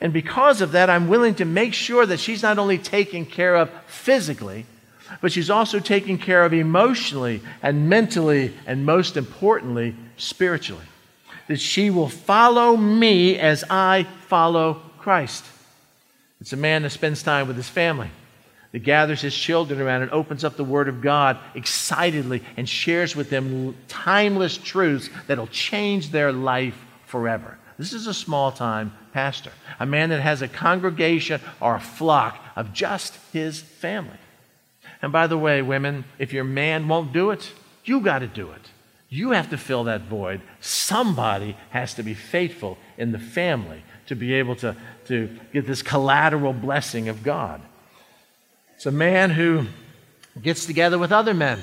And 0.00 0.12
because 0.12 0.60
of 0.60 0.72
that, 0.72 0.90
I'm 0.90 1.06
willing 1.06 1.36
to 1.36 1.44
make 1.44 1.74
sure 1.74 2.04
that 2.04 2.18
she's 2.18 2.42
not 2.42 2.58
only 2.58 2.76
taken 2.76 3.24
care 3.24 3.54
of 3.54 3.70
physically, 3.86 4.66
but 5.20 5.30
she's 5.30 5.50
also 5.50 5.78
taken 5.78 6.18
care 6.18 6.44
of 6.44 6.52
emotionally 6.52 7.40
and 7.62 7.88
mentally, 7.88 8.52
and 8.66 8.84
most 8.84 9.16
importantly, 9.16 9.94
spiritually. 10.16 10.84
That 11.46 11.60
she 11.60 11.90
will 11.90 12.08
follow 12.08 12.76
me 12.76 13.38
as 13.38 13.62
I 13.70 14.06
follow 14.26 14.82
Christ. 14.98 15.44
It's 16.40 16.52
a 16.52 16.56
man 16.56 16.82
that 16.82 16.90
spends 16.90 17.22
time 17.22 17.46
with 17.46 17.56
his 17.56 17.68
family 17.68 18.10
that 18.74 18.82
gathers 18.82 19.20
his 19.20 19.36
children 19.36 19.80
around 19.80 20.02
and 20.02 20.10
opens 20.10 20.42
up 20.42 20.56
the 20.56 20.64
Word 20.64 20.88
of 20.88 21.00
God 21.00 21.38
excitedly 21.54 22.42
and 22.56 22.68
shares 22.68 23.14
with 23.14 23.30
them 23.30 23.76
timeless 23.86 24.56
truths 24.56 25.08
that'll 25.28 25.46
change 25.46 26.10
their 26.10 26.32
life 26.32 26.76
forever. 27.06 27.56
This 27.78 27.92
is 27.92 28.08
a 28.08 28.12
small 28.14 28.50
time 28.50 28.92
pastor, 29.12 29.52
a 29.78 29.86
man 29.86 30.08
that 30.08 30.20
has 30.20 30.42
a 30.42 30.48
congregation 30.48 31.40
or 31.60 31.76
a 31.76 31.80
flock 31.80 32.36
of 32.56 32.72
just 32.72 33.16
his 33.32 33.60
family. 33.60 34.18
And 35.00 35.12
by 35.12 35.28
the 35.28 35.38
way, 35.38 35.62
women, 35.62 36.04
if 36.18 36.32
your 36.32 36.42
man 36.42 36.88
won't 36.88 37.12
do 37.12 37.30
it, 37.30 37.52
you 37.84 38.00
got 38.00 38.18
to 38.18 38.26
do 38.26 38.50
it. 38.50 38.70
You 39.08 39.30
have 39.30 39.50
to 39.50 39.56
fill 39.56 39.84
that 39.84 40.00
void. 40.00 40.40
Somebody 40.58 41.56
has 41.70 41.94
to 41.94 42.02
be 42.02 42.14
faithful 42.14 42.76
in 42.98 43.12
the 43.12 43.20
family 43.20 43.84
to 44.06 44.16
be 44.16 44.34
able 44.34 44.56
to, 44.56 44.74
to 45.04 45.28
get 45.52 45.64
this 45.64 45.80
collateral 45.80 46.52
blessing 46.52 47.08
of 47.08 47.22
God. 47.22 47.60
It's 48.84 48.92
a 48.92 48.92
man 48.92 49.30
who 49.30 49.64
gets 50.42 50.66
together 50.66 50.98
with 50.98 51.10
other 51.10 51.32
men. 51.32 51.58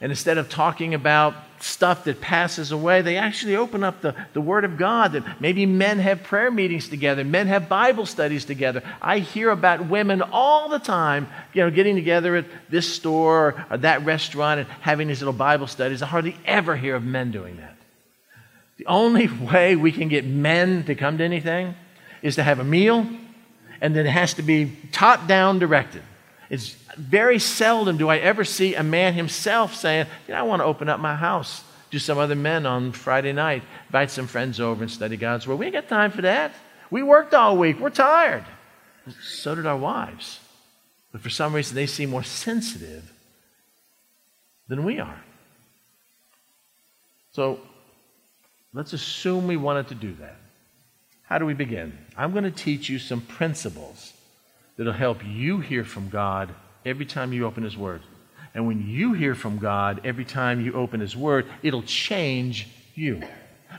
And 0.00 0.10
instead 0.10 0.38
of 0.38 0.48
talking 0.48 0.92
about 0.92 1.36
stuff 1.60 2.02
that 2.02 2.20
passes 2.20 2.72
away, 2.72 3.00
they 3.00 3.16
actually 3.16 3.54
open 3.54 3.84
up 3.84 4.00
the, 4.00 4.16
the 4.32 4.40
Word 4.40 4.64
of 4.64 4.76
God. 4.76 5.12
That 5.12 5.40
maybe 5.40 5.66
men 5.66 6.00
have 6.00 6.24
prayer 6.24 6.50
meetings 6.50 6.88
together, 6.88 7.22
men 7.22 7.46
have 7.46 7.68
Bible 7.68 8.06
studies 8.06 8.44
together. 8.44 8.82
I 9.00 9.20
hear 9.20 9.50
about 9.50 9.88
women 9.88 10.20
all 10.20 10.68
the 10.68 10.80
time, 10.80 11.28
you 11.52 11.62
know, 11.62 11.70
getting 11.70 11.94
together 11.94 12.34
at 12.34 12.46
this 12.68 12.92
store 12.92 13.64
or 13.70 13.76
that 13.76 14.04
restaurant 14.04 14.58
and 14.58 14.68
having 14.80 15.06
these 15.06 15.20
little 15.20 15.32
Bible 15.32 15.68
studies. 15.68 16.02
I 16.02 16.06
hardly 16.06 16.36
ever 16.44 16.74
hear 16.74 16.96
of 16.96 17.04
men 17.04 17.30
doing 17.30 17.58
that. 17.58 17.76
The 18.78 18.86
only 18.86 19.28
way 19.52 19.76
we 19.76 19.92
can 19.92 20.08
get 20.08 20.24
men 20.24 20.82
to 20.86 20.96
come 20.96 21.18
to 21.18 21.24
anything 21.24 21.76
is 22.20 22.34
to 22.34 22.42
have 22.42 22.58
a 22.58 22.64
meal, 22.64 23.06
and 23.80 23.94
then 23.94 24.06
it 24.06 24.10
has 24.10 24.34
to 24.34 24.42
be 24.42 24.76
top 24.90 25.28
down 25.28 25.60
directed. 25.60 26.02
It's 26.50 26.76
very 26.96 27.38
seldom 27.38 27.96
do 27.96 28.08
I 28.08 28.18
ever 28.18 28.44
see 28.44 28.74
a 28.74 28.82
man 28.82 29.14
himself 29.14 29.74
saying, 29.74 30.06
you 30.28 30.34
know, 30.34 30.40
I 30.40 30.42
want 30.42 30.60
to 30.60 30.64
open 30.64 30.88
up 30.88 31.00
my 31.00 31.14
house 31.14 31.62
do 31.94 32.00
some 32.00 32.18
other 32.18 32.34
men 32.34 32.66
on 32.66 32.90
Friday 32.90 33.32
night, 33.32 33.62
invite 33.86 34.10
some 34.10 34.26
friends 34.26 34.58
over 34.58 34.82
and 34.82 34.90
study 34.90 35.16
God's 35.16 35.46
Word. 35.46 35.60
We 35.60 35.66
ain't 35.66 35.74
got 35.74 35.86
time 35.86 36.10
for 36.10 36.22
that. 36.22 36.52
We 36.90 37.04
worked 37.04 37.34
all 37.34 37.56
week. 37.56 37.78
We're 37.78 37.90
tired. 37.90 38.44
So 39.22 39.54
did 39.54 39.64
our 39.64 39.76
wives. 39.76 40.40
But 41.12 41.20
for 41.20 41.30
some 41.30 41.54
reason, 41.54 41.76
they 41.76 41.86
seem 41.86 42.10
more 42.10 42.24
sensitive 42.24 43.12
than 44.66 44.82
we 44.82 44.98
are. 44.98 45.22
So 47.30 47.60
let's 48.72 48.92
assume 48.92 49.46
we 49.46 49.56
wanted 49.56 49.86
to 49.86 49.94
do 49.94 50.14
that. 50.14 50.38
How 51.22 51.38
do 51.38 51.46
we 51.46 51.54
begin? 51.54 51.96
I'm 52.16 52.32
going 52.32 52.42
to 52.42 52.50
teach 52.50 52.88
you 52.88 52.98
some 52.98 53.20
principles 53.20 54.13
that'll 54.76 54.92
help 54.92 55.24
you 55.24 55.60
hear 55.60 55.84
from 55.84 56.08
God 56.08 56.54
every 56.84 57.06
time 57.06 57.32
you 57.32 57.46
open 57.46 57.62
His 57.62 57.76
Word. 57.76 58.02
And 58.54 58.66
when 58.66 58.86
you 58.86 59.12
hear 59.12 59.34
from 59.34 59.58
God 59.58 60.00
every 60.04 60.24
time 60.24 60.64
you 60.64 60.74
open 60.74 61.00
His 61.00 61.16
Word, 61.16 61.46
it'll 61.62 61.82
change 61.82 62.68
you. 62.94 63.22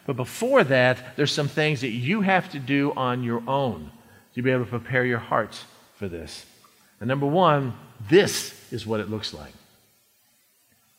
But 0.05 0.15
before 0.17 0.63
that, 0.65 1.15
there's 1.15 1.31
some 1.31 1.47
things 1.47 1.81
that 1.81 1.89
you 1.89 2.21
have 2.21 2.49
to 2.51 2.59
do 2.59 2.91
on 2.95 3.23
your 3.23 3.41
own 3.47 3.91
to 4.33 4.41
be 4.41 4.51
able 4.51 4.65
to 4.65 4.69
prepare 4.69 5.05
your 5.05 5.19
hearts 5.19 5.63
for 5.95 6.07
this. 6.07 6.45
And 6.99 7.07
number 7.07 7.25
one, 7.25 7.73
this 8.09 8.53
is 8.71 8.85
what 8.85 8.99
it 8.99 9.09
looks 9.09 9.33
like. 9.33 9.53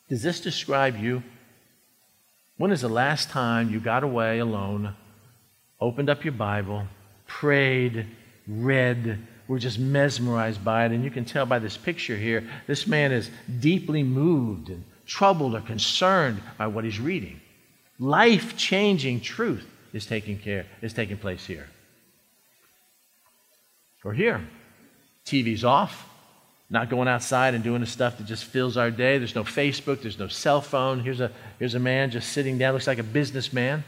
Does 0.08 0.22
this 0.22 0.40
describe 0.40 0.96
you? 0.98 1.22
When 2.56 2.70
is 2.70 2.80
the 2.80 2.88
last 2.88 3.28
time 3.28 3.70
you 3.70 3.80
got 3.80 4.02
away 4.02 4.38
alone, 4.38 4.94
opened 5.78 6.08
up 6.08 6.24
your 6.24 6.32
Bible, 6.32 6.86
prayed, 7.26 8.06
read, 8.46 9.18
were 9.48 9.58
just 9.58 9.78
mesmerized 9.78 10.64
by 10.64 10.86
it. 10.86 10.92
And 10.92 11.04
you 11.04 11.10
can 11.10 11.24
tell 11.24 11.46
by 11.46 11.58
this 11.58 11.76
picture 11.76 12.16
here, 12.16 12.48
this 12.66 12.86
man 12.86 13.12
is 13.12 13.30
deeply 13.60 14.02
moved 14.02 14.70
and 14.70 14.84
troubled 15.06 15.54
or 15.54 15.60
concerned 15.60 16.40
by 16.58 16.66
what 16.66 16.84
he's 16.84 16.98
reading. 16.98 17.40
Life 17.98 18.56
changing 18.56 19.20
truth 19.20 19.66
is 19.92 20.06
taking 20.06 20.38
care, 20.38 20.66
is 20.82 20.92
taking 20.92 21.16
place 21.16 21.46
here. 21.46 21.68
Or 24.04 24.12
here, 24.12 24.40
TV's 25.24 25.64
off, 25.64 26.08
not 26.70 26.88
going 26.88 27.08
outside 27.08 27.54
and 27.54 27.64
doing 27.64 27.80
the 27.80 27.86
stuff 27.86 28.18
that 28.18 28.26
just 28.26 28.44
fills 28.44 28.76
our 28.76 28.90
day. 28.90 29.18
There's 29.18 29.34
no 29.34 29.42
Facebook, 29.42 30.02
there's 30.02 30.18
no 30.18 30.28
cell 30.28 30.60
phone. 30.60 31.00
Here's 31.00 31.20
a, 31.20 31.32
here's 31.58 31.74
a 31.74 31.80
man 31.80 32.12
just 32.12 32.32
sitting 32.32 32.56
down, 32.56 32.72
looks 32.72 32.86
like 32.86 32.98
a 32.98 33.02
businessman, 33.02 33.82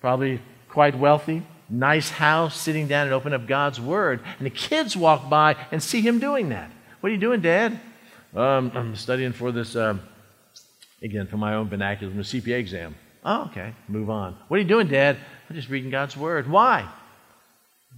probably 0.00 0.40
quite 0.68 0.96
wealthy, 0.96 1.42
nice 1.68 2.10
house, 2.10 2.58
sitting 2.58 2.86
down 2.88 3.06
and 3.06 3.14
open 3.14 3.32
up 3.32 3.46
God's 3.46 3.80
Word. 3.80 4.20
And 4.38 4.46
the 4.46 4.50
kids 4.50 4.96
walk 4.96 5.28
by 5.28 5.56
and 5.70 5.82
see 5.82 6.00
him 6.00 6.18
doing 6.18 6.50
that. 6.50 6.70
What 7.00 7.10
are 7.10 7.12
you 7.12 7.20
doing, 7.20 7.40
Dad? 7.40 7.78
Um, 8.34 8.70
I'm 8.74 8.96
studying 8.96 9.32
for 9.32 9.52
this, 9.52 9.76
um, 9.76 10.00
again, 11.02 11.26
for 11.26 11.36
my 11.36 11.54
own 11.54 11.68
vernacular, 11.68 12.12
the 12.12 12.20
CPA 12.22 12.58
exam. 12.58 12.94
Oh, 13.24 13.44
okay. 13.46 13.74
Move 13.88 14.10
on. 14.10 14.36
What 14.48 14.58
are 14.58 14.60
you 14.60 14.68
doing, 14.68 14.88
Dad? 14.88 15.16
I'm 15.48 15.56
just 15.56 15.68
reading 15.68 15.90
God's 15.90 16.16
Word. 16.16 16.48
Why? 16.48 16.88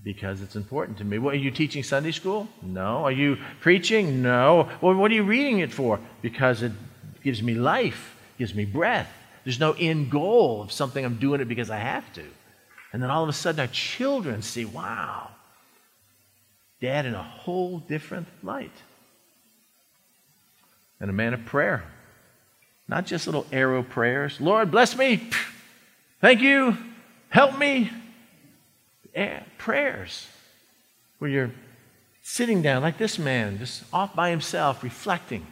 Because 0.05 0.41
it's 0.41 0.57
important 0.57 0.99
to 0.99 1.05
me. 1.05 1.19
What, 1.19 1.35
are 1.35 1.39
you 1.39 1.51
teaching 1.51 1.83
Sunday 1.83 2.13
school? 2.13 2.49
No. 2.63 3.05
Are 3.05 3.13
you 3.13 3.37
preaching? 3.61 4.23
No. 4.23 4.69
Well, 4.81 4.95
what 4.95 5.11
are 5.11 5.15
you 5.15 5.25
reading 5.25 5.59
it 5.59 5.73
for? 5.73 5.99
Because 6.23 6.63
it 6.63 6.73
gives 7.23 7.43
me 7.43 7.55
life, 7.55 8.15
gives 8.39 8.55
me 8.55 8.65
breath. 8.65 9.11
There's 9.45 9.61
no 9.61 9.73
end 9.73 10.11
goal 10.11 10.63
of 10.63 10.73
something 10.73 11.05
I'm 11.05 11.17
doing 11.17 11.41
it 11.41 11.47
because 11.47 11.71
I 11.71 11.79
have 11.79 12.11
to. 12.15 12.25
And 12.93 13.03
then 13.03 13.11
all 13.11 13.23
of 13.23 13.29
a 13.29 13.33
sudden, 13.33 13.61
our 13.61 13.67
children 13.67 14.43
see, 14.43 14.65
wow, 14.65 15.29
dad 16.81 17.07
in 17.07 17.15
a 17.15 17.23
whole 17.23 17.79
different 17.79 18.29
light. 18.43 18.73
And 21.01 21.11
a 21.11 21.13
man 21.13 21.35
of 21.35 21.45
prayer. 21.45 21.85
Not 22.89 23.07
just 23.07 23.27
little 23.27 23.47
arrow 23.53 23.83
prayers. 23.83 24.41
Lord, 24.41 24.71
bless 24.71 24.97
me. 24.97 25.29
Thank 26.21 26.41
you. 26.41 26.77
Help 27.29 27.59
me. 27.59 27.91
Eh, 29.15 29.41
prayers 29.59 30.27
where 31.19 31.31
you're 31.31 31.51
sitting 32.23 32.63
down 32.63 32.83
like 32.83 32.99
this 32.99 33.19
man, 33.19 33.59
just 33.59 33.83
off 33.93 34.15
by 34.15 34.31
himself, 34.31 34.83
reflecting, 34.83 35.47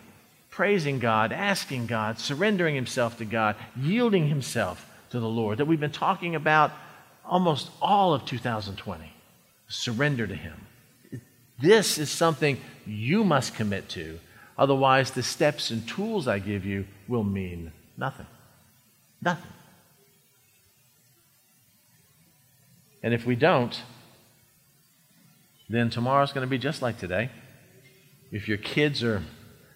praising 0.50 0.98
God, 0.98 1.32
asking 1.32 1.86
God, 1.86 2.18
surrendering 2.18 2.74
himself 2.74 3.18
to 3.18 3.24
God, 3.24 3.56
yielding 3.76 4.28
himself 4.28 4.88
to 5.10 5.20
the 5.20 5.28
Lord 5.28 5.58
that 5.58 5.64
we've 5.66 5.80
been 5.80 5.90
talking 5.90 6.34
about 6.34 6.72
almost 7.28 7.70
all 7.80 8.14
of 8.14 8.24
2020. 8.24 9.12
Surrender 9.68 10.26
to 10.26 10.34
Him. 10.34 10.66
This 11.58 11.98
is 11.98 12.10
something 12.10 12.58
you 12.86 13.24
must 13.24 13.54
commit 13.54 13.88
to. 13.90 14.18
Otherwise, 14.58 15.10
the 15.10 15.22
steps 15.22 15.70
and 15.70 15.86
tools 15.88 16.28
I 16.28 16.38
give 16.38 16.64
you 16.64 16.86
will 17.08 17.24
mean 17.24 17.72
nothing. 17.96 18.26
Nothing. 19.22 19.52
And 23.02 23.14
if 23.14 23.26
we 23.26 23.36
don't, 23.36 23.80
then 25.68 25.90
tomorrow's 25.90 26.32
going 26.32 26.46
to 26.46 26.50
be 26.50 26.58
just 26.58 26.82
like 26.82 26.98
today. 26.98 27.30
If 28.32 28.48
your 28.48 28.58
kids 28.58 29.02
are 29.04 29.22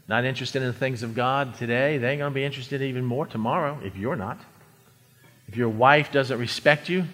not 0.08 0.24
interested 0.24 0.62
in 0.62 0.68
the 0.68 0.74
things 0.74 1.02
of 1.02 1.14
God 1.14 1.54
today, 1.54 1.98
they're 1.98 2.16
going 2.16 2.32
to 2.32 2.34
be 2.34 2.44
interested 2.44 2.82
even 2.82 3.04
more 3.04 3.26
tomorrow 3.26 3.78
if 3.84 3.96
you're 3.96 4.16
not. 4.16 4.38
If 5.46 5.56
your 5.56 5.68
wife 5.68 6.10
doesn't 6.10 6.38
respect 6.38 6.88
you, 6.88 7.04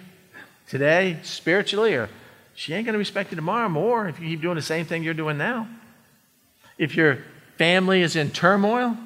today 0.69 1.19
spiritually, 1.23 1.95
or 1.95 2.09
she 2.55 2.75
ain't 2.75 2.87
going 2.87 2.95
to 2.95 2.99
respect 2.99 3.31
you 3.31 3.37
tomorrow 3.37 3.69
more 3.69 4.09
if 4.09 4.21
you 4.21 4.29
keep 4.29 4.43
doing 4.43 4.57
the 4.57 4.63
same 4.63 4.87
thing 4.87 5.03
you're 5.03 5.15
doing 5.15 5.39
now. 5.39 5.69
If 6.79 6.97
your 6.97 7.19
family 7.57 8.03
is 8.03 8.17
in 8.17 8.31
turmoil 8.31 8.97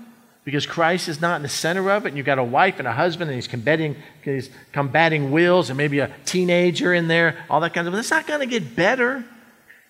because 0.45 0.67
Christ 0.67 1.09
is 1.09 1.21
not 1.21 1.37
in 1.37 1.43
the 1.43 1.49
center 1.49 1.91
of 1.91 2.07
it, 2.07 2.09
and 2.09 2.17
you've 2.17 2.27
got 2.27 2.39
a 2.39 2.45
wife 2.45 2.79
and 2.79 2.89
a 2.89 2.93
husband, 2.93 3.31
and 3.31 3.37
he's 3.37 3.47
combating, 3.47 3.97
he's 4.25 4.51
combating 4.73 5.31
wills, 5.31 5.71
and 5.71 5.77
maybe 5.77 5.99
a 5.99 6.11
teenager 6.25 6.95
in 6.95 7.09
there, 7.09 7.45
all 7.51 7.61
that 7.61 7.75
kind 7.75 7.87
of 7.87 7.93
stuff, 7.93 8.01
it's 8.01 8.11
not 8.11 8.27
going 8.27 8.41
to 8.41 8.47
get 8.47 8.75
better 8.75 9.25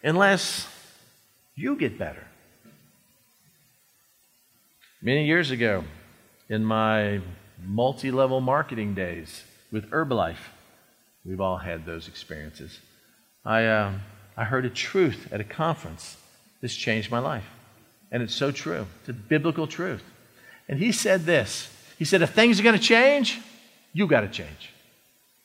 unless 0.02 0.68
you 1.54 1.76
get 1.76 1.98
better. 1.98 2.26
Many 5.00 5.24
years 5.24 5.50
ago, 5.50 5.84
in 6.48 6.64
my 6.64 7.20
multi 7.64 8.10
level 8.10 8.40
marketing 8.40 8.94
days 8.94 9.44
with 9.70 9.90
Herbalife, 9.90 10.36
We've 11.24 11.40
all 11.40 11.58
had 11.58 11.84
those 11.84 12.08
experiences. 12.08 12.78
I, 13.44 13.66
uh, 13.66 13.92
I 14.36 14.44
heard 14.44 14.64
a 14.64 14.70
truth 14.70 15.28
at 15.32 15.40
a 15.40 15.44
conference. 15.44 16.16
This 16.60 16.74
changed 16.74 17.10
my 17.10 17.18
life. 17.18 17.46
And 18.10 18.22
it's 18.22 18.34
so 18.34 18.50
true. 18.50 18.86
It's 19.00 19.08
a 19.10 19.12
biblical 19.12 19.66
truth. 19.66 20.02
And 20.68 20.78
he 20.78 20.92
said 20.92 21.24
this 21.24 21.68
He 21.98 22.04
said, 22.04 22.22
if 22.22 22.30
things 22.30 22.58
are 22.60 22.62
going 22.62 22.78
to 22.78 22.82
change, 22.82 23.40
you 23.92 24.06
got 24.06 24.22
to 24.22 24.28
change. 24.28 24.72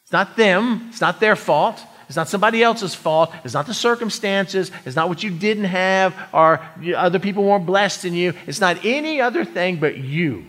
It's 0.04 0.12
not 0.12 0.38
them, 0.38 0.88
it's 0.90 1.02
not 1.02 1.20
their 1.20 1.36
fault. 1.36 1.82
It's 2.08 2.16
not 2.16 2.30
somebody 2.30 2.62
else's 2.62 2.94
fault. 2.94 3.34
It's 3.44 3.56
not 3.56 3.66
the 3.66 3.74
circumstances. 3.74 4.70
It's 4.86 4.96
not 4.96 5.10
what 5.10 5.24
you 5.24 5.32
didn't 5.32 5.64
have 5.64 6.16
or 6.32 6.62
other 6.96 7.18
people 7.18 7.44
weren't 7.44 7.66
blessed 7.66 8.06
in 8.06 8.14
you. 8.14 8.34
It's 8.46 8.62
not 8.62 8.86
any 8.86 9.22
other 9.22 9.44
thing 9.44 9.78
but 9.78 9.98
you. 9.98 10.46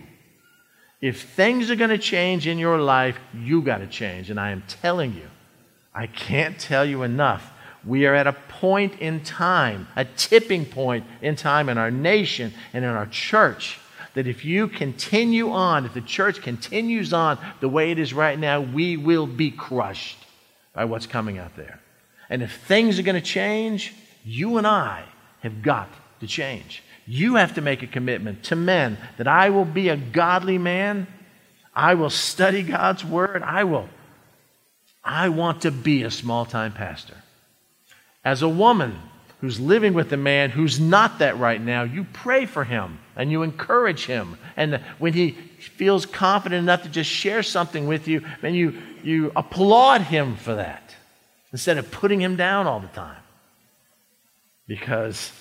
If 0.99 1.21
things 1.21 1.69
are 1.69 1.75
going 1.75 1.91
to 1.91 1.97
change 1.97 2.47
in 2.47 2.57
your 2.57 2.79
life, 2.79 3.17
you 3.33 3.61
got 3.61 3.79
to 3.79 3.87
change. 3.87 4.29
And 4.29 4.39
I 4.39 4.51
am 4.51 4.63
telling 4.67 5.13
you, 5.13 5.27
I 5.93 6.07
can't 6.07 6.59
tell 6.59 6.85
you 6.85 7.03
enough. 7.03 7.51
We 7.85 8.05
are 8.05 8.15
at 8.15 8.27
a 8.27 8.33
point 8.33 8.99
in 8.99 9.23
time, 9.23 9.87
a 9.95 10.05
tipping 10.05 10.65
point 10.65 11.05
in 11.21 11.35
time 11.35 11.69
in 11.69 11.77
our 11.77 11.91
nation 11.91 12.53
and 12.73 12.83
in 12.83 12.89
our 12.89 13.05
church, 13.05 13.79
that 14.15 14.27
if 14.27 14.43
you 14.43 14.67
continue 14.67 15.51
on, 15.51 15.85
if 15.85 15.93
the 15.93 16.01
church 16.01 16.41
continues 16.41 17.13
on 17.13 17.37
the 17.59 17.69
way 17.69 17.91
it 17.91 17.99
is 17.99 18.13
right 18.13 18.37
now, 18.37 18.61
we 18.61 18.97
will 18.97 19.27
be 19.27 19.51
crushed 19.51 20.17
by 20.73 20.85
what's 20.85 21.05
coming 21.05 21.37
out 21.37 21.55
there. 21.55 21.79
And 22.29 22.41
if 22.41 22.57
things 22.65 22.99
are 22.99 23.03
going 23.03 23.15
to 23.15 23.21
change, 23.21 23.93
you 24.25 24.57
and 24.57 24.65
I 24.65 25.05
have 25.41 25.61
got 25.61 25.89
to 26.19 26.27
change. 26.27 26.83
You 27.07 27.35
have 27.35 27.55
to 27.55 27.61
make 27.61 27.81
a 27.83 27.87
commitment 27.87 28.43
to 28.45 28.55
men 28.55 28.97
that 29.17 29.27
I 29.27 29.49
will 29.49 29.65
be 29.65 29.87
a 29.87 29.95
godly 29.95 30.57
man. 30.57 31.07
I 31.73 31.93
will 31.93 32.09
study 32.09 32.63
God's 32.63 33.05
word. 33.05 33.41
I 33.41 33.63
will. 33.63 33.87
I 35.03 35.29
want 35.29 35.61
to 35.61 35.71
be 35.71 36.03
a 36.03 36.11
small 36.11 36.45
time 36.45 36.73
pastor. 36.73 37.15
As 38.25 38.41
a 38.41 38.49
woman 38.49 38.99
who's 39.39 39.57
living 39.57 39.93
with 39.93 40.11
a 40.11 40.17
man 40.17 40.49
who's 40.49 40.81
not 40.81 41.19
that 41.19 41.37
right 41.37 41.61
now, 41.61 41.83
you 41.83 42.05
pray 42.11 42.45
for 42.45 42.65
him 42.65 42.99
and 43.15 43.31
you 43.31 43.41
encourage 43.43 44.05
him. 44.05 44.37
And 44.57 44.81
when 44.99 45.13
he 45.13 45.31
feels 45.31 46.05
confident 46.05 46.61
enough 46.61 46.83
to 46.83 46.89
just 46.89 47.09
share 47.09 47.41
something 47.41 47.87
with 47.87 48.09
you, 48.09 48.25
then 48.41 48.53
you, 48.53 48.81
you 49.01 49.31
applaud 49.33 50.01
him 50.01 50.35
for 50.35 50.55
that 50.55 50.93
instead 51.53 51.77
of 51.77 51.89
putting 51.89 52.19
him 52.19 52.35
down 52.35 52.67
all 52.67 52.81
the 52.81 52.87
time. 52.87 53.21
Because 54.67 55.31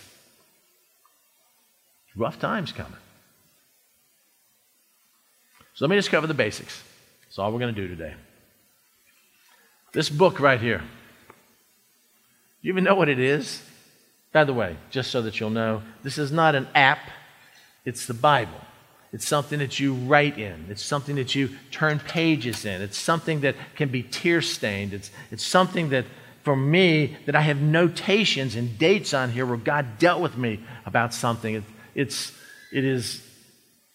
rough 2.17 2.39
times 2.39 2.73
coming. 2.73 2.93
So 5.75 5.85
let 5.85 5.91
me 5.91 5.97
just 5.97 6.11
cover 6.11 6.27
the 6.27 6.35
basics. 6.35 6.83
That's 7.23 7.39
all 7.39 7.53
we're 7.53 7.59
going 7.59 7.75
to 7.75 7.81
do 7.81 7.89
today. 7.89 8.15
This 9.93 10.09
book 10.09 10.41
right 10.41 10.61
here. 10.61 10.83
You 12.63 12.73
even 12.73 12.85
know 12.85 12.95
what 12.95 13.09
it 13.09 13.19
is? 13.19 13.63
By 14.33 14.45
the 14.45 14.53
way, 14.53 14.77
just 14.91 15.11
so 15.11 15.23
that 15.23 15.39
you'll 15.39 15.51
know, 15.51 15.83
this 16.03 16.19
is 16.19 16.33
not 16.33 16.55
an 16.55 16.67
app, 16.75 16.99
it's 17.85 18.07
the 18.07 18.15
Bible. 18.15 18.61
It's 19.13 19.27
something 19.27 19.61
that 19.61 19.79
you 19.79 19.95
write 19.95 20.39
in. 20.39 20.67
It's 20.69 20.83
something 20.83 21.17
that 21.17 21.35
you 21.35 21.51
turn 21.71 22.01
pages 22.01 22.65
in. 22.65 22.83
It's 22.83 22.99
something 22.99 23.41
that 23.43 23.55
can 23.77 23.89
be 23.89 24.03
tear 24.03 24.43
stained. 24.43 24.93
It's, 24.93 25.11
it's 25.31 25.45
something 25.45 25.91
that, 25.91 26.05
for 26.43 26.57
me, 26.57 27.17
that 27.25 27.37
I 27.37 27.41
have 27.41 27.61
notations 27.61 28.57
and 28.57 28.79
dates 28.79 29.15
on 29.15 29.31
here 29.31 29.47
where 29.47 29.57
God 29.57 29.99
dealt 29.99 30.21
with 30.21 30.37
me 30.37 30.61
about 30.85 31.15
something. 31.15 31.65
It, 31.97 32.03
it's, 32.03 32.33
it, 32.73 32.85
is, 32.85 33.23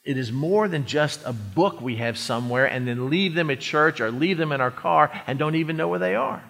it 0.03 0.17
is 0.17 0.31
more 0.31 0.67
than 0.67 0.85
just 0.85 1.21
a 1.25 1.33
book 1.33 1.81
we 1.81 1.97
have 1.97 2.17
somewhere 2.17 2.65
and 2.65 2.87
then 2.87 3.09
leave 3.09 3.35
them 3.35 3.49
at 3.49 3.59
church 3.59 4.01
or 4.01 4.11
leave 4.11 4.37
them 4.37 4.51
in 4.51 4.59
our 4.59 4.71
car 4.71 5.11
and 5.27 5.37
don't 5.37 5.55
even 5.55 5.77
know 5.77 5.87
where 5.87 5.99
they 5.99 6.15
are. 6.15 6.43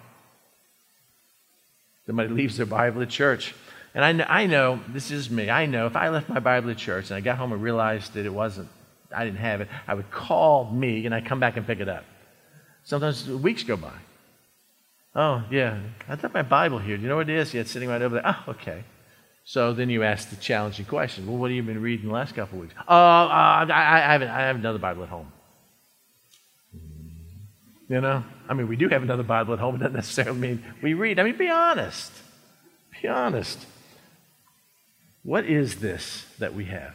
Somebody 2.06 2.30
leaves 2.30 2.56
their 2.56 2.66
Bible 2.66 3.02
at 3.02 3.10
church. 3.10 3.54
And 3.94 4.04
I 4.04 4.12
know, 4.12 4.24
I 4.26 4.46
know, 4.46 4.80
this 4.88 5.10
is 5.10 5.30
me, 5.30 5.50
I 5.50 5.66
know 5.66 5.86
if 5.86 5.96
I 5.96 6.08
left 6.08 6.28
my 6.28 6.40
Bible 6.40 6.70
at 6.70 6.78
church 6.78 7.10
and 7.10 7.16
I 7.16 7.20
got 7.20 7.36
home 7.36 7.52
and 7.52 7.62
realized 7.62 8.14
that 8.14 8.24
it 8.24 8.32
wasn't, 8.32 8.68
I 9.14 9.24
didn't 9.24 9.40
have 9.40 9.60
it, 9.60 9.68
I 9.86 9.94
would 9.94 10.10
call 10.10 10.70
me 10.70 11.04
and 11.04 11.14
I'd 11.14 11.26
come 11.26 11.40
back 11.40 11.58
and 11.58 11.66
pick 11.66 11.80
it 11.80 11.88
up. 11.88 12.04
Sometimes 12.84 13.28
weeks 13.28 13.62
go 13.62 13.76
by. 13.76 13.92
Oh, 15.14 15.44
yeah, 15.50 15.78
I 16.08 16.16
got 16.16 16.32
my 16.32 16.40
Bible 16.40 16.78
here. 16.78 16.96
Do 16.96 17.02
you 17.02 17.08
know 17.08 17.16
what 17.16 17.28
it 17.28 17.36
is? 17.36 17.52
Yeah, 17.52 17.60
it's 17.60 17.70
sitting 17.70 17.90
right 17.90 18.00
over 18.00 18.14
there. 18.14 18.24
Oh, 18.26 18.52
okay. 18.52 18.82
So 19.44 19.72
then 19.72 19.90
you 19.90 20.02
ask 20.02 20.30
the 20.30 20.36
challenging 20.36 20.86
question. 20.86 21.26
Well, 21.26 21.36
what 21.36 21.50
have 21.50 21.56
you 21.56 21.62
been 21.62 21.82
reading 21.82 22.06
the 22.06 22.14
last 22.14 22.34
couple 22.34 22.58
of 22.58 22.62
weeks? 22.62 22.74
Oh, 22.86 22.94
uh, 22.94 23.28
I, 23.28 23.66
I, 23.70 24.12
haven't, 24.12 24.28
I 24.28 24.40
have 24.42 24.56
another 24.56 24.78
Bible 24.78 25.02
at 25.02 25.08
home. 25.08 25.32
You 27.88 28.00
know? 28.00 28.24
I 28.48 28.54
mean, 28.54 28.68
we 28.68 28.76
do 28.76 28.88
have 28.88 29.02
another 29.02 29.24
Bible 29.24 29.54
at 29.54 29.60
home. 29.60 29.74
It 29.76 29.78
doesn't 29.78 29.94
necessarily 29.94 30.38
mean 30.38 30.64
we 30.80 30.94
read. 30.94 31.18
I 31.18 31.24
mean, 31.24 31.36
be 31.36 31.48
honest. 31.48 32.12
Be 33.00 33.08
honest. 33.08 33.66
What 35.24 35.44
is 35.44 35.76
this 35.76 36.26
that 36.38 36.54
we 36.54 36.66
have? 36.66 36.94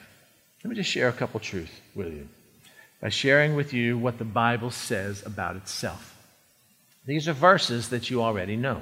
Let 0.63 0.69
me 0.69 0.75
just 0.75 0.89
share 0.89 1.07
a 1.07 1.13
couple 1.13 1.39
truths 1.39 1.71
with 1.95 2.13
you 2.13 2.27
by 3.01 3.09
sharing 3.09 3.55
with 3.55 3.73
you 3.73 3.97
what 3.97 4.17
the 4.17 4.25
Bible 4.25 4.71
says 4.71 5.25
about 5.25 5.55
itself. 5.55 6.15
These 7.05 7.27
are 7.27 7.33
verses 7.33 7.89
that 7.89 8.09
you 8.09 8.21
already 8.21 8.55
know. 8.55 8.81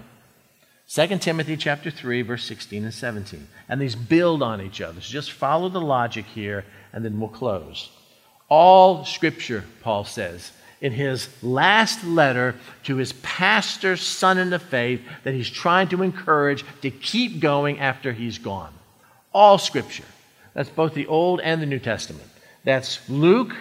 2 0.87 1.17
Timothy 1.17 1.57
chapter 1.57 1.89
3 1.89 2.21
verse 2.21 2.43
16 2.43 2.83
and 2.83 2.93
17. 2.93 3.47
And 3.67 3.81
these 3.81 3.95
build 3.95 4.43
on 4.43 4.61
each 4.61 4.81
other. 4.81 5.01
So 5.01 5.11
just 5.11 5.31
follow 5.31 5.69
the 5.69 5.81
logic 5.81 6.25
here 6.25 6.65
and 6.93 7.03
then 7.03 7.19
we'll 7.19 7.29
close. 7.29 7.89
All 8.47 9.03
scripture, 9.05 9.63
Paul 9.81 10.05
says, 10.05 10.51
in 10.81 10.91
his 10.91 11.27
last 11.41 12.03
letter 12.03 12.55
to 12.83 12.97
his 12.97 13.13
pastor's 13.23 14.01
son 14.01 14.37
in 14.37 14.49
the 14.49 14.59
faith 14.59 15.01
that 15.23 15.33
he's 15.33 15.49
trying 15.49 15.87
to 15.89 16.03
encourage 16.03 16.63
to 16.81 16.91
keep 16.91 17.39
going 17.39 17.79
after 17.79 18.11
he's 18.11 18.37
gone. 18.37 18.73
All 19.33 19.57
Scripture. 19.57 20.05
That's 20.53 20.69
both 20.69 20.93
the 20.93 21.07
Old 21.07 21.41
and 21.41 21.61
the 21.61 21.65
New 21.65 21.79
Testament. 21.79 22.29
That's 22.63 23.07
Luke 23.09 23.55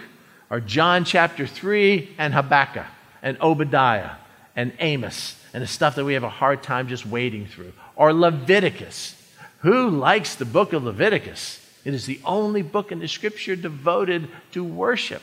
or 0.49 0.59
John 0.59 1.03
chapter 1.03 1.47
3 1.47 2.15
and 2.17 2.33
Habakkuk 2.33 2.85
and 3.21 3.37
Obadiah 3.41 4.11
and 4.55 4.71
Amos 4.79 5.35
and 5.55 5.63
the 5.63 5.67
stuff 5.67 5.95
that 5.95 6.03
we 6.03 6.15
have 6.15 6.23
a 6.25 6.29
hard 6.29 6.61
time 6.61 6.89
just 6.89 7.05
wading 7.05 7.45
through. 7.45 7.71
Or 7.95 8.11
Leviticus. 8.11 9.15
Who 9.59 9.89
likes 9.89 10.35
the 10.35 10.43
book 10.43 10.73
of 10.73 10.83
Leviticus? 10.83 11.65
It 11.85 11.93
is 11.93 12.05
the 12.05 12.19
only 12.25 12.61
book 12.61 12.91
in 12.91 12.99
the 12.99 13.07
Scripture 13.07 13.55
devoted 13.55 14.27
to 14.51 14.65
worship. 14.65 15.21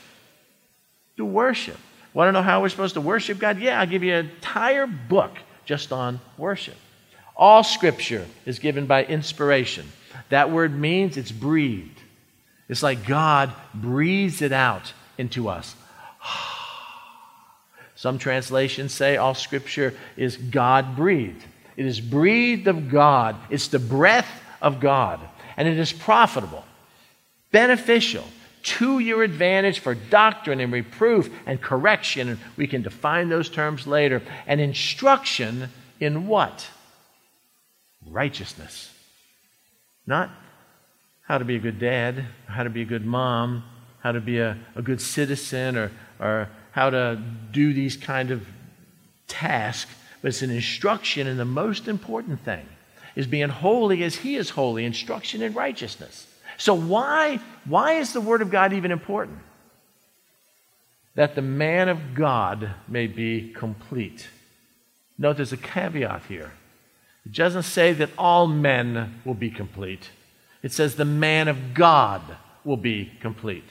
To 1.17 1.23
worship. 1.23 1.77
Want 2.15 2.29
to 2.29 2.31
know 2.31 2.41
how 2.41 2.63
we're 2.63 2.69
supposed 2.69 2.95
to 2.95 3.01
worship 3.01 3.37
God? 3.37 3.59
Yeah, 3.59 3.79
I'll 3.79 3.85
give 3.85 4.01
you 4.03 4.15
an 4.15 4.25
entire 4.25 4.87
book 4.87 5.37
just 5.65 5.91
on 5.91 6.19
worship. 6.35 6.77
All 7.37 7.63
Scripture 7.63 8.25
is 8.43 8.57
given 8.57 8.87
by 8.87 9.05
inspiration. 9.05 9.85
That 10.29 10.49
word 10.49 10.73
means 10.73 11.15
it's 11.15 11.31
breathed. 11.31 12.01
It's 12.67 12.81
like 12.81 13.05
God 13.05 13.53
breathes 13.71 14.41
it 14.41 14.51
out 14.51 14.93
into 15.19 15.47
us. 15.47 15.75
Some 18.03 18.17
translations 18.17 18.93
say 18.93 19.15
all 19.15 19.33
scripture 19.33 19.93
is 20.17 20.35
God 20.35 20.97
breathed. 20.97 21.41
It 21.77 21.85
is 21.85 22.01
breathed 22.01 22.67
of 22.67 22.89
God, 22.89 23.37
it's 23.49 23.69
the 23.69 23.79
breath 23.79 24.29
of 24.61 24.81
God, 24.81 25.21
and 25.55 25.69
it 25.69 25.79
is 25.79 25.93
profitable, 25.93 26.65
beneficial, 27.53 28.25
to 28.63 28.99
your 28.99 29.23
advantage 29.23 29.79
for 29.79 29.95
doctrine 29.95 30.59
and 30.59 30.73
reproof 30.73 31.29
and 31.45 31.61
correction. 31.61 32.27
And 32.27 32.39
we 32.57 32.67
can 32.67 32.81
define 32.81 33.29
those 33.29 33.49
terms 33.49 33.87
later. 33.87 34.21
And 34.47 34.59
instruction 34.59 35.69
in 36.01 36.27
what? 36.27 36.67
Righteousness. 38.05 38.91
Not 40.05 40.29
how 41.25 41.37
to 41.37 41.45
be 41.45 41.55
a 41.55 41.59
good 41.59 41.79
dad, 41.79 42.25
how 42.47 42.63
to 42.63 42.69
be 42.69 42.81
a 42.81 42.85
good 42.85 43.05
mom, 43.05 43.63
how 44.01 44.11
to 44.11 44.19
be 44.19 44.39
a, 44.39 44.57
a 44.75 44.81
good 44.81 44.99
citizen, 44.99 45.77
or, 45.77 45.91
or 46.19 46.49
how 46.73 46.89
to 46.89 47.21
do 47.51 47.71
these 47.71 47.95
kind 47.95 48.31
of 48.31 48.45
tasks, 49.27 49.93
but 50.21 50.29
it's 50.29 50.41
an 50.41 50.49
instruction 50.49 51.27
and 51.27 51.39
the 51.39 51.45
most 51.45 51.87
important 51.87 52.43
thing 52.43 52.65
is 53.15 53.27
being 53.27 53.49
holy 53.49 54.03
as 54.03 54.15
he 54.15 54.35
is 54.35 54.49
holy, 54.49 54.83
instruction 54.83 55.43
in 55.43 55.53
righteousness. 55.53 56.27
So 56.57 56.73
why, 56.73 57.39
why 57.65 57.93
is 57.93 58.13
the 58.13 58.21
word 58.21 58.41
of 58.41 58.49
God 58.49 58.73
even 58.73 58.91
important? 58.91 59.37
That 61.13 61.35
the 61.35 61.43
man 61.43 61.89
of 61.89 62.15
God 62.15 62.71
may 62.87 63.05
be 63.05 63.53
complete. 63.53 64.27
Note 65.17 65.37
there's 65.37 65.53
a 65.53 65.57
caveat 65.57 66.23
here. 66.27 66.53
It 67.23 67.33
doesn't 67.33 67.63
say 67.63 67.93
that 67.93 68.09
all 68.17 68.47
men 68.47 69.21
will 69.23 69.35
be 69.35 69.51
complete. 69.51 70.09
It 70.63 70.71
says 70.71 70.95
the 70.95 71.05
man 71.05 71.47
of 71.47 71.75
God 71.75 72.21
will 72.63 72.77
be 72.77 73.11
complete. 73.21 73.63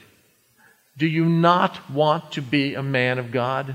Do 1.02 1.08
you 1.08 1.24
not 1.24 1.90
want 1.90 2.30
to 2.34 2.40
be 2.40 2.74
a 2.74 2.82
man 2.82 3.18
of 3.18 3.32
God? 3.32 3.74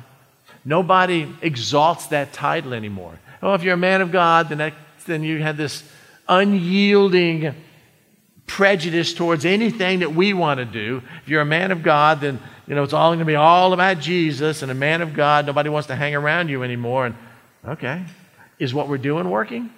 Nobody 0.63 1.27
exalts 1.41 2.05
that 2.05 2.31
title 2.31 2.73
anymore. 2.73 3.19
Oh, 3.43 3.53
if 3.53 3.63
you're 3.63 3.73
a 3.73 3.75
man 3.75 3.99
of 3.99 4.13
God, 4.13 4.47
then, 4.47 4.59
that, 4.59 4.73
then 5.05 5.23
you 5.23 5.39
have 5.39 5.57
this 5.57 5.83
unyielding 6.29 7.53
prejudice 8.45 9.13
towards 9.13 9.43
anything 9.43 9.99
that 9.99 10.13
we 10.13 10.31
want 10.31 10.59
to 10.59 10.65
do. 10.65 11.01
If 11.21 11.27
you're 11.27 11.41
a 11.41 11.45
man 11.45 11.71
of 11.71 11.83
God, 11.83 12.21
then 12.21 12.39
you 12.65 12.75
know 12.75 12.83
it's 12.83 12.93
all 12.93 13.09
going 13.09 13.19
to 13.19 13.25
be 13.25 13.35
all 13.35 13.73
about 13.73 13.99
Jesus. 13.99 14.61
And 14.61 14.71
a 14.71 14.73
man 14.73 15.01
of 15.01 15.13
God, 15.13 15.45
nobody 15.45 15.67
wants 15.67 15.87
to 15.87 15.97
hang 15.97 16.15
around 16.15 16.47
you 16.47 16.63
anymore. 16.63 17.07
And 17.07 17.15
okay, 17.67 18.05
is 18.57 18.73
what 18.73 18.87
we're 18.87 18.97
doing 18.97 19.29
working? 19.29 19.69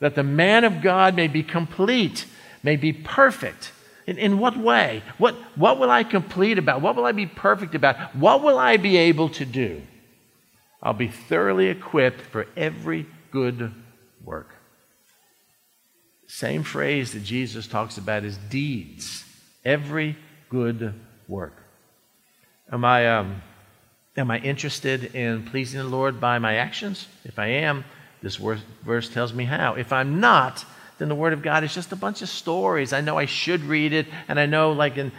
That 0.00 0.16
the 0.16 0.24
man 0.24 0.64
of 0.64 0.82
God 0.82 1.14
may 1.14 1.28
be 1.28 1.44
complete, 1.44 2.26
may 2.64 2.74
be 2.74 2.92
perfect. 2.92 3.70
In, 4.08 4.16
in 4.16 4.38
what 4.38 4.56
way? 4.56 5.02
What, 5.18 5.34
what 5.54 5.78
will 5.78 5.90
I 5.90 6.02
complete 6.02 6.56
about? 6.56 6.80
What 6.80 6.96
will 6.96 7.04
I 7.04 7.12
be 7.12 7.26
perfect 7.26 7.74
about? 7.74 8.16
What 8.16 8.42
will 8.42 8.58
I 8.58 8.78
be 8.78 8.96
able 8.96 9.28
to 9.28 9.44
do? 9.44 9.82
I'll 10.82 10.94
be 10.94 11.08
thoroughly 11.08 11.66
equipped 11.66 12.22
for 12.22 12.46
every 12.56 13.04
good 13.30 13.70
work. 14.24 14.48
Same 16.26 16.62
phrase 16.62 17.12
that 17.12 17.22
Jesus 17.22 17.66
talks 17.66 17.98
about 17.98 18.24
is 18.24 18.38
deeds. 18.48 19.26
Every 19.62 20.16
good 20.48 20.94
work. 21.28 21.62
Am 22.72 22.86
I, 22.86 23.14
um, 23.14 23.42
am 24.16 24.30
I 24.30 24.38
interested 24.38 25.14
in 25.14 25.44
pleasing 25.44 25.80
the 25.80 25.86
Lord 25.86 26.18
by 26.18 26.38
my 26.38 26.54
actions? 26.54 27.08
If 27.26 27.38
I 27.38 27.48
am, 27.48 27.84
this 28.22 28.36
verse 28.36 29.10
tells 29.10 29.34
me 29.34 29.44
how. 29.44 29.74
If 29.74 29.92
I'm 29.92 30.18
not, 30.18 30.64
then 30.98 31.08
the 31.08 31.14
Word 31.14 31.32
of 31.32 31.42
God 31.42 31.64
is 31.64 31.74
just 31.74 31.92
a 31.92 31.96
bunch 31.96 32.22
of 32.22 32.28
stories. 32.28 32.92
I 32.92 33.00
know 33.00 33.16
I 33.16 33.26
should 33.26 33.62
read 33.62 33.92
it, 33.92 34.06
and 34.26 34.38
I 34.38 34.46
know, 34.46 34.72
like 34.72 34.96
in 34.96 35.12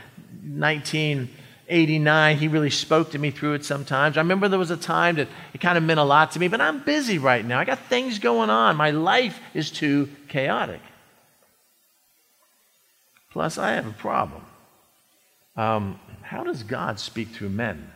1989, 0.43 2.38
he 2.38 2.47
really 2.47 2.69
spoke 2.69 3.11
to 3.11 3.19
me 3.19 3.32
through 3.32 3.53
it 3.53 3.65
sometimes. 3.65 4.17
I 4.17 4.21
remember 4.21 4.47
there 4.49 4.59
was 4.59 4.71
a 4.71 4.77
time 4.77 5.15
that 5.15 5.30
it 5.53 5.61
kind 5.61 5.77
of 5.77 5.84
meant 5.84 5.99
a 5.99 6.03
lot 6.03 6.32
to 6.32 6.39
me, 6.39 6.49
but 6.49 6.61
I'm 6.61 6.84
busy 6.84 7.17
right 7.17 7.45
now. 7.45 7.59
I 7.59 7.65
got 7.65 7.80
things 7.80 8.19
going 8.19 8.49
on. 8.49 8.75
My 8.75 8.91
life 8.91 9.39
is 9.53 9.71
too 9.71 10.09
chaotic. 10.27 10.82
Plus, 13.32 13.57
I 13.57 13.71
have 13.71 13.88
a 13.88 13.93
problem. 13.93 14.43
Um, 15.55 15.99
how 16.21 16.43
does 16.43 16.63
God 16.63 16.99
speak 16.99 17.30
through 17.30 17.49
men? 17.49 17.91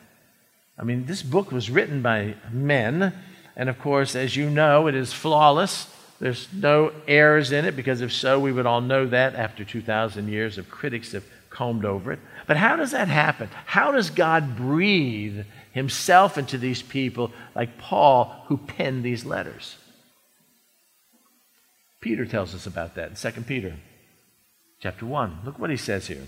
I 0.78 0.84
mean, 0.84 1.06
this 1.06 1.22
book 1.22 1.52
was 1.52 1.70
written 1.70 2.02
by 2.02 2.36
men, 2.52 3.14
and 3.56 3.70
of 3.70 3.80
course, 3.80 4.16
as 4.16 4.36
you 4.36 4.50
know, 4.50 4.88
it 4.88 4.96
is 4.96 5.14
flawless. 5.14 5.88
There's 6.20 6.48
no 6.54 6.92
errors 7.08 7.52
in 7.52 7.66
it, 7.66 7.76
because 7.76 8.02
if 8.02 8.14
so, 8.14 8.40
we 8.40 8.52
would 8.52 8.66
all 8.66 8.82
know 8.82 9.06
that 9.08 9.36
after 9.36 9.66
2,000 9.66 10.28
years 10.30 10.58
of 10.58 10.70
critics 10.70 11.12
have 11.12 11.26
combed 11.50 11.86
over 11.86 12.12
it. 12.12 12.20
But 12.48 12.58
how 12.58 12.76
does 12.76 12.92
that 12.92 13.08
happen? 13.08 13.50
How 13.66 13.92
does 13.92 14.10
God 14.10 14.56
breathe 14.56 15.46
himself 15.72 16.38
into 16.38 16.58
these 16.58 16.82
people 16.82 17.32
like 17.56 17.78
Paul 17.78 18.44
who 18.48 18.58
penned 18.58 19.04
these 19.04 19.26
letters? 19.26 19.78
Peter 22.00 22.26
tells 22.26 22.54
us 22.54 22.66
about 22.66 22.96
that 22.96 23.10
in 23.10 23.16
2 23.16 23.42
Peter 23.42 23.76
chapter 24.82 25.06
1. 25.06 25.40
Look 25.46 25.60
what 25.60 25.70
he 25.70 25.78
says 25.78 26.08
here. 26.08 26.24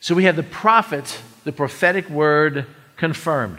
So 0.00 0.14
we 0.14 0.24
have 0.24 0.36
the 0.36 0.42
prophet, 0.42 1.20
the 1.44 1.52
prophetic 1.52 2.08
word 2.08 2.66
confirmed, 2.96 3.58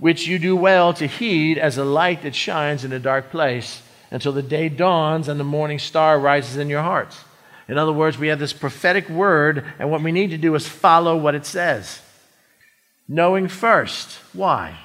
which 0.00 0.26
you 0.26 0.38
do 0.38 0.56
well 0.56 0.92
to 0.94 1.06
heed 1.06 1.58
as 1.58 1.78
a 1.78 1.84
light 1.84 2.22
that 2.22 2.34
shines 2.34 2.84
in 2.84 2.92
a 2.92 2.98
dark 2.98 3.30
place 3.30 3.82
until 4.10 4.32
the 4.32 4.42
day 4.42 4.68
dawns 4.68 5.28
and 5.28 5.38
the 5.38 5.44
morning 5.44 5.78
star 5.78 6.18
rises 6.18 6.56
in 6.56 6.68
your 6.68 6.82
hearts. 6.82 7.24
In 7.68 7.78
other 7.78 7.92
words, 7.92 8.18
we 8.18 8.28
have 8.28 8.40
this 8.40 8.52
prophetic 8.52 9.08
word, 9.08 9.64
and 9.78 9.90
what 9.90 10.02
we 10.02 10.10
need 10.10 10.30
to 10.30 10.38
do 10.38 10.54
is 10.56 10.66
follow 10.66 11.16
what 11.16 11.36
it 11.36 11.46
says. 11.46 12.02
Knowing 13.06 13.46
first. 13.46 14.18
Why? 14.32 14.76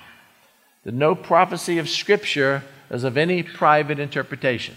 That 0.83 0.93
no 0.93 1.15
prophecy 1.15 1.79
of 1.79 1.89
Scripture 1.89 2.63
is 2.91 3.03
of 3.03 3.17
any 3.17 3.41
private 3.41 3.99
interpretation. 3.99 4.75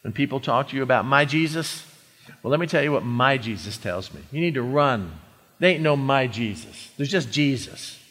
When 0.00 0.14
people 0.14 0.40
talk 0.40 0.68
to 0.68 0.76
you 0.76 0.82
about 0.82 1.04
my 1.04 1.26
Jesus, 1.26 1.84
well, 2.42 2.50
let 2.50 2.60
me 2.60 2.66
tell 2.66 2.82
you 2.82 2.92
what 2.92 3.04
my 3.04 3.36
Jesus 3.36 3.76
tells 3.76 4.14
me. 4.14 4.22
You 4.30 4.40
need 4.40 4.54
to 4.54 4.62
run. 4.62 5.12
They 5.58 5.74
ain't 5.74 5.82
no 5.82 5.96
my 5.96 6.28
Jesus. 6.28 6.90
There's 6.96 7.10
just 7.10 7.30
Jesus. 7.30 8.01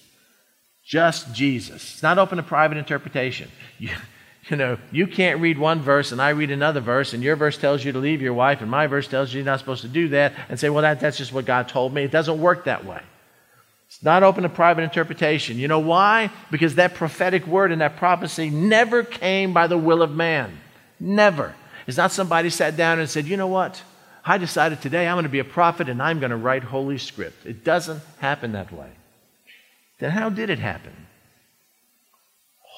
Just 0.92 1.34
Jesus. 1.34 1.94
It's 1.94 2.04
not 2.04 2.18
open 2.18 2.36
to 2.36 2.44
private 2.44 2.78
interpretation. 2.78 3.50
You, 3.80 3.92
you 4.50 4.58
know, 4.58 4.78
you 4.92 5.08
can't 5.08 5.40
read 5.40 5.58
one 5.58 5.80
verse 5.80 6.12
and 6.12 6.22
I 6.22 6.32
read 6.32 6.52
another 6.52 6.82
verse, 6.82 7.14
and 7.14 7.24
your 7.24 7.38
verse 7.38 7.58
tells 7.58 7.86
you 7.86 7.94
to 7.94 7.98
leave 7.98 8.22
your 8.22 8.34
wife, 8.34 8.60
and 8.60 8.70
my 8.70 8.88
verse 8.88 9.08
tells 9.08 9.32
you 9.32 9.38
you're 9.38 9.46
not 9.46 9.60
supposed 9.60 9.84
to 9.84 9.88
do 9.88 10.10
that, 10.10 10.34
and 10.50 10.60
say, 10.60 10.70
well, 10.70 10.82
that, 10.82 11.00
that's 11.00 11.18
just 11.18 11.32
what 11.32 11.46
God 11.46 11.70
told 11.70 11.94
me. 11.94 12.04
It 12.04 12.12
doesn't 12.12 12.42
work 12.42 12.66
that 12.66 12.84
way. 12.84 13.02
It's 13.88 14.04
not 14.04 14.22
open 14.22 14.44
to 14.44 14.50
private 14.50 14.82
interpretation. 14.82 15.58
You 15.58 15.70
know 15.70 15.80
why? 15.80 16.30
Because 16.52 16.76
that 16.76 16.94
prophetic 16.96 17.48
word 17.48 17.72
and 17.72 17.80
that 17.80 17.96
prophecy 17.96 18.50
never 18.50 19.04
came 19.04 19.54
by 19.54 19.68
the 19.68 19.78
will 19.78 20.02
of 20.02 20.12
man. 20.12 20.58
Never. 21.00 21.56
It's 21.88 21.96
not 21.96 22.12
somebody 22.12 22.50
sat 22.50 22.76
down 22.76 23.00
and 23.00 23.10
said, 23.10 23.28
you 23.28 23.38
know 23.38 23.48
what? 23.48 23.82
I 24.26 24.38
decided 24.38 24.82
today 24.82 25.08
I'm 25.08 25.16
going 25.16 25.24
to 25.24 25.30
be 25.30 25.40
a 25.40 25.46
prophet 25.46 25.88
and 25.88 26.02
I'm 26.02 26.20
going 26.20 26.32
to 26.32 26.36
write 26.36 26.66
Holy 26.66 26.98
Script. 26.98 27.46
It 27.46 27.64
doesn't 27.64 28.02
happen 28.20 28.52
that 28.52 28.74
way. 28.74 28.90
Then 30.02 30.12
how 30.12 30.30
did 30.30 30.50
it 30.50 30.60
happen? 30.60 31.02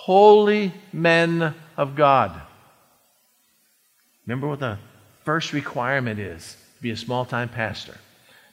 holy 0.03 0.73
men 0.91 1.55
of 1.77 1.95
God. 1.95 2.41
Remember 4.27 4.49
what 4.49 4.59
the 4.59 4.77
first 5.23 5.53
requirement 5.53 6.19
is 6.19 6.57
to 6.75 6.81
be 6.81 6.91
a 6.91 6.97
small 6.97 7.23
time 7.23 7.47
pastor 7.47 7.95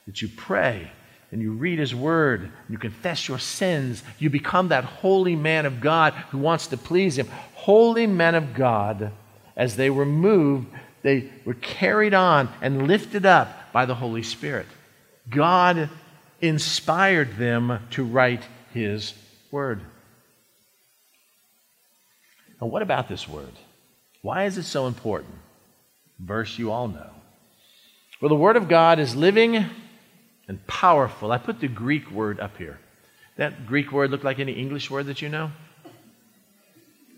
that 0.07 0.23
you 0.23 0.29
pray 0.29 0.93
and 1.33 1.43
you 1.43 1.51
read 1.51 1.81
his 1.81 1.93
word, 1.93 2.53
you 2.69 2.79
confess 2.79 3.27
your 3.27 3.41
sins, 3.41 4.05
you 4.21 4.31
become 4.31 4.69
that 4.69 4.85
holy 4.85 5.35
man 5.35 5.67
of 5.67 5.81
God 5.81 6.13
who 6.31 6.39
wants 6.39 6.69
to 6.69 6.77
please 6.77 7.19
him. 7.19 7.27
Holy 7.55 8.07
men 8.07 8.37
of 8.37 8.55
God, 8.55 9.11
as 9.57 9.75
they 9.75 9.91
were 9.91 10.07
moved, 10.07 10.69
they 11.03 11.33
were 11.45 11.55
carried 11.55 12.15
on 12.15 12.49
and 12.63 12.87
lifted 12.87 13.27
up 13.27 13.73
by 13.73 13.87
the 13.87 13.97
Holy 13.97 14.23
Spirit. 14.23 14.67
God 15.29 15.91
inspired 16.41 17.39
them 17.39 17.81
to 17.91 18.05
write 18.05 18.45
his 18.73 19.15
word. 19.51 19.81
Now, 22.61 22.67
what 22.67 22.83
about 22.83 23.09
this 23.09 23.29
word? 23.29 23.53
Why 24.23 24.45
is 24.45 24.59
it 24.59 24.65
so 24.65 24.87
important? 24.87 25.35
Verse 26.19 26.59
you 26.59 26.71
all 26.71 26.89
know. 26.89 27.11
Well, 28.21 28.29
the 28.29 28.35
Word 28.35 28.57
of 28.57 28.69
God 28.69 28.99
is 28.99 29.17
living 29.17 29.65
and 30.47 30.67
powerful. 30.67 31.33
I 31.33 31.39
put 31.39 31.61
the 31.61 31.69
Greek 31.69 32.11
word 32.11 32.39
up 32.39 32.59
here. 32.59 32.79
That 33.39 33.67
Greek 33.67 33.91
word 33.91 34.11
look 34.11 34.25
like 34.25 34.39
any 34.39 34.53
English 34.53 34.91
word 34.91 35.07
that 35.07 35.23
you 35.23 35.31
know? 35.31 35.51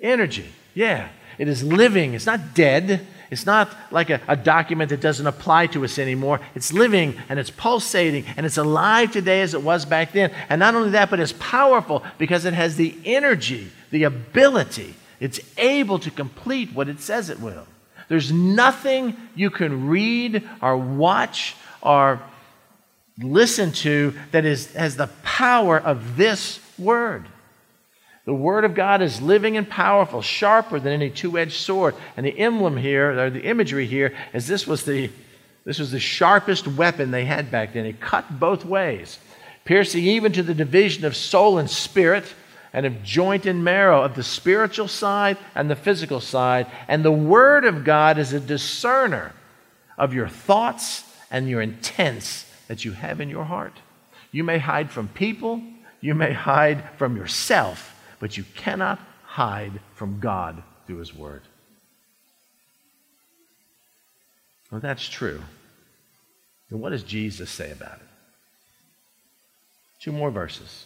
Energy. 0.00 0.46
Yeah. 0.74 1.08
It 1.38 1.48
is 1.48 1.64
living. 1.64 2.14
It's 2.14 2.26
not 2.26 2.54
dead. 2.54 3.04
It's 3.32 3.46
not 3.46 3.74
like 3.90 4.10
a, 4.10 4.20
a, 4.28 4.36
document 4.36 4.90
that 4.90 5.00
doesn't 5.00 5.26
apply 5.26 5.68
to 5.68 5.84
us 5.84 5.98
anymore. 5.98 6.40
It's 6.54 6.72
living 6.72 7.16
and 7.28 7.38
it's 7.38 7.50
pulsating 7.50 8.26
and 8.36 8.44
it's 8.44 8.58
alive 8.58 9.10
today 9.10 9.40
as 9.40 9.54
it 9.54 9.62
was 9.62 9.86
back 9.86 10.12
then. 10.12 10.30
And 10.50 10.60
not 10.60 10.74
only 10.74 10.90
that, 10.90 11.08
but 11.08 11.18
it's 11.18 11.32
powerful 11.32 12.04
because 12.18 12.44
it 12.44 12.52
has 12.52 12.76
the 12.76 12.94
energy, 13.04 13.72
the 13.90 14.04
ability 14.04 14.94
it's 15.22 15.38
able 15.56 16.00
to 16.00 16.10
complete 16.10 16.74
what 16.74 16.88
it 16.88 17.00
says 17.00 17.30
it 17.30 17.38
will. 17.38 17.64
There's 18.08 18.32
nothing 18.32 19.16
you 19.36 19.50
can 19.50 19.86
read 19.86 20.42
or 20.60 20.76
watch 20.76 21.54
or 21.80 22.20
listen 23.18 23.70
to 23.70 24.14
that 24.32 24.44
is, 24.44 24.72
has 24.74 24.96
the 24.96 25.06
power 25.22 25.78
of 25.78 26.16
this 26.16 26.58
word. 26.76 27.24
The 28.24 28.34
Word 28.34 28.64
of 28.64 28.74
God 28.74 29.02
is 29.02 29.20
living 29.20 29.56
and 29.56 29.68
powerful, 29.68 30.22
sharper 30.22 30.78
than 30.78 30.92
any 30.92 31.10
two 31.10 31.38
edged 31.38 31.54
sword. 31.54 31.96
And 32.16 32.24
the 32.24 32.38
emblem 32.38 32.76
here, 32.76 33.18
or 33.18 33.30
the 33.30 33.42
imagery 33.42 33.86
here, 33.86 34.14
is 34.32 34.46
this 34.46 34.66
was 34.66 34.84
the, 34.84 35.10
this 35.64 35.80
was 35.80 35.90
the 35.90 35.98
sharpest 35.98 36.68
weapon 36.68 37.10
they 37.10 37.24
had 37.24 37.50
back 37.50 37.72
then. 37.72 37.84
It 37.84 38.00
cut 38.00 38.38
both 38.38 38.64
ways, 38.64 39.18
piercing 39.64 40.04
even 40.04 40.32
to 40.32 40.42
the 40.42 40.54
division 40.54 41.04
of 41.04 41.16
soul 41.16 41.58
and 41.58 41.68
spirit 41.68 42.24
and 42.72 42.86
of 42.86 43.02
joint 43.02 43.44
and 43.44 43.64
marrow, 43.64 44.02
of 44.02 44.14
the 44.14 44.22
spiritual 44.22 44.88
side 44.88 45.36
and 45.54 45.68
the 45.68 45.76
physical 45.76 46.20
side. 46.20 46.68
And 46.86 47.04
the 47.04 47.12
Word 47.12 47.64
of 47.64 47.84
God 47.84 48.18
is 48.18 48.32
a 48.32 48.40
discerner 48.40 49.32
of 49.98 50.14
your 50.14 50.28
thoughts 50.28 51.04
and 51.30 51.48
your 51.48 51.60
intents 51.60 52.46
that 52.68 52.84
you 52.84 52.92
have 52.92 53.20
in 53.20 53.28
your 53.28 53.44
heart. 53.44 53.74
You 54.30 54.44
may 54.44 54.58
hide 54.58 54.90
from 54.90 55.08
people, 55.08 55.60
you 56.00 56.14
may 56.14 56.32
hide 56.32 56.88
from 56.96 57.16
yourself, 57.16 57.91
but 58.22 58.36
you 58.36 58.44
cannot 58.54 59.00
hide 59.24 59.80
from 59.96 60.20
God 60.20 60.62
through 60.86 60.98
His 60.98 61.12
Word. 61.12 61.42
Well, 64.70 64.80
that's 64.80 65.08
true. 65.08 65.42
And 66.70 66.80
what 66.80 66.90
does 66.90 67.02
Jesus 67.02 67.50
say 67.50 67.72
about 67.72 67.96
it? 67.96 68.06
Two 70.00 70.12
more 70.12 70.30
verses. 70.30 70.84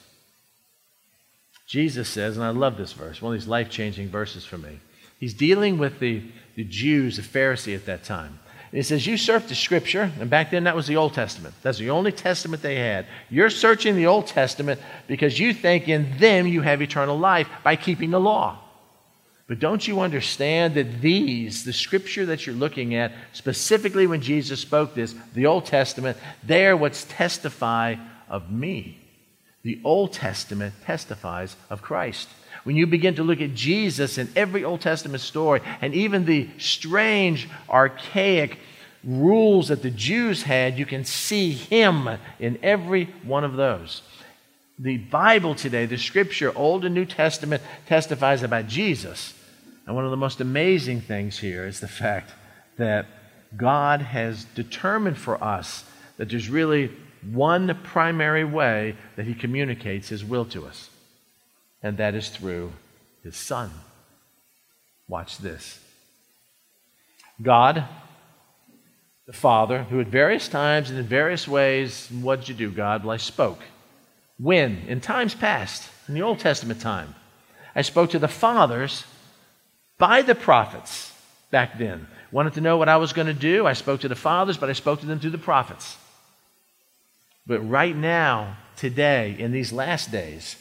Jesus 1.67 2.09
says, 2.09 2.39
and 2.39 2.47
I 2.47 2.49
love 2.49 2.79
this 2.79 2.95
verse, 2.95 3.21
one 3.21 3.35
of 3.35 3.39
these 3.39 3.47
life 3.47 3.69
changing 3.69 4.09
verses 4.09 4.47
for 4.47 4.57
me. 4.57 4.81
He's 5.21 5.35
dealing 5.35 5.77
with 5.77 5.99
the, 5.99 6.23
the 6.55 6.65
Jews, 6.65 7.17
the 7.17 7.23
Pharisee 7.23 7.75
at 7.77 7.85
that 7.85 8.03
time. 8.03 8.39
He 8.73 8.83
says, 8.83 9.07
You 9.07 9.17
search 9.17 9.47
the 9.47 9.55
scripture, 9.55 10.11
and 10.21 10.29
back 10.29 10.51
then 10.51 10.65
that 10.65 10.77
was 10.77 10.87
the 10.87 10.97
Old 10.97 11.15
Testament. 11.15 11.55
That's 11.63 11.79
the 11.79 11.91
only 11.91 12.13
testament 12.13 12.63
they 12.63 12.77
had. 12.77 13.07
You're 13.31 13.51
searching 13.51 13.97
the 13.97 14.07
Old 14.07 14.27
Testament 14.27 14.81
because 15.07 15.39
you 15.39 15.53
think 15.53 15.89
in 15.89 16.19
them 16.19 16.47
you 16.47 16.63
have 16.63 16.83
eternal 16.83 17.19
life 17.19 17.49
by 17.63 17.77
keeping 17.77 18.11
the 18.11 18.21
law. 18.21 18.59
But 19.49 19.61
don't 19.61 19.87
you 19.87 20.01
understand 20.01 20.75
that 20.75 21.01
these, 21.01 21.65
the 21.65 21.73
scripture 21.73 22.27
that 22.27 22.47
you're 22.47 22.57
looking 22.57 22.97
at, 22.97 23.13
specifically 23.33 24.09
when 24.09 24.21
Jesus 24.21 24.61
spoke 24.61 24.95
this, 24.95 25.15
the 25.35 25.47
Old 25.47 25.67
Testament, 25.67 26.17
they're 26.43 26.77
what's 26.77 27.05
testify 27.05 27.95
of 28.29 28.51
me. 28.51 28.99
The 29.63 29.81
Old 29.85 30.13
Testament 30.13 30.75
testifies 30.85 31.57
of 31.71 31.81
Christ. 31.81 32.29
When 32.67 32.75
you 32.75 32.89
begin 32.89 33.15
to 33.15 33.23
look 33.23 33.41
at 33.41 33.55
Jesus 33.55 34.19
in 34.19 34.29
every 34.35 34.65
Old 34.65 34.81
Testament 34.81 35.21
story, 35.21 35.61
and 35.81 35.95
even 35.95 36.25
the 36.25 36.49
strange, 36.59 37.49
archaic 37.71 38.59
rules 39.05 39.69
that 39.69 39.83
the 39.83 39.91
Jews 39.93 40.43
had, 40.43 40.77
you 40.77 40.85
can 40.85 41.05
see 41.05 41.53
him 41.53 42.09
in 42.41 42.59
every 42.65 43.05
one 43.23 43.45
of 43.45 43.55
those. 43.55 44.03
The 44.81 44.97
Bible 44.97 45.55
today, 45.55 45.87
the 45.87 45.97
scripture, 45.97 46.53
Old 46.59 46.85
and 46.85 46.93
New 46.93 47.05
Testament, 47.05 47.63
testifies 47.87 48.43
about 48.43 48.67
Jesus. 48.67 49.33
And 49.87 49.95
one 49.95 50.05
of 50.05 50.11
the 50.11 50.17
most 50.17 50.41
amazing 50.41 51.03
things 51.03 51.39
here 51.39 51.69
is 51.69 51.79
the 51.79 51.87
fact 51.87 52.33
that 52.79 53.07
God 53.57 54.01
has 54.01 54.45
determined 54.57 55.19
for 55.19 55.41
us 55.41 55.85
that 56.17 56.31
there's 56.31 56.49
really 56.49 56.91
one 57.31 57.79
primary 57.85 58.45
way 58.45 58.97
that 59.15 59.25
he 59.25 59.35
communicates 59.35 60.09
his 60.09 60.25
will 60.25 60.47
to 60.47 60.67
us, 60.67 60.91
and 61.87 61.99
that 61.99 62.17
is 62.17 62.29
through 62.31 62.73
his 63.23 63.37
Son. 63.37 63.71
Watch 65.09 65.39
this 65.39 65.79
God 67.41 67.85
the 69.27 69.33
Father, 69.33 69.85
who 69.85 70.01
at 70.01 70.07
various 70.07 70.49
times 70.49 70.91
and 70.91 70.99
in 70.99 71.05
various 71.05 71.49
ways, 71.49 72.09
what 72.11 72.41
did 72.41 72.49
you 72.49 72.55
do, 72.55 72.71
God? 72.71 73.05
Well, 73.05 73.15
I 73.15 73.17
spoke. 73.17 73.61
When? 74.39 74.79
In 74.87 75.01
times 75.01 75.35
past, 75.35 75.89
in 76.07 76.15
the 76.15 76.23
Old 76.23 76.39
Testament 76.39 76.81
time. 76.81 77.15
I 77.75 77.83
spoke 77.83 78.11
to 78.11 78.21
the 78.21 78.29
fathers 78.29 79.05
by 79.99 80.23
the 80.23 80.37
prophets 80.37 81.13
back 81.51 81.79
then. 81.79 82.07
Wanted 82.31 82.55
to 82.55 82.61
know 82.61 82.77
what 82.77 82.89
I 82.89 82.99
was 82.99 83.13
going 83.13 83.27
to 83.27 83.35
do. 83.35 83.67
I 83.67 83.73
spoke 83.73 84.01
to 84.03 84.09
the 84.09 84.15
fathers, 84.15 84.57
but 84.57 84.71
I 84.71 84.75
spoke 84.75 85.01
to 85.01 85.07
them 85.07 85.19
through 85.19 85.31
the 85.31 85.39
prophets. 85.39 85.97
But 87.47 87.61
right 87.61 87.97
now, 87.97 88.57
today, 88.77 89.37
in 89.39 89.51
these 89.51 89.73
last 89.73 90.13
days, 90.13 90.57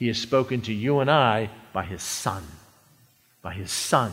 he 0.00 0.06
has 0.06 0.18
spoken 0.18 0.62
to 0.62 0.72
you 0.72 1.00
and 1.00 1.10
I 1.10 1.50
by 1.74 1.84
his 1.84 2.02
Son, 2.02 2.42
by 3.42 3.52
his 3.52 3.70
Son, 3.70 4.10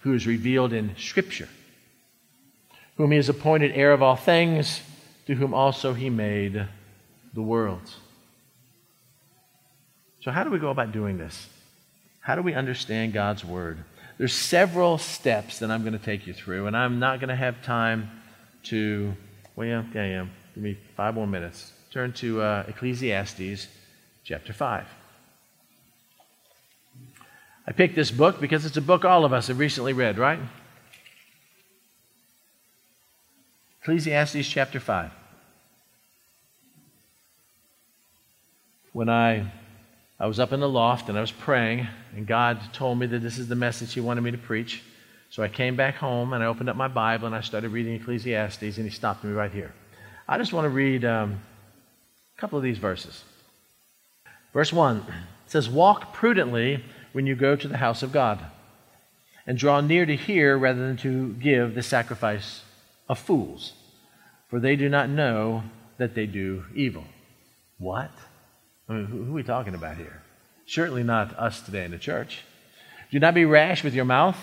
who 0.00 0.14
is 0.14 0.26
revealed 0.26 0.72
in 0.72 0.96
Scripture, 0.96 1.50
whom 2.96 3.10
he 3.10 3.16
has 3.18 3.28
appointed 3.28 3.72
heir 3.72 3.92
of 3.92 4.02
all 4.02 4.16
things, 4.16 4.80
to 5.26 5.34
whom 5.34 5.52
also 5.52 5.92
he 5.92 6.08
made 6.08 6.66
the 7.34 7.42
worlds. 7.42 7.96
So, 10.22 10.30
how 10.30 10.42
do 10.42 10.50
we 10.50 10.58
go 10.58 10.70
about 10.70 10.92
doing 10.92 11.18
this? 11.18 11.46
How 12.20 12.34
do 12.34 12.40
we 12.40 12.54
understand 12.54 13.12
God's 13.12 13.44
Word? 13.44 13.84
There's 14.16 14.32
several 14.32 14.96
steps 14.96 15.58
that 15.58 15.70
I'm 15.70 15.82
going 15.82 15.92
to 15.92 15.98
take 15.98 16.26
you 16.26 16.32
through, 16.32 16.66
and 16.66 16.74
I'm 16.74 16.98
not 16.98 17.20
going 17.20 17.28
to 17.28 17.36
have 17.36 17.62
time 17.62 18.10
to, 18.64 19.12
well, 19.54 19.68
yeah, 19.68 19.84
yeah, 19.94 20.06
yeah. 20.06 20.26
Give 20.54 20.64
me 20.64 20.78
five 20.96 21.14
more 21.14 21.26
minutes. 21.26 21.74
Turn 21.90 22.14
to 22.14 22.40
uh, 22.40 22.64
Ecclesiastes 22.68 23.68
chapter 24.24 24.54
5. 24.54 24.86
I 27.66 27.72
picked 27.72 27.96
this 27.96 28.12
book 28.12 28.40
because 28.40 28.64
it's 28.64 28.76
a 28.76 28.82
book 28.82 29.04
all 29.04 29.24
of 29.24 29.32
us 29.32 29.48
have 29.48 29.58
recently 29.58 29.92
read, 29.92 30.18
right? 30.18 30.38
Ecclesiastes 33.80 34.48
chapter 34.48 34.78
5. 34.78 35.10
When 38.92 39.08
I, 39.08 39.52
I 40.18 40.26
was 40.26 40.38
up 40.38 40.52
in 40.52 40.60
the 40.60 40.68
loft 40.68 41.08
and 41.08 41.18
I 41.18 41.20
was 41.20 41.32
praying, 41.32 41.88
and 42.14 42.26
God 42.26 42.60
told 42.72 42.98
me 42.98 43.06
that 43.06 43.18
this 43.18 43.36
is 43.36 43.48
the 43.48 43.56
message 43.56 43.92
He 43.92 44.00
wanted 44.00 44.20
me 44.22 44.30
to 44.30 44.38
preach. 44.38 44.82
So 45.30 45.42
I 45.42 45.48
came 45.48 45.74
back 45.74 45.96
home 45.96 46.32
and 46.32 46.42
I 46.42 46.46
opened 46.46 46.68
up 46.68 46.76
my 46.76 46.88
Bible 46.88 47.26
and 47.26 47.34
I 47.34 47.40
started 47.40 47.70
reading 47.70 47.94
Ecclesiastes, 47.94 48.62
and 48.62 48.86
He 48.86 48.90
stopped 48.90 49.24
me 49.24 49.32
right 49.32 49.50
here. 49.50 49.72
I 50.28 50.38
just 50.38 50.52
want 50.52 50.66
to 50.66 50.70
read 50.70 51.04
um, 51.04 51.40
a 52.36 52.40
couple 52.40 52.58
of 52.58 52.64
these 52.64 52.78
verses. 52.78 53.24
Verse 54.52 54.72
1 54.72 55.04
says, 55.46 55.68
Walk 55.68 56.12
prudently 56.12 56.82
when 57.16 57.26
you 57.26 57.34
go 57.34 57.56
to 57.56 57.66
the 57.66 57.78
house 57.78 58.02
of 58.02 58.12
God, 58.12 58.44
and 59.46 59.56
draw 59.56 59.80
near 59.80 60.04
to 60.04 60.14
hear 60.14 60.58
rather 60.58 60.86
than 60.86 60.98
to 60.98 61.32
give 61.40 61.74
the 61.74 61.82
sacrifice 61.82 62.60
of 63.08 63.18
fools, 63.18 63.72
for 64.50 64.60
they 64.60 64.76
do 64.76 64.86
not 64.86 65.08
know 65.08 65.62
that 65.96 66.14
they 66.14 66.26
do 66.26 66.62
evil. 66.74 67.04
What? 67.78 68.10
I 68.86 68.92
mean, 68.92 69.06
who, 69.06 69.30
are 69.30 69.32
we 69.32 69.42
talking 69.42 69.74
about 69.74 69.96
here? 69.96 70.20
Certainly 70.66 71.04
not 71.04 71.34
us 71.38 71.62
today 71.62 71.86
in 71.86 71.90
the 71.90 71.96
church. 71.96 72.44
Do 73.10 73.18
not 73.18 73.32
be 73.32 73.46
rash 73.46 73.82
with 73.82 73.94
your 73.94 74.04
mouth, 74.04 74.36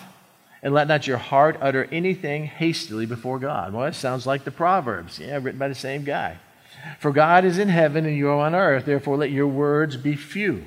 and 0.63 0.74
let 0.74 0.88
not 0.88 1.05
your 1.05 1.17
heart 1.17 1.59
utter 1.61 1.88
anything 1.91 2.45
hastily 2.47 3.05
before 3.05 3.38
God. 3.38 3.71
Well, 3.71 3.86
that 3.86 3.93
sounds 3.93 4.26
like 4.26 4.45
the 4.45 4.51
Proverbs, 4.51 5.19
yeah, 5.19 5.36
written 5.36 5.59
by 5.59 5.67
the 5.67 5.76
same 5.76 6.05
guy. 6.05 6.39
For 6.99 7.11
God 7.11 7.45
is 7.45 7.59
in 7.59 7.69
heaven 7.69 8.07
and 8.07 8.17
you 8.17 8.30
are 8.30 8.43
on 8.47 8.55
earth, 8.55 8.86
therefore 8.86 9.17
let 9.17 9.30
your 9.30 9.45
words 9.45 9.95
be 9.95 10.15
few. 10.15 10.65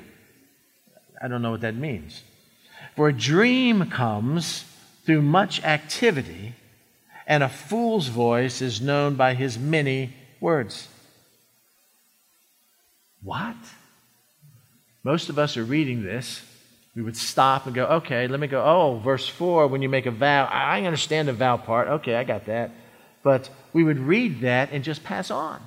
I 1.21 1.27
don't 1.27 1.41
know 1.41 1.51
what 1.51 1.61
that 1.61 1.75
means. 1.75 2.23
For 2.95 3.09
a 3.09 3.13
dream 3.13 3.89
comes 3.89 4.65
through 5.05 5.21
much 5.21 5.63
activity, 5.63 6.55
and 7.25 7.43
a 7.43 7.49
fool's 7.49 8.07
voice 8.07 8.61
is 8.61 8.81
known 8.81 9.15
by 9.15 9.33
his 9.33 9.57
many 9.57 10.13
words. 10.39 10.87
What? 13.23 13.55
Most 15.03 15.29
of 15.29 15.39
us 15.39 15.57
are 15.57 15.63
reading 15.63 16.03
this. 16.03 16.41
We 16.95 17.01
would 17.03 17.17
stop 17.17 17.65
and 17.65 17.75
go, 17.75 17.85
okay, 17.85 18.27
let 18.27 18.39
me 18.39 18.47
go. 18.47 18.63
Oh, 18.63 18.99
verse 19.03 19.27
4, 19.27 19.67
when 19.67 19.81
you 19.81 19.89
make 19.89 20.05
a 20.05 20.11
vow, 20.11 20.45
I 20.45 20.81
understand 20.81 21.27
the 21.27 21.33
vow 21.33 21.57
part. 21.57 21.87
Okay, 21.87 22.15
I 22.15 22.23
got 22.23 22.45
that. 22.45 22.71
But 23.23 23.49
we 23.73 23.83
would 23.83 23.99
read 23.99 24.41
that 24.41 24.71
and 24.71 24.83
just 24.83 25.03
pass 25.03 25.29
on. 25.29 25.61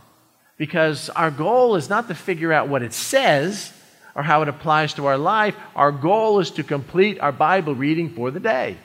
Because 0.57 1.09
our 1.11 1.30
goal 1.30 1.76
is 1.76 1.88
not 1.88 2.09
to 2.09 2.14
figure 2.14 2.53
out 2.53 2.68
what 2.68 2.82
it 2.82 2.92
says, 2.92 3.72
or 4.15 4.23
how 4.23 4.43
it 4.43 4.49
applies 4.49 4.95
to 4.95 5.07
our 5.07 5.19
life. 5.19 5.57
Our 5.75 5.93
goal 5.93 6.41
is 6.41 6.51
to 6.53 6.63
complete 6.63 7.21
our 7.21 7.33
Bible 7.33 7.75
reading 7.75 8.15
for 8.15 8.31
the 8.31 8.41
day. 8.41 8.77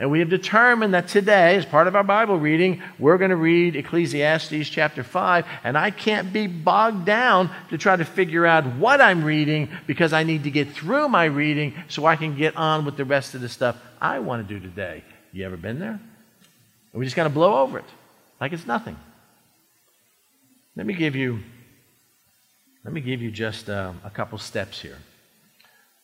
And 0.00 0.12
we 0.12 0.20
have 0.20 0.30
determined 0.30 0.94
that 0.94 1.08
today, 1.08 1.56
as 1.56 1.66
part 1.66 1.88
of 1.88 1.96
our 1.96 2.04
Bible 2.04 2.38
reading, 2.38 2.82
we're 3.00 3.18
going 3.18 3.30
to 3.30 3.36
read 3.36 3.74
Ecclesiastes 3.74 4.68
chapter 4.68 5.02
5. 5.02 5.44
And 5.64 5.76
I 5.76 5.90
can't 5.90 6.32
be 6.32 6.46
bogged 6.46 7.04
down 7.04 7.50
to 7.70 7.78
try 7.78 7.96
to 7.96 8.04
figure 8.04 8.46
out 8.46 8.64
what 8.76 9.00
I'm 9.00 9.24
reading 9.24 9.68
because 9.88 10.12
I 10.12 10.22
need 10.22 10.44
to 10.44 10.52
get 10.52 10.70
through 10.70 11.08
my 11.08 11.24
reading 11.24 11.74
so 11.88 12.06
I 12.06 12.14
can 12.14 12.36
get 12.36 12.56
on 12.56 12.84
with 12.84 12.96
the 12.96 13.04
rest 13.04 13.34
of 13.34 13.40
the 13.40 13.48
stuff 13.48 13.76
I 14.00 14.20
want 14.20 14.46
to 14.46 14.54
do 14.54 14.60
today. 14.60 15.02
You 15.32 15.44
ever 15.44 15.56
been 15.56 15.80
there? 15.80 16.00
And 16.92 17.00
we 17.00 17.04
just 17.04 17.16
kind 17.16 17.26
of 17.26 17.34
blow 17.34 17.62
over 17.62 17.80
it 17.80 17.84
like 18.40 18.52
it's 18.52 18.66
nothing. 18.66 18.96
Let 20.76 20.86
me 20.86 20.94
give 20.94 21.16
you 21.16 21.40
let 22.88 22.94
me 22.94 23.02
give 23.02 23.20
you 23.20 23.30
just 23.30 23.68
uh, 23.68 23.92
a 24.02 24.08
couple 24.08 24.38
steps 24.38 24.80
here. 24.80 24.96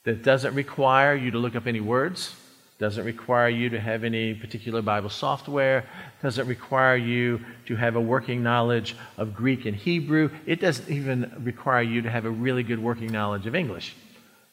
That 0.04 0.22
doesn't 0.22 0.54
require 0.54 1.14
you 1.14 1.30
to 1.30 1.38
look 1.38 1.56
up 1.56 1.66
any 1.66 1.80
words, 1.80 2.34
doesn't 2.78 3.06
require 3.06 3.48
you 3.48 3.70
to 3.70 3.80
have 3.80 4.04
any 4.04 4.34
particular 4.34 4.82
Bible 4.82 5.08
software, 5.08 5.86
doesn't 6.20 6.46
require 6.46 6.94
you 6.94 7.40
to 7.68 7.76
have 7.76 7.96
a 7.96 8.00
working 8.02 8.42
knowledge 8.42 8.96
of 9.16 9.34
Greek 9.34 9.64
and 9.64 9.74
Hebrew. 9.74 10.28
It 10.44 10.60
doesn't 10.60 10.90
even 10.90 11.32
require 11.38 11.80
you 11.80 12.02
to 12.02 12.10
have 12.10 12.26
a 12.26 12.30
really 12.30 12.62
good 12.62 12.82
working 12.82 13.10
knowledge 13.10 13.46
of 13.46 13.54
English. 13.54 13.96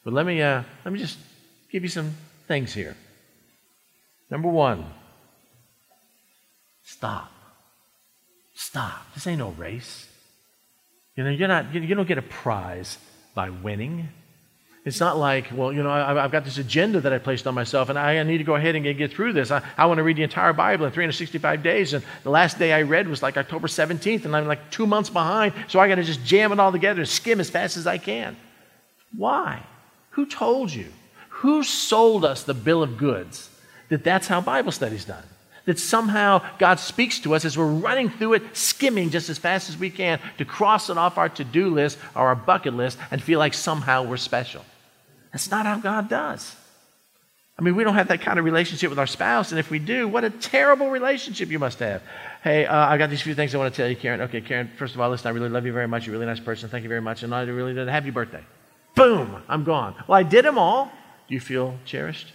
But 0.02 0.14
let 0.14 0.24
me, 0.24 0.40
uh, 0.40 0.62
let 0.86 0.92
me 0.94 1.00
just 1.00 1.18
give 1.70 1.82
you 1.82 1.90
some 1.90 2.14
things 2.48 2.72
here. 2.72 2.96
Number 4.30 4.48
one, 4.48 4.86
stop. 6.82 7.30
Stop. 8.54 9.12
This 9.12 9.26
ain't 9.26 9.40
no 9.40 9.50
race. 9.50 10.08
You 11.16 11.24
know, 11.24 11.30
you're 11.30 11.48
not, 11.48 11.74
you 11.74 11.94
don't 11.94 12.08
get 12.08 12.18
a 12.18 12.22
prize 12.22 12.98
by 13.34 13.50
winning. 13.50 14.08
It's 14.84 14.98
not 14.98 15.16
like, 15.16 15.48
well, 15.54 15.72
you 15.72 15.82
know, 15.82 15.90
I, 15.90 16.22
have 16.22 16.32
got 16.32 16.44
this 16.44 16.58
agenda 16.58 17.00
that 17.00 17.12
I 17.12 17.18
placed 17.18 17.46
on 17.46 17.54
myself, 17.54 17.88
and 17.88 17.96
I 17.96 18.20
need 18.24 18.38
to 18.38 18.44
go 18.44 18.56
ahead 18.56 18.74
and 18.74 18.82
get, 18.82 18.98
get 18.98 19.12
through 19.12 19.32
this. 19.32 19.52
I, 19.52 19.62
I 19.76 19.86
want 19.86 19.98
to 19.98 20.02
read 20.02 20.16
the 20.16 20.24
entire 20.24 20.52
Bible 20.52 20.86
in 20.86 20.92
365 20.92 21.62
days, 21.62 21.92
and 21.92 22.04
the 22.24 22.30
last 22.30 22.58
day 22.58 22.72
I 22.72 22.82
read 22.82 23.06
was 23.06 23.22
like 23.22 23.36
October 23.36 23.68
17th, 23.68 24.24
and 24.24 24.34
I'm 24.34 24.48
like 24.48 24.70
two 24.72 24.86
months 24.86 25.08
behind, 25.08 25.54
so 25.68 25.78
I 25.78 25.86
got 25.86 25.96
to 25.96 26.02
just 26.02 26.24
jam 26.24 26.50
it 26.50 26.58
all 26.58 26.72
together 26.72 27.00
and 27.00 27.08
skim 27.08 27.38
as 27.38 27.48
fast 27.48 27.76
as 27.76 27.86
I 27.86 27.98
can. 27.98 28.36
Why? 29.16 29.62
Who 30.10 30.26
told 30.26 30.72
you? 30.72 30.88
Who 31.28 31.62
sold 31.62 32.24
us 32.24 32.42
the 32.42 32.54
bill 32.54 32.82
of 32.82 32.96
goods 32.96 33.50
that 33.88 34.02
that's 34.02 34.26
how 34.26 34.40
Bible 34.40 34.72
study's 34.72 35.04
done? 35.04 35.24
That 35.64 35.78
somehow 35.78 36.44
God 36.58 36.78
speaks 36.80 37.20
to 37.20 37.34
us 37.34 37.44
as 37.44 37.56
we're 37.56 37.66
running 37.66 38.10
through 38.10 38.34
it, 38.34 38.56
skimming 38.56 39.10
just 39.10 39.28
as 39.28 39.38
fast 39.38 39.68
as 39.68 39.76
we 39.76 39.90
can 39.90 40.20
to 40.38 40.44
cross 40.44 40.90
it 40.90 40.98
off 40.98 41.18
our 41.18 41.28
to 41.30 41.44
do 41.44 41.68
list 41.68 41.98
or 42.14 42.28
our 42.28 42.34
bucket 42.34 42.74
list 42.74 42.98
and 43.10 43.22
feel 43.22 43.38
like 43.38 43.54
somehow 43.54 44.02
we're 44.02 44.16
special. 44.16 44.64
That's 45.32 45.50
not 45.50 45.66
how 45.66 45.78
God 45.78 46.08
does. 46.08 46.56
I 47.58 47.62
mean, 47.62 47.76
we 47.76 47.84
don't 47.84 47.94
have 47.94 48.08
that 48.08 48.22
kind 48.22 48.38
of 48.38 48.44
relationship 48.44 48.90
with 48.90 48.98
our 48.98 49.06
spouse, 49.06 49.52
and 49.52 49.58
if 49.58 49.70
we 49.70 49.78
do, 49.78 50.08
what 50.08 50.24
a 50.24 50.30
terrible 50.30 50.90
relationship 50.90 51.50
you 51.50 51.58
must 51.58 51.78
have. 51.80 52.02
Hey, 52.42 52.66
uh, 52.66 52.88
I 52.88 52.96
got 52.96 53.10
these 53.10 53.22
few 53.22 53.34
things 53.34 53.54
I 53.54 53.58
want 53.58 53.72
to 53.72 53.76
tell 53.76 53.88
you, 53.88 53.94
Karen. 53.94 54.22
Okay, 54.22 54.40
Karen, 54.40 54.70
first 54.76 54.94
of 54.94 55.00
all, 55.00 55.10
listen, 55.10 55.28
I 55.28 55.30
really 55.30 55.50
love 55.50 55.66
you 55.66 55.72
very 55.72 55.86
much. 55.86 56.06
You're 56.06 56.16
a 56.16 56.18
really 56.18 56.28
nice 56.28 56.40
person. 56.40 56.68
Thank 56.70 56.82
you 56.82 56.88
very 56.88 57.02
much. 57.02 57.22
And 57.22 57.34
I 57.34 57.42
really 57.42 57.74
did. 57.74 57.88
Happy 57.88 58.10
birthday. 58.10 58.42
Boom, 58.94 59.42
I'm 59.48 59.64
gone. 59.64 59.94
Well, 60.08 60.18
I 60.18 60.22
did 60.22 60.44
them 60.44 60.58
all. 60.58 60.86
Do 61.28 61.34
you 61.34 61.40
feel 61.40 61.78
cherished? 61.84 62.32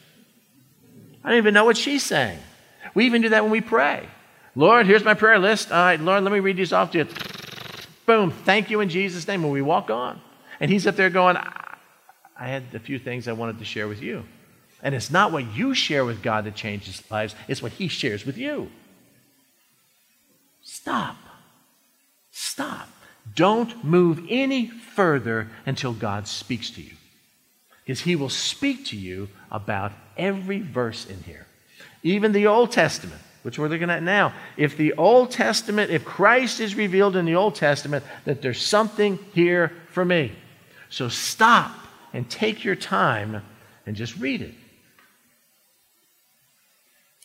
I 1.23 1.29
don't 1.29 1.39
even 1.39 1.53
know 1.53 1.65
what 1.65 1.77
she's 1.77 2.03
saying. 2.03 2.39
We 2.93 3.05
even 3.05 3.21
do 3.21 3.29
that 3.29 3.43
when 3.43 3.51
we 3.51 3.61
pray. 3.61 4.07
Lord, 4.55 4.87
here's 4.87 5.03
my 5.03 5.13
prayer 5.13 5.39
list. 5.39 5.71
All 5.71 5.77
right, 5.77 5.99
Lord, 5.99 6.23
let 6.23 6.33
me 6.33 6.39
read 6.39 6.57
these 6.57 6.73
off 6.73 6.91
to 6.91 6.99
you. 6.99 7.07
Boom, 8.05 8.31
thank 8.31 8.69
you 8.69 8.79
in 8.79 8.89
Jesus' 8.89 9.27
name. 9.27 9.43
And 9.43 9.53
we 9.53 9.61
walk 9.61 9.89
on. 9.89 10.19
And 10.59 10.71
he's 10.71 10.87
up 10.87 10.95
there 10.95 11.09
going, 11.09 11.37
I 11.37 12.47
had 12.47 12.63
a 12.73 12.79
few 12.79 12.99
things 12.99 13.27
I 13.27 13.33
wanted 13.33 13.59
to 13.59 13.65
share 13.65 13.87
with 13.87 14.01
you. 14.01 14.23
And 14.81 14.93
it's 14.93 15.11
not 15.11 15.31
what 15.31 15.53
you 15.55 15.73
share 15.73 16.05
with 16.05 16.21
God 16.21 16.45
that 16.45 16.55
changes 16.55 17.03
lives, 17.09 17.35
it's 17.47 17.61
what 17.61 17.73
he 17.73 17.87
shares 17.87 18.25
with 18.25 18.37
you. 18.37 18.71
Stop. 20.61 21.17
Stop. 22.31 22.89
Don't 23.35 23.83
move 23.83 24.25
any 24.29 24.67
further 24.67 25.49
until 25.65 25.93
God 25.93 26.27
speaks 26.27 26.69
to 26.71 26.81
you. 26.81 26.93
Because 27.83 28.01
he 28.01 28.15
will 28.15 28.29
speak 28.29 28.85
to 28.85 28.97
you 28.97 29.29
about 29.51 29.91
every 30.17 30.61
verse 30.61 31.05
in 31.05 31.23
here. 31.23 31.46
Even 32.07 32.31
the 32.31 32.47
Old 32.47 32.71
Testament, 32.71 33.21
which 33.43 33.59
we're 33.59 33.67
looking 33.67 33.89
at 33.89 34.01
now. 34.01 34.33
If 34.55 34.77
the 34.77 34.93
Old 34.93 35.29
Testament, 35.31 35.91
if 35.91 36.05
Christ 36.05 36.61
is 36.61 36.75
revealed 36.75 37.17
in 37.17 37.25
the 37.25 37.35
Old 37.35 37.55
Testament, 37.55 38.05
that 38.23 38.41
there's 38.41 38.61
something 38.61 39.19
here 39.33 39.73
for 39.91 40.05
me. 40.05 40.31
So 40.89 41.09
stop 41.09 41.71
and 42.13 42.29
take 42.29 42.63
your 42.63 42.75
time 42.75 43.41
and 43.85 43.95
just 43.95 44.17
read 44.17 44.41
it 44.41 44.53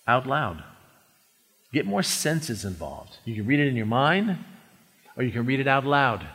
out 0.06 0.26
loud. 0.26 0.64
Get 1.72 1.86
more 1.86 2.02
senses 2.02 2.64
involved. 2.64 3.18
You 3.24 3.36
can 3.36 3.46
read 3.46 3.60
it 3.60 3.68
in 3.68 3.76
your 3.76 3.86
mind, 3.86 4.36
or 5.16 5.22
you 5.22 5.30
can 5.30 5.46
read 5.46 5.60
it 5.60 5.68
out 5.68 5.86
loud. 5.86 6.26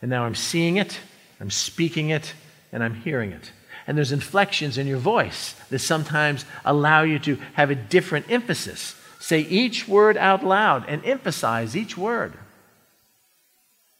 And 0.00 0.08
now 0.08 0.24
I'm 0.24 0.36
seeing 0.36 0.76
it, 0.76 0.98
I'm 1.40 1.50
speaking 1.50 2.10
it, 2.10 2.34
and 2.70 2.84
I'm 2.84 2.94
hearing 2.94 3.32
it. 3.32 3.50
And 3.86 3.96
there's 3.96 4.12
inflections 4.12 4.78
in 4.78 4.86
your 4.86 4.98
voice 4.98 5.54
that 5.70 5.78
sometimes 5.78 6.44
allow 6.64 7.02
you 7.02 7.18
to 7.20 7.36
have 7.54 7.70
a 7.70 7.74
different 7.74 8.30
emphasis. 8.30 8.96
Say 9.20 9.40
each 9.40 9.86
word 9.86 10.16
out 10.16 10.44
loud 10.44 10.84
and 10.88 11.04
emphasize 11.04 11.76
each 11.76 11.96
word. 11.96 12.34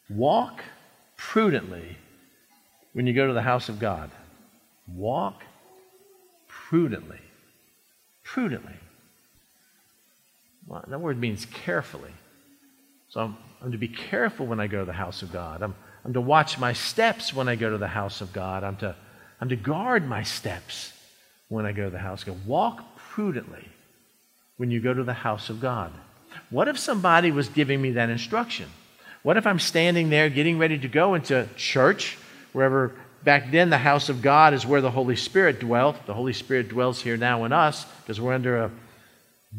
Walk 0.08 0.62
prudently 1.16 1.96
when 2.92 3.06
you 3.06 3.12
go 3.12 3.26
to 3.26 3.32
the 3.32 3.42
house 3.42 3.68
of 3.68 3.78
God. 3.78 4.10
Walk 4.88 5.42
prudently. 6.46 7.20
Prudently. 8.22 8.74
Well, 10.66 10.84
that 10.86 11.00
word 11.00 11.18
means 11.18 11.46
carefully. 11.46 12.10
So 13.08 13.20
I'm, 13.20 13.36
I'm, 13.62 13.72
to 13.72 13.78
be 13.78 13.88
careful 13.88 14.46
when 14.46 14.60
I 14.60 14.66
go 14.66 14.80
to 14.80 14.84
the 14.84 14.92
house 14.92 15.22
of 15.22 15.32
God. 15.32 15.62
I'm, 15.62 15.74
I'm 16.04 16.12
to 16.12 16.20
watch 16.20 16.58
my 16.58 16.72
steps 16.72 17.32
when 17.32 17.48
I 17.48 17.54
go 17.54 17.70
to 17.70 17.78
the 17.78 17.86
house 17.86 18.20
of 18.20 18.32
God. 18.32 18.64
I'm 18.64 18.76
to, 18.78 18.96
I'm 19.40 19.48
to 19.48 19.56
guard 19.56 20.06
my 20.06 20.22
steps 20.22 20.92
when 21.48 21.66
I 21.66 21.72
go 21.72 21.84
to 21.84 21.90
the 21.90 21.98
house 21.98 22.26
of. 22.26 22.46
Walk 22.46 22.96
prudently 22.96 23.68
when 24.56 24.70
you 24.70 24.80
go 24.80 24.94
to 24.94 25.04
the 25.04 25.12
house 25.12 25.50
of 25.50 25.60
God. 25.60 25.92
What 26.50 26.68
if 26.68 26.78
somebody 26.78 27.30
was 27.30 27.48
giving 27.48 27.80
me 27.80 27.92
that 27.92 28.10
instruction? 28.10 28.68
What 29.22 29.36
if 29.36 29.46
I'm 29.46 29.58
standing 29.58 30.10
there 30.10 30.30
getting 30.30 30.58
ready 30.58 30.78
to 30.78 30.88
go 30.88 31.14
into 31.14 31.48
church, 31.56 32.16
wherever 32.52 32.94
back 33.24 33.50
then 33.50 33.70
the 33.70 33.78
house 33.78 34.08
of 34.08 34.22
God 34.22 34.54
is 34.54 34.64
where 34.64 34.80
the 34.80 34.90
Holy 34.90 35.16
Spirit 35.16 35.58
dwelt. 35.58 36.06
The 36.06 36.14
Holy 36.14 36.32
Spirit 36.32 36.68
dwells 36.68 37.02
here 37.02 37.16
now 37.16 37.44
in 37.44 37.52
us 37.52 37.84
because 38.00 38.20
we're 38.20 38.32
under 38.32 38.56
a 38.56 38.70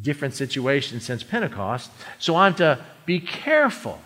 different 0.01 0.33
situation 0.35 0.99
since 1.01 1.21
Pentecost. 1.21 1.91
So 2.17 2.35
I'm 2.37 2.55
to 2.55 2.79
be 3.05 3.19
careful 3.19 3.99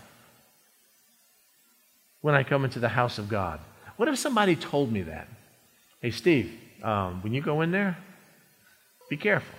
when 2.21 2.33
I 2.33 2.43
come 2.43 2.65
into 2.65 2.79
the 2.79 2.89
house 2.89 3.19
of 3.19 3.29
God. 3.29 3.59
What 3.97 4.07
if 4.07 4.17
somebody 4.17 4.55
told 4.55 4.91
me 4.91 5.03
that? 5.03 5.27
Hey, 6.01 6.11
Steve, 6.11 6.51
um, 6.81 7.21
when 7.21 7.33
you 7.33 7.41
go 7.41 7.61
in 7.61 7.71
there, 7.71 7.97
be 9.09 9.17
careful. 9.17 9.53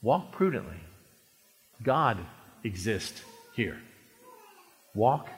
Walk 0.00 0.30
prudently. 0.30 0.76
God 1.82 2.18
exists 2.62 3.22
here. 3.54 3.78
Walk 4.94 5.28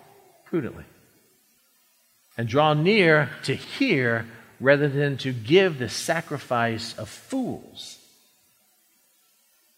prudently. 0.45 0.85
And 2.37 2.49
draw 2.49 2.75
near 2.75 3.31
to 3.45 3.55
hear 3.55 4.27
rather 4.61 4.89
than 4.89 5.17
to 5.19 5.33
give 5.33 5.79
the 5.79 5.89
sacrifice 5.89 6.97
of 6.99 7.09
fools. 7.09 7.99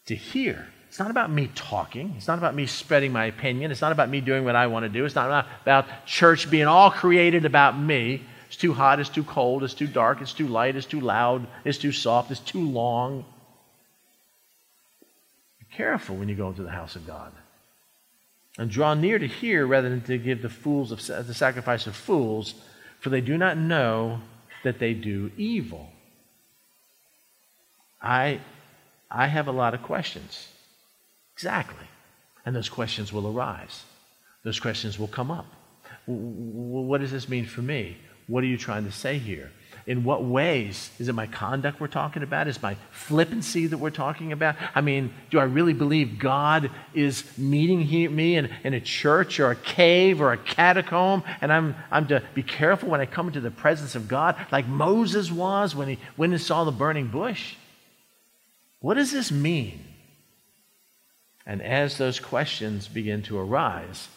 To 0.07 0.15
hear. 0.15 0.67
It's 0.89 0.99
not 0.99 1.09
about 1.09 1.31
me 1.31 1.49
talking. 1.55 2.15
It's 2.17 2.27
not 2.27 2.37
about 2.37 2.53
me 2.53 2.65
spreading 2.65 3.13
my 3.13 3.25
opinion. 3.25 3.71
It's 3.71 3.81
not 3.81 3.93
about 3.93 4.09
me 4.09 4.19
doing 4.19 4.43
what 4.43 4.57
I 4.57 4.67
want 4.67 4.83
to 4.83 4.89
do. 4.89 5.05
It's 5.05 5.15
not 5.15 5.47
about 5.61 6.05
church 6.05 6.51
being 6.51 6.67
all 6.67 6.91
created 6.91 7.45
about 7.45 7.79
me. 7.79 8.23
It's 8.51 8.57
too 8.57 8.73
hot, 8.73 8.99
it's 8.99 9.07
too 9.07 9.23
cold, 9.23 9.63
it's 9.63 9.73
too 9.73 9.87
dark, 9.87 10.19
it's 10.19 10.33
too 10.33 10.49
light, 10.49 10.75
it's 10.75 10.85
too 10.85 10.99
loud, 10.99 11.47
it's 11.63 11.77
too 11.77 11.93
soft, 11.93 12.31
it's 12.31 12.41
too 12.41 12.67
long. 12.67 13.23
Be 15.57 15.73
careful 15.73 16.17
when 16.17 16.27
you 16.27 16.35
go 16.35 16.49
into 16.49 16.61
the 16.61 16.69
house 16.69 16.97
of 16.97 17.07
God 17.07 17.31
and 18.57 18.69
draw 18.69 18.93
near 18.93 19.17
to 19.17 19.25
hear 19.25 19.65
rather 19.65 19.89
than 19.89 20.01
to 20.01 20.17
give 20.17 20.41
the 20.41 20.49
fools 20.49 20.91
of, 20.91 21.27
the 21.27 21.33
sacrifice 21.33 21.87
of 21.87 21.95
fools, 21.95 22.53
for 22.99 23.09
they 23.09 23.21
do 23.21 23.37
not 23.37 23.55
know 23.57 24.19
that 24.65 24.79
they 24.79 24.93
do 24.95 25.31
evil. 25.37 25.87
I, 28.01 28.41
I 29.09 29.27
have 29.27 29.47
a 29.47 29.53
lot 29.53 29.73
of 29.73 29.81
questions. 29.81 30.49
Exactly. 31.35 31.87
And 32.45 32.53
those 32.53 32.67
questions 32.67 33.13
will 33.13 33.33
arise. 33.33 33.83
Those 34.43 34.59
questions 34.59 34.99
will 34.99 35.07
come 35.07 35.31
up. 35.31 35.45
What 36.05 36.99
does 36.99 37.11
this 37.11 37.29
mean 37.29 37.45
for 37.45 37.61
me? 37.61 37.95
What 38.31 38.45
are 38.45 38.47
you 38.47 38.57
trying 38.57 38.85
to 38.85 38.93
say 38.93 39.17
here? 39.17 39.51
In 39.85 40.05
what 40.05 40.23
ways? 40.23 40.89
Is 40.99 41.09
it 41.09 41.13
my 41.13 41.27
conduct 41.27 41.81
we're 41.81 41.87
talking 41.87 42.23
about? 42.23 42.47
Is 42.47 42.61
my 42.61 42.77
flippancy 42.91 43.67
that 43.67 43.77
we're 43.77 43.89
talking 43.89 44.31
about? 44.31 44.55
I 44.73 44.79
mean, 44.79 45.13
do 45.31 45.37
I 45.37 45.43
really 45.43 45.73
believe 45.73 46.17
God 46.17 46.71
is 46.93 47.25
meeting 47.37 47.81
he, 47.81 48.07
me 48.07 48.37
in, 48.37 48.49
in 48.63 48.73
a 48.73 48.79
church 48.79 49.41
or 49.41 49.51
a 49.51 49.55
cave 49.57 50.21
or 50.21 50.31
a 50.31 50.37
catacomb? 50.37 51.23
And 51.41 51.51
I'm, 51.51 51.75
I'm 51.91 52.07
to 52.07 52.23
be 52.33 52.41
careful 52.41 52.87
when 52.87 53.01
I 53.01 53.05
come 53.05 53.27
into 53.27 53.41
the 53.41 53.51
presence 53.51 53.95
of 53.95 54.07
God, 54.07 54.37
like 54.49 54.65
Moses 54.65 55.29
was 55.29 55.75
when 55.75 55.89
he 55.89 55.99
went 56.15 56.31
and 56.31 56.41
saw 56.41 56.63
the 56.63 56.71
burning 56.71 57.07
bush? 57.07 57.55
What 58.79 58.93
does 58.93 59.11
this 59.11 59.29
mean? 59.29 59.83
And 61.45 61.61
as 61.61 61.97
those 61.97 62.21
questions 62.21 62.87
begin 62.87 63.23
to 63.23 63.37
arise, 63.37 64.07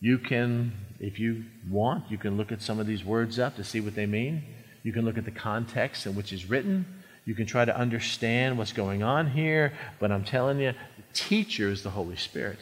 you 0.00 0.18
can, 0.18 0.72
if 1.00 1.18
you 1.18 1.44
want, 1.68 2.10
you 2.10 2.18
can 2.18 2.36
look 2.36 2.50
at 2.50 2.60
some 2.60 2.80
of 2.80 2.86
these 2.86 3.04
words 3.04 3.38
up 3.38 3.56
to 3.56 3.64
see 3.64 3.80
what 3.80 3.94
they 3.94 4.06
mean. 4.06 4.42
You 4.82 4.92
can 4.92 5.04
look 5.04 5.18
at 5.18 5.24
the 5.24 5.30
context 5.30 6.06
in 6.06 6.14
which 6.14 6.32
it's 6.32 6.48
written. 6.48 6.86
You 7.24 7.34
can 7.34 7.46
try 7.46 7.64
to 7.64 7.76
understand 7.76 8.58
what's 8.58 8.72
going 8.72 9.02
on 9.02 9.30
here. 9.30 9.72
But 10.00 10.10
I'm 10.10 10.24
telling 10.24 10.58
you, 10.58 10.72
the 10.96 11.02
teacher 11.12 11.68
is 11.68 11.82
the 11.82 11.90
Holy 11.90 12.16
Spirit. 12.16 12.58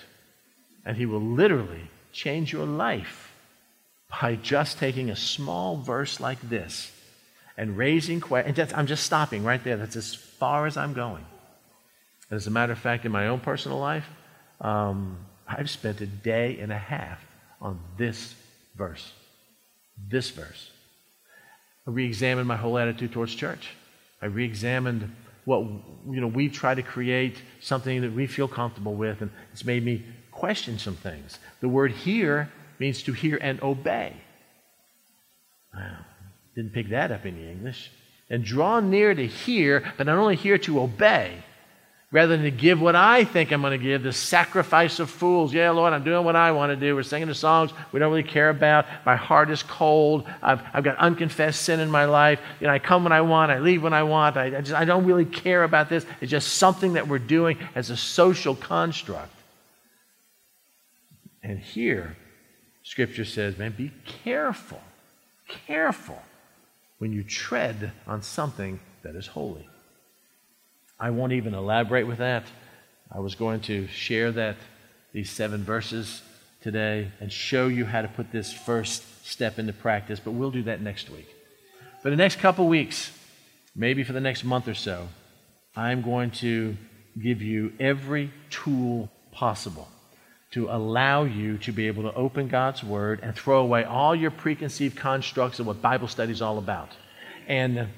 And 0.84 0.96
he 0.96 1.06
will 1.06 1.20
literally 1.20 1.88
change 2.12 2.52
your 2.52 2.66
life 2.66 3.32
by 4.20 4.36
just 4.36 4.78
taking 4.78 5.10
a 5.10 5.16
small 5.16 5.76
verse 5.76 6.20
like 6.20 6.40
this 6.40 6.92
and 7.56 7.76
raising 7.76 8.20
questions. 8.20 8.72
I'm 8.74 8.86
just 8.86 9.04
stopping 9.04 9.44
right 9.44 9.62
there. 9.62 9.76
That's 9.76 9.96
as 9.96 10.14
far 10.14 10.66
as 10.66 10.76
I'm 10.76 10.92
going. 10.92 11.24
And 12.30 12.36
As 12.36 12.46
a 12.46 12.50
matter 12.50 12.72
of 12.72 12.78
fact, 12.78 13.04
in 13.04 13.12
my 13.12 13.28
own 13.28 13.40
personal 13.40 13.78
life, 13.78 14.08
um, 14.60 15.18
I've 15.48 15.70
spent 15.70 16.00
a 16.00 16.06
day 16.06 16.58
and 16.60 16.72
a 16.72 16.78
half 16.78 17.25
on 17.66 17.80
this 17.98 18.34
verse. 18.76 19.12
This 20.08 20.30
verse. 20.30 20.70
I 21.86 21.90
re 21.90 22.06
examined 22.06 22.46
my 22.46 22.56
whole 22.56 22.78
attitude 22.78 23.12
towards 23.12 23.34
church. 23.34 23.70
I 24.22 24.26
re 24.26 24.44
examined 24.44 25.10
what, 25.44 25.60
you 26.08 26.20
know, 26.20 26.28
we 26.28 26.48
try 26.48 26.74
to 26.74 26.82
create 26.82 27.36
something 27.60 28.02
that 28.02 28.12
we 28.12 28.26
feel 28.28 28.48
comfortable 28.48 28.94
with, 28.94 29.20
and 29.20 29.30
it's 29.52 29.64
made 29.64 29.84
me 29.84 30.04
question 30.30 30.78
some 30.78 30.94
things. 30.94 31.38
The 31.60 31.68
word 31.68 31.90
hear 31.92 32.50
means 32.78 33.02
to 33.02 33.12
hear 33.12 33.36
and 33.40 33.60
obey. 33.62 34.12
Wow, 35.74 35.98
didn't 36.54 36.72
pick 36.72 36.90
that 36.90 37.10
up 37.10 37.26
in 37.26 37.34
the 37.36 37.50
English. 37.50 37.90
And 38.30 38.44
draw 38.44 38.80
near 38.80 39.14
to 39.14 39.26
hear, 39.26 39.92
but 39.96 40.06
not 40.06 40.18
only 40.18 40.36
hear 40.36 40.58
to 40.58 40.80
obey 40.80 41.42
rather 42.12 42.36
than 42.36 42.44
to 42.44 42.50
give 42.50 42.80
what 42.80 42.94
I 42.94 43.24
think 43.24 43.50
I'm 43.50 43.60
going 43.60 43.78
to 43.78 43.84
give, 43.84 44.02
the 44.02 44.12
sacrifice 44.12 45.00
of 45.00 45.10
fools. 45.10 45.52
Yeah, 45.52 45.70
Lord, 45.70 45.92
I'm 45.92 46.04
doing 46.04 46.24
what 46.24 46.36
I 46.36 46.52
want 46.52 46.70
to 46.70 46.76
do. 46.76 46.94
We're 46.94 47.02
singing 47.02 47.28
the 47.28 47.34
songs 47.34 47.72
we 47.92 47.98
don't 47.98 48.10
really 48.10 48.22
care 48.22 48.48
about. 48.48 48.86
My 49.04 49.16
heart 49.16 49.50
is 49.50 49.62
cold. 49.62 50.24
I've, 50.42 50.62
I've 50.72 50.84
got 50.84 50.96
unconfessed 50.98 51.62
sin 51.62 51.80
in 51.80 51.90
my 51.90 52.04
life. 52.04 52.40
You 52.60 52.68
know, 52.68 52.72
I 52.72 52.78
come 52.78 53.02
when 53.02 53.12
I 53.12 53.22
want, 53.22 53.50
I 53.50 53.58
leave 53.58 53.82
when 53.82 53.92
I 53.92 54.04
want. 54.04 54.36
I, 54.36 54.56
I, 54.56 54.60
just, 54.60 54.74
I 54.74 54.84
don't 54.84 55.04
really 55.04 55.24
care 55.24 55.64
about 55.64 55.88
this. 55.88 56.06
It's 56.20 56.30
just 56.30 56.54
something 56.54 56.92
that 56.92 57.08
we're 57.08 57.18
doing 57.18 57.58
as 57.74 57.90
a 57.90 57.96
social 57.96 58.54
construct. 58.54 59.32
And 61.42 61.58
here, 61.58 62.16
Scripture 62.82 63.24
says, 63.24 63.58
man, 63.58 63.74
be 63.76 63.92
careful, 64.24 64.80
careful 65.48 66.22
when 66.98 67.12
you 67.12 67.24
tread 67.24 67.92
on 68.06 68.22
something 68.22 68.78
that 69.02 69.16
is 69.16 69.26
holy. 69.26 69.68
I 70.98 71.10
won't 71.10 71.32
even 71.32 71.54
elaborate 71.54 72.06
with 72.06 72.18
that. 72.18 72.44
I 73.12 73.20
was 73.20 73.34
going 73.34 73.60
to 73.62 73.86
share 73.88 74.32
that, 74.32 74.56
these 75.12 75.30
seven 75.30 75.62
verses 75.62 76.22
today, 76.62 77.12
and 77.20 77.30
show 77.30 77.68
you 77.68 77.84
how 77.84 78.02
to 78.02 78.08
put 78.08 78.32
this 78.32 78.52
first 78.52 79.26
step 79.26 79.58
into 79.58 79.72
practice, 79.72 80.20
but 80.20 80.32
we'll 80.32 80.50
do 80.50 80.62
that 80.64 80.80
next 80.80 81.10
week. 81.10 81.28
For 82.02 82.10
the 82.10 82.16
next 82.16 82.38
couple 82.38 82.66
weeks, 82.66 83.12
maybe 83.74 84.04
for 84.04 84.12
the 84.12 84.20
next 84.20 84.44
month 84.44 84.68
or 84.68 84.74
so, 84.74 85.08
I'm 85.76 86.02
going 86.02 86.30
to 86.32 86.76
give 87.20 87.42
you 87.42 87.72
every 87.78 88.30
tool 88.50 89.10
possible 89.32 89.88
to 90.52 90.68
allow 90.70 91.24
you 91.24 91.58
to 91.58 91.72
be 91.72 91.86
able 91.86 92.04
to 92.04 92.14
open 92.14 92.48
God's 92.48 92.82
Word 92.82 93.20
and 93.22 93.34
throw 93.34 93.60
away 93.60 93.84
all 93.84 94.14
your 94.14 94.30
preconceived 94.30 94.96
constructs 94.96 95.58
of 95.58 95.66
what 95.66 95.82
Bible 95.82 96.08
study 96.08 96.32
is 96.32 96.40
all 96.40 96.56
about. 96.58 96.90
And 97.46 97.88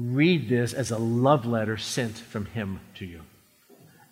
read 0.00 0.48
this 0.48 0.72
as 0.72 0.90
a 0.90 0.98
love 0.98 1.46
letter 1.46 1.76
sent 1.76 2.16
from 2.16 2.46
Him 2.46 2.80
to 2.96 3.04
you. 3.04 3.22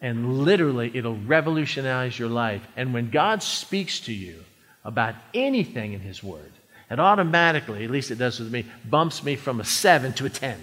And 0.01 0.45
literally, 0.45 0.91
it'll 0.95 1.16
revolutionize 1.16 2.18
your 2.18 2.28
life. 2.28 2.62
And 2.76 2.95
when 2.95 3.11
God 3.11 3.43
speaks 3.43 4.01
to 4.01 4.12
you 4.12 4.45
about 4.84 5.14
anything 5.34 5.93
in 5.93 6.01
His 6.01 6.22
Word, 6.22 6.53
it 6.91 7.01
automatically, 7.01 7.84
at 7.84 7.91
least 7.91 8.11
it 8.11 8.18
does 8.18 8.39
with 8.39 8.53
me, 8.53 8.64
bumps 8.84 9.22
me 9.22 9.36
from 9.36 9.61
a 9.61 9.64
seven 9.64 10.12
to 10.14 10.26
a 10.26 10.30
10. 10.30 10.59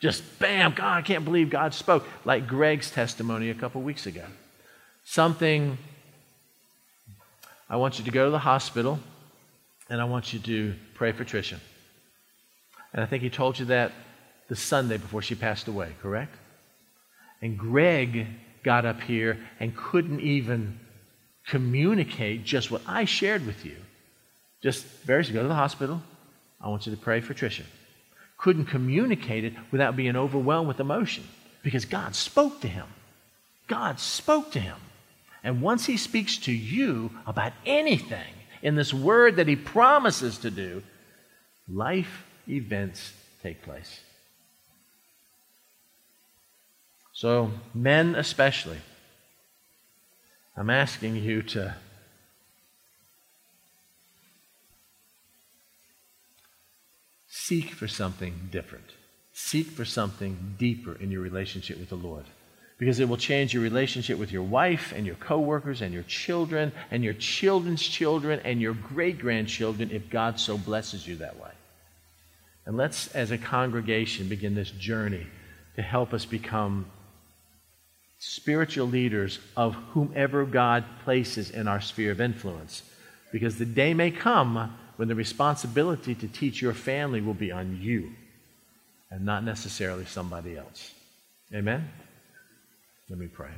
Just 0.00 0.38
bam, 0.38 0.74
God, 0.74 0.98
I 0.98 1.02
can't 1.02 1.24
believe 1.24 1.50
God 1.50 1.74
spoke. 1.74 2.06
Like 2.24 2.46
Greg's 2.46 2.90
testimony 2.90 3.50
a 3.50 3.54
couple 3.54 3.80
weeks 3.80 4.06
ago. 4.06 4.24
Something, 5.04 5.78
I 7.68 7.76
want 7.76 7.98
you 7.98 8.04
to 8.04 8.10
go 8.10 8.26
to 8.26 8.30
the 8.30 8.38
hospital 8.38 8.98
and 9.88 10.00
I 10.00 10.04
want 10.04 10.32
you 10.32 10.38
to 10.40 10.74
pray 10.94 11.12
for 11.12 11.24
Tricia. 11.24 11.58
And 12.92 13.02
I 13.02 13.06
think 13.06 13.22
he 13.22 13.30
told 13.30 13.58
you 13.58 13.66
that 13.66 13.92
the 14.48 14.56
Sunday 14.56 14.96
before 14.96 15.22
she 15.22 15.34
passed 15.34 15.68
away, 15.68 15.94
correct? 16.02 16.34
And 17.40 17.58
Greg 17.58 18.26
got 18.64 18.84
up 18.84 19.00
here 19.00 19.38
and 19.60 19.76
couldn't 19.76 20.20
even 20.20 20.78
communicate 21.46 22.44
just 22.44 22.70
what 22.70 22.82
I 22.86 23.04
shared 23.04 23.46
with 23.46 23.64
you. 23.64 23.76
Just 24.62 24.84
very 25.04 25.24
go 25.24 25.42
to 25.42 25.48
the 25.48 25.54
hospital. 25.54 26.02
I 26.60 26.68
want 26.68 26.86
you 26.86 26.94
to 26.94 27.00
pray 27.00 27.20
for 27.20 27.34
Tricia. 27.34 27.64
Couldn't 28.36 28.66
communicate 28.66 29.44
it 29.44 29.54
without 29.70 29.96
being 29.96 30.16
overwhelmed 30.16 30.68
with 30.68 30.80
emotion 30.80 31.24
because 31.62 31.84
God 31.84 32.14
spoke 32.14 32.60
to 32.60 32.68
him. 32.68 32.86
God 33.68 34.00
spoke 34.00 34.52
to 34.52 34.60
him. 34.60 34.76
And 35.44 35.62
once 35.62 35.86
he 35.86 35.96
speaks 35.96 36.36
to 36.38 36.52
you 36.52 37.10
about 37.26 37.52
anything 37.64 38.34
in 38.62 38.74
this 38.74 38.92
word 38.92 39.36
that 39.36 39.46
he 39.46 39.56
promises 39.56 40.38
to 40.38 40.50
do, 40.50 40.82
life 41.68 42.24
events 42.48 43.12
take 43.42 43.62
place. 43.62 44.00
So, 47.18 47.50
men 47.74 48.14
especially, 48.14 48.78
I'm 50.56 50.70
asking 50.70 51.16
you 51.16 51.42
to 51.42 51.74
seek 57.26 57.72
for 57.72 57.88
something 57.88 58.48
different. 58.52 58.84
Seek 59.32 59.66
for 59.66 59.84
something 59.84 60.54
deeper 60.60 60.94
in 60.94 61.10
your 61.10 61.20
relationship 61.20 61.80
with 61.80 61.88
the 61.88 61.96
Lord. 61.96 62.24
Because 62.78 63.00
it 63.00 63.08
will 63.08 63.16
change 63.16 63.52
your 63.52 63.64
relationship 63.64 64.16
with 64.16 64.30
your 64.30 64.44
wife 64.44 64.92
and 64.94 65.04
your 65.04 65.16
coworkers 65.16 65.82
and 65.82 65.92
your 65.92 66.04
children 66.04 66.70
and 66.92 67.02
your 67.02 67.14
children's 67.14 67.82
children 67.82 68.38
and 68.44 68.60
your 68.60 68.74
great 68.74 69.18
grandchildren 69.18 69.90
if 69.90 70.08
God 70.08 70.38
so 70.38 70.56
blesses 70.56 71.04
you 71.04 71.16
that 71.16 71.40
way. 71.40 71.50
And 72.64 72.76
let's, 72.76 73.08
as 73.08 73.32
a 73.32 73.38
congregation, 73.38 74.28
begin 74.28 74.54
this 74.54 74.70
journey 74.70 75.26
to 75.74 75.82
help 75.82 76.14
us 76.14 76.24
become 76.24 76.86
spiritual 78.18 78.86
leaders 78.86 79.38
of 79.56 79.74
whomever 79.92 80.44
God 80.44 80.84
places 81.04 81.50
in 81.50 81.68
our 81.68 81.80
sphere 81.80 82.12
of 82.12 82.20
influence. 82.20 82.82
Because 83.32 83.58
the 83.58 83.66
day 83.66 83.94
may 83.94 84.10
come 84.10 84.76
when 84.96 85.08
the 85.08 85.14
responsibility 85.14 86.14
to 86.14 86.28
teach 86.28 86.60
your 86.60 86.74
family 86.74 87.20
will 87.20 87.34
be 87.34 87.52
on 87.52 87.78
you 87.80 88.12
and 89.10 89.24
not 89.24 89.44
necessarily 89.44 90.04
somebody 90.04 90.56
else. 90.56 90.92
Amen? 91.54 91.88
Let 93.08 93.18
me 93.18 93.26
pray. 93.26 93.50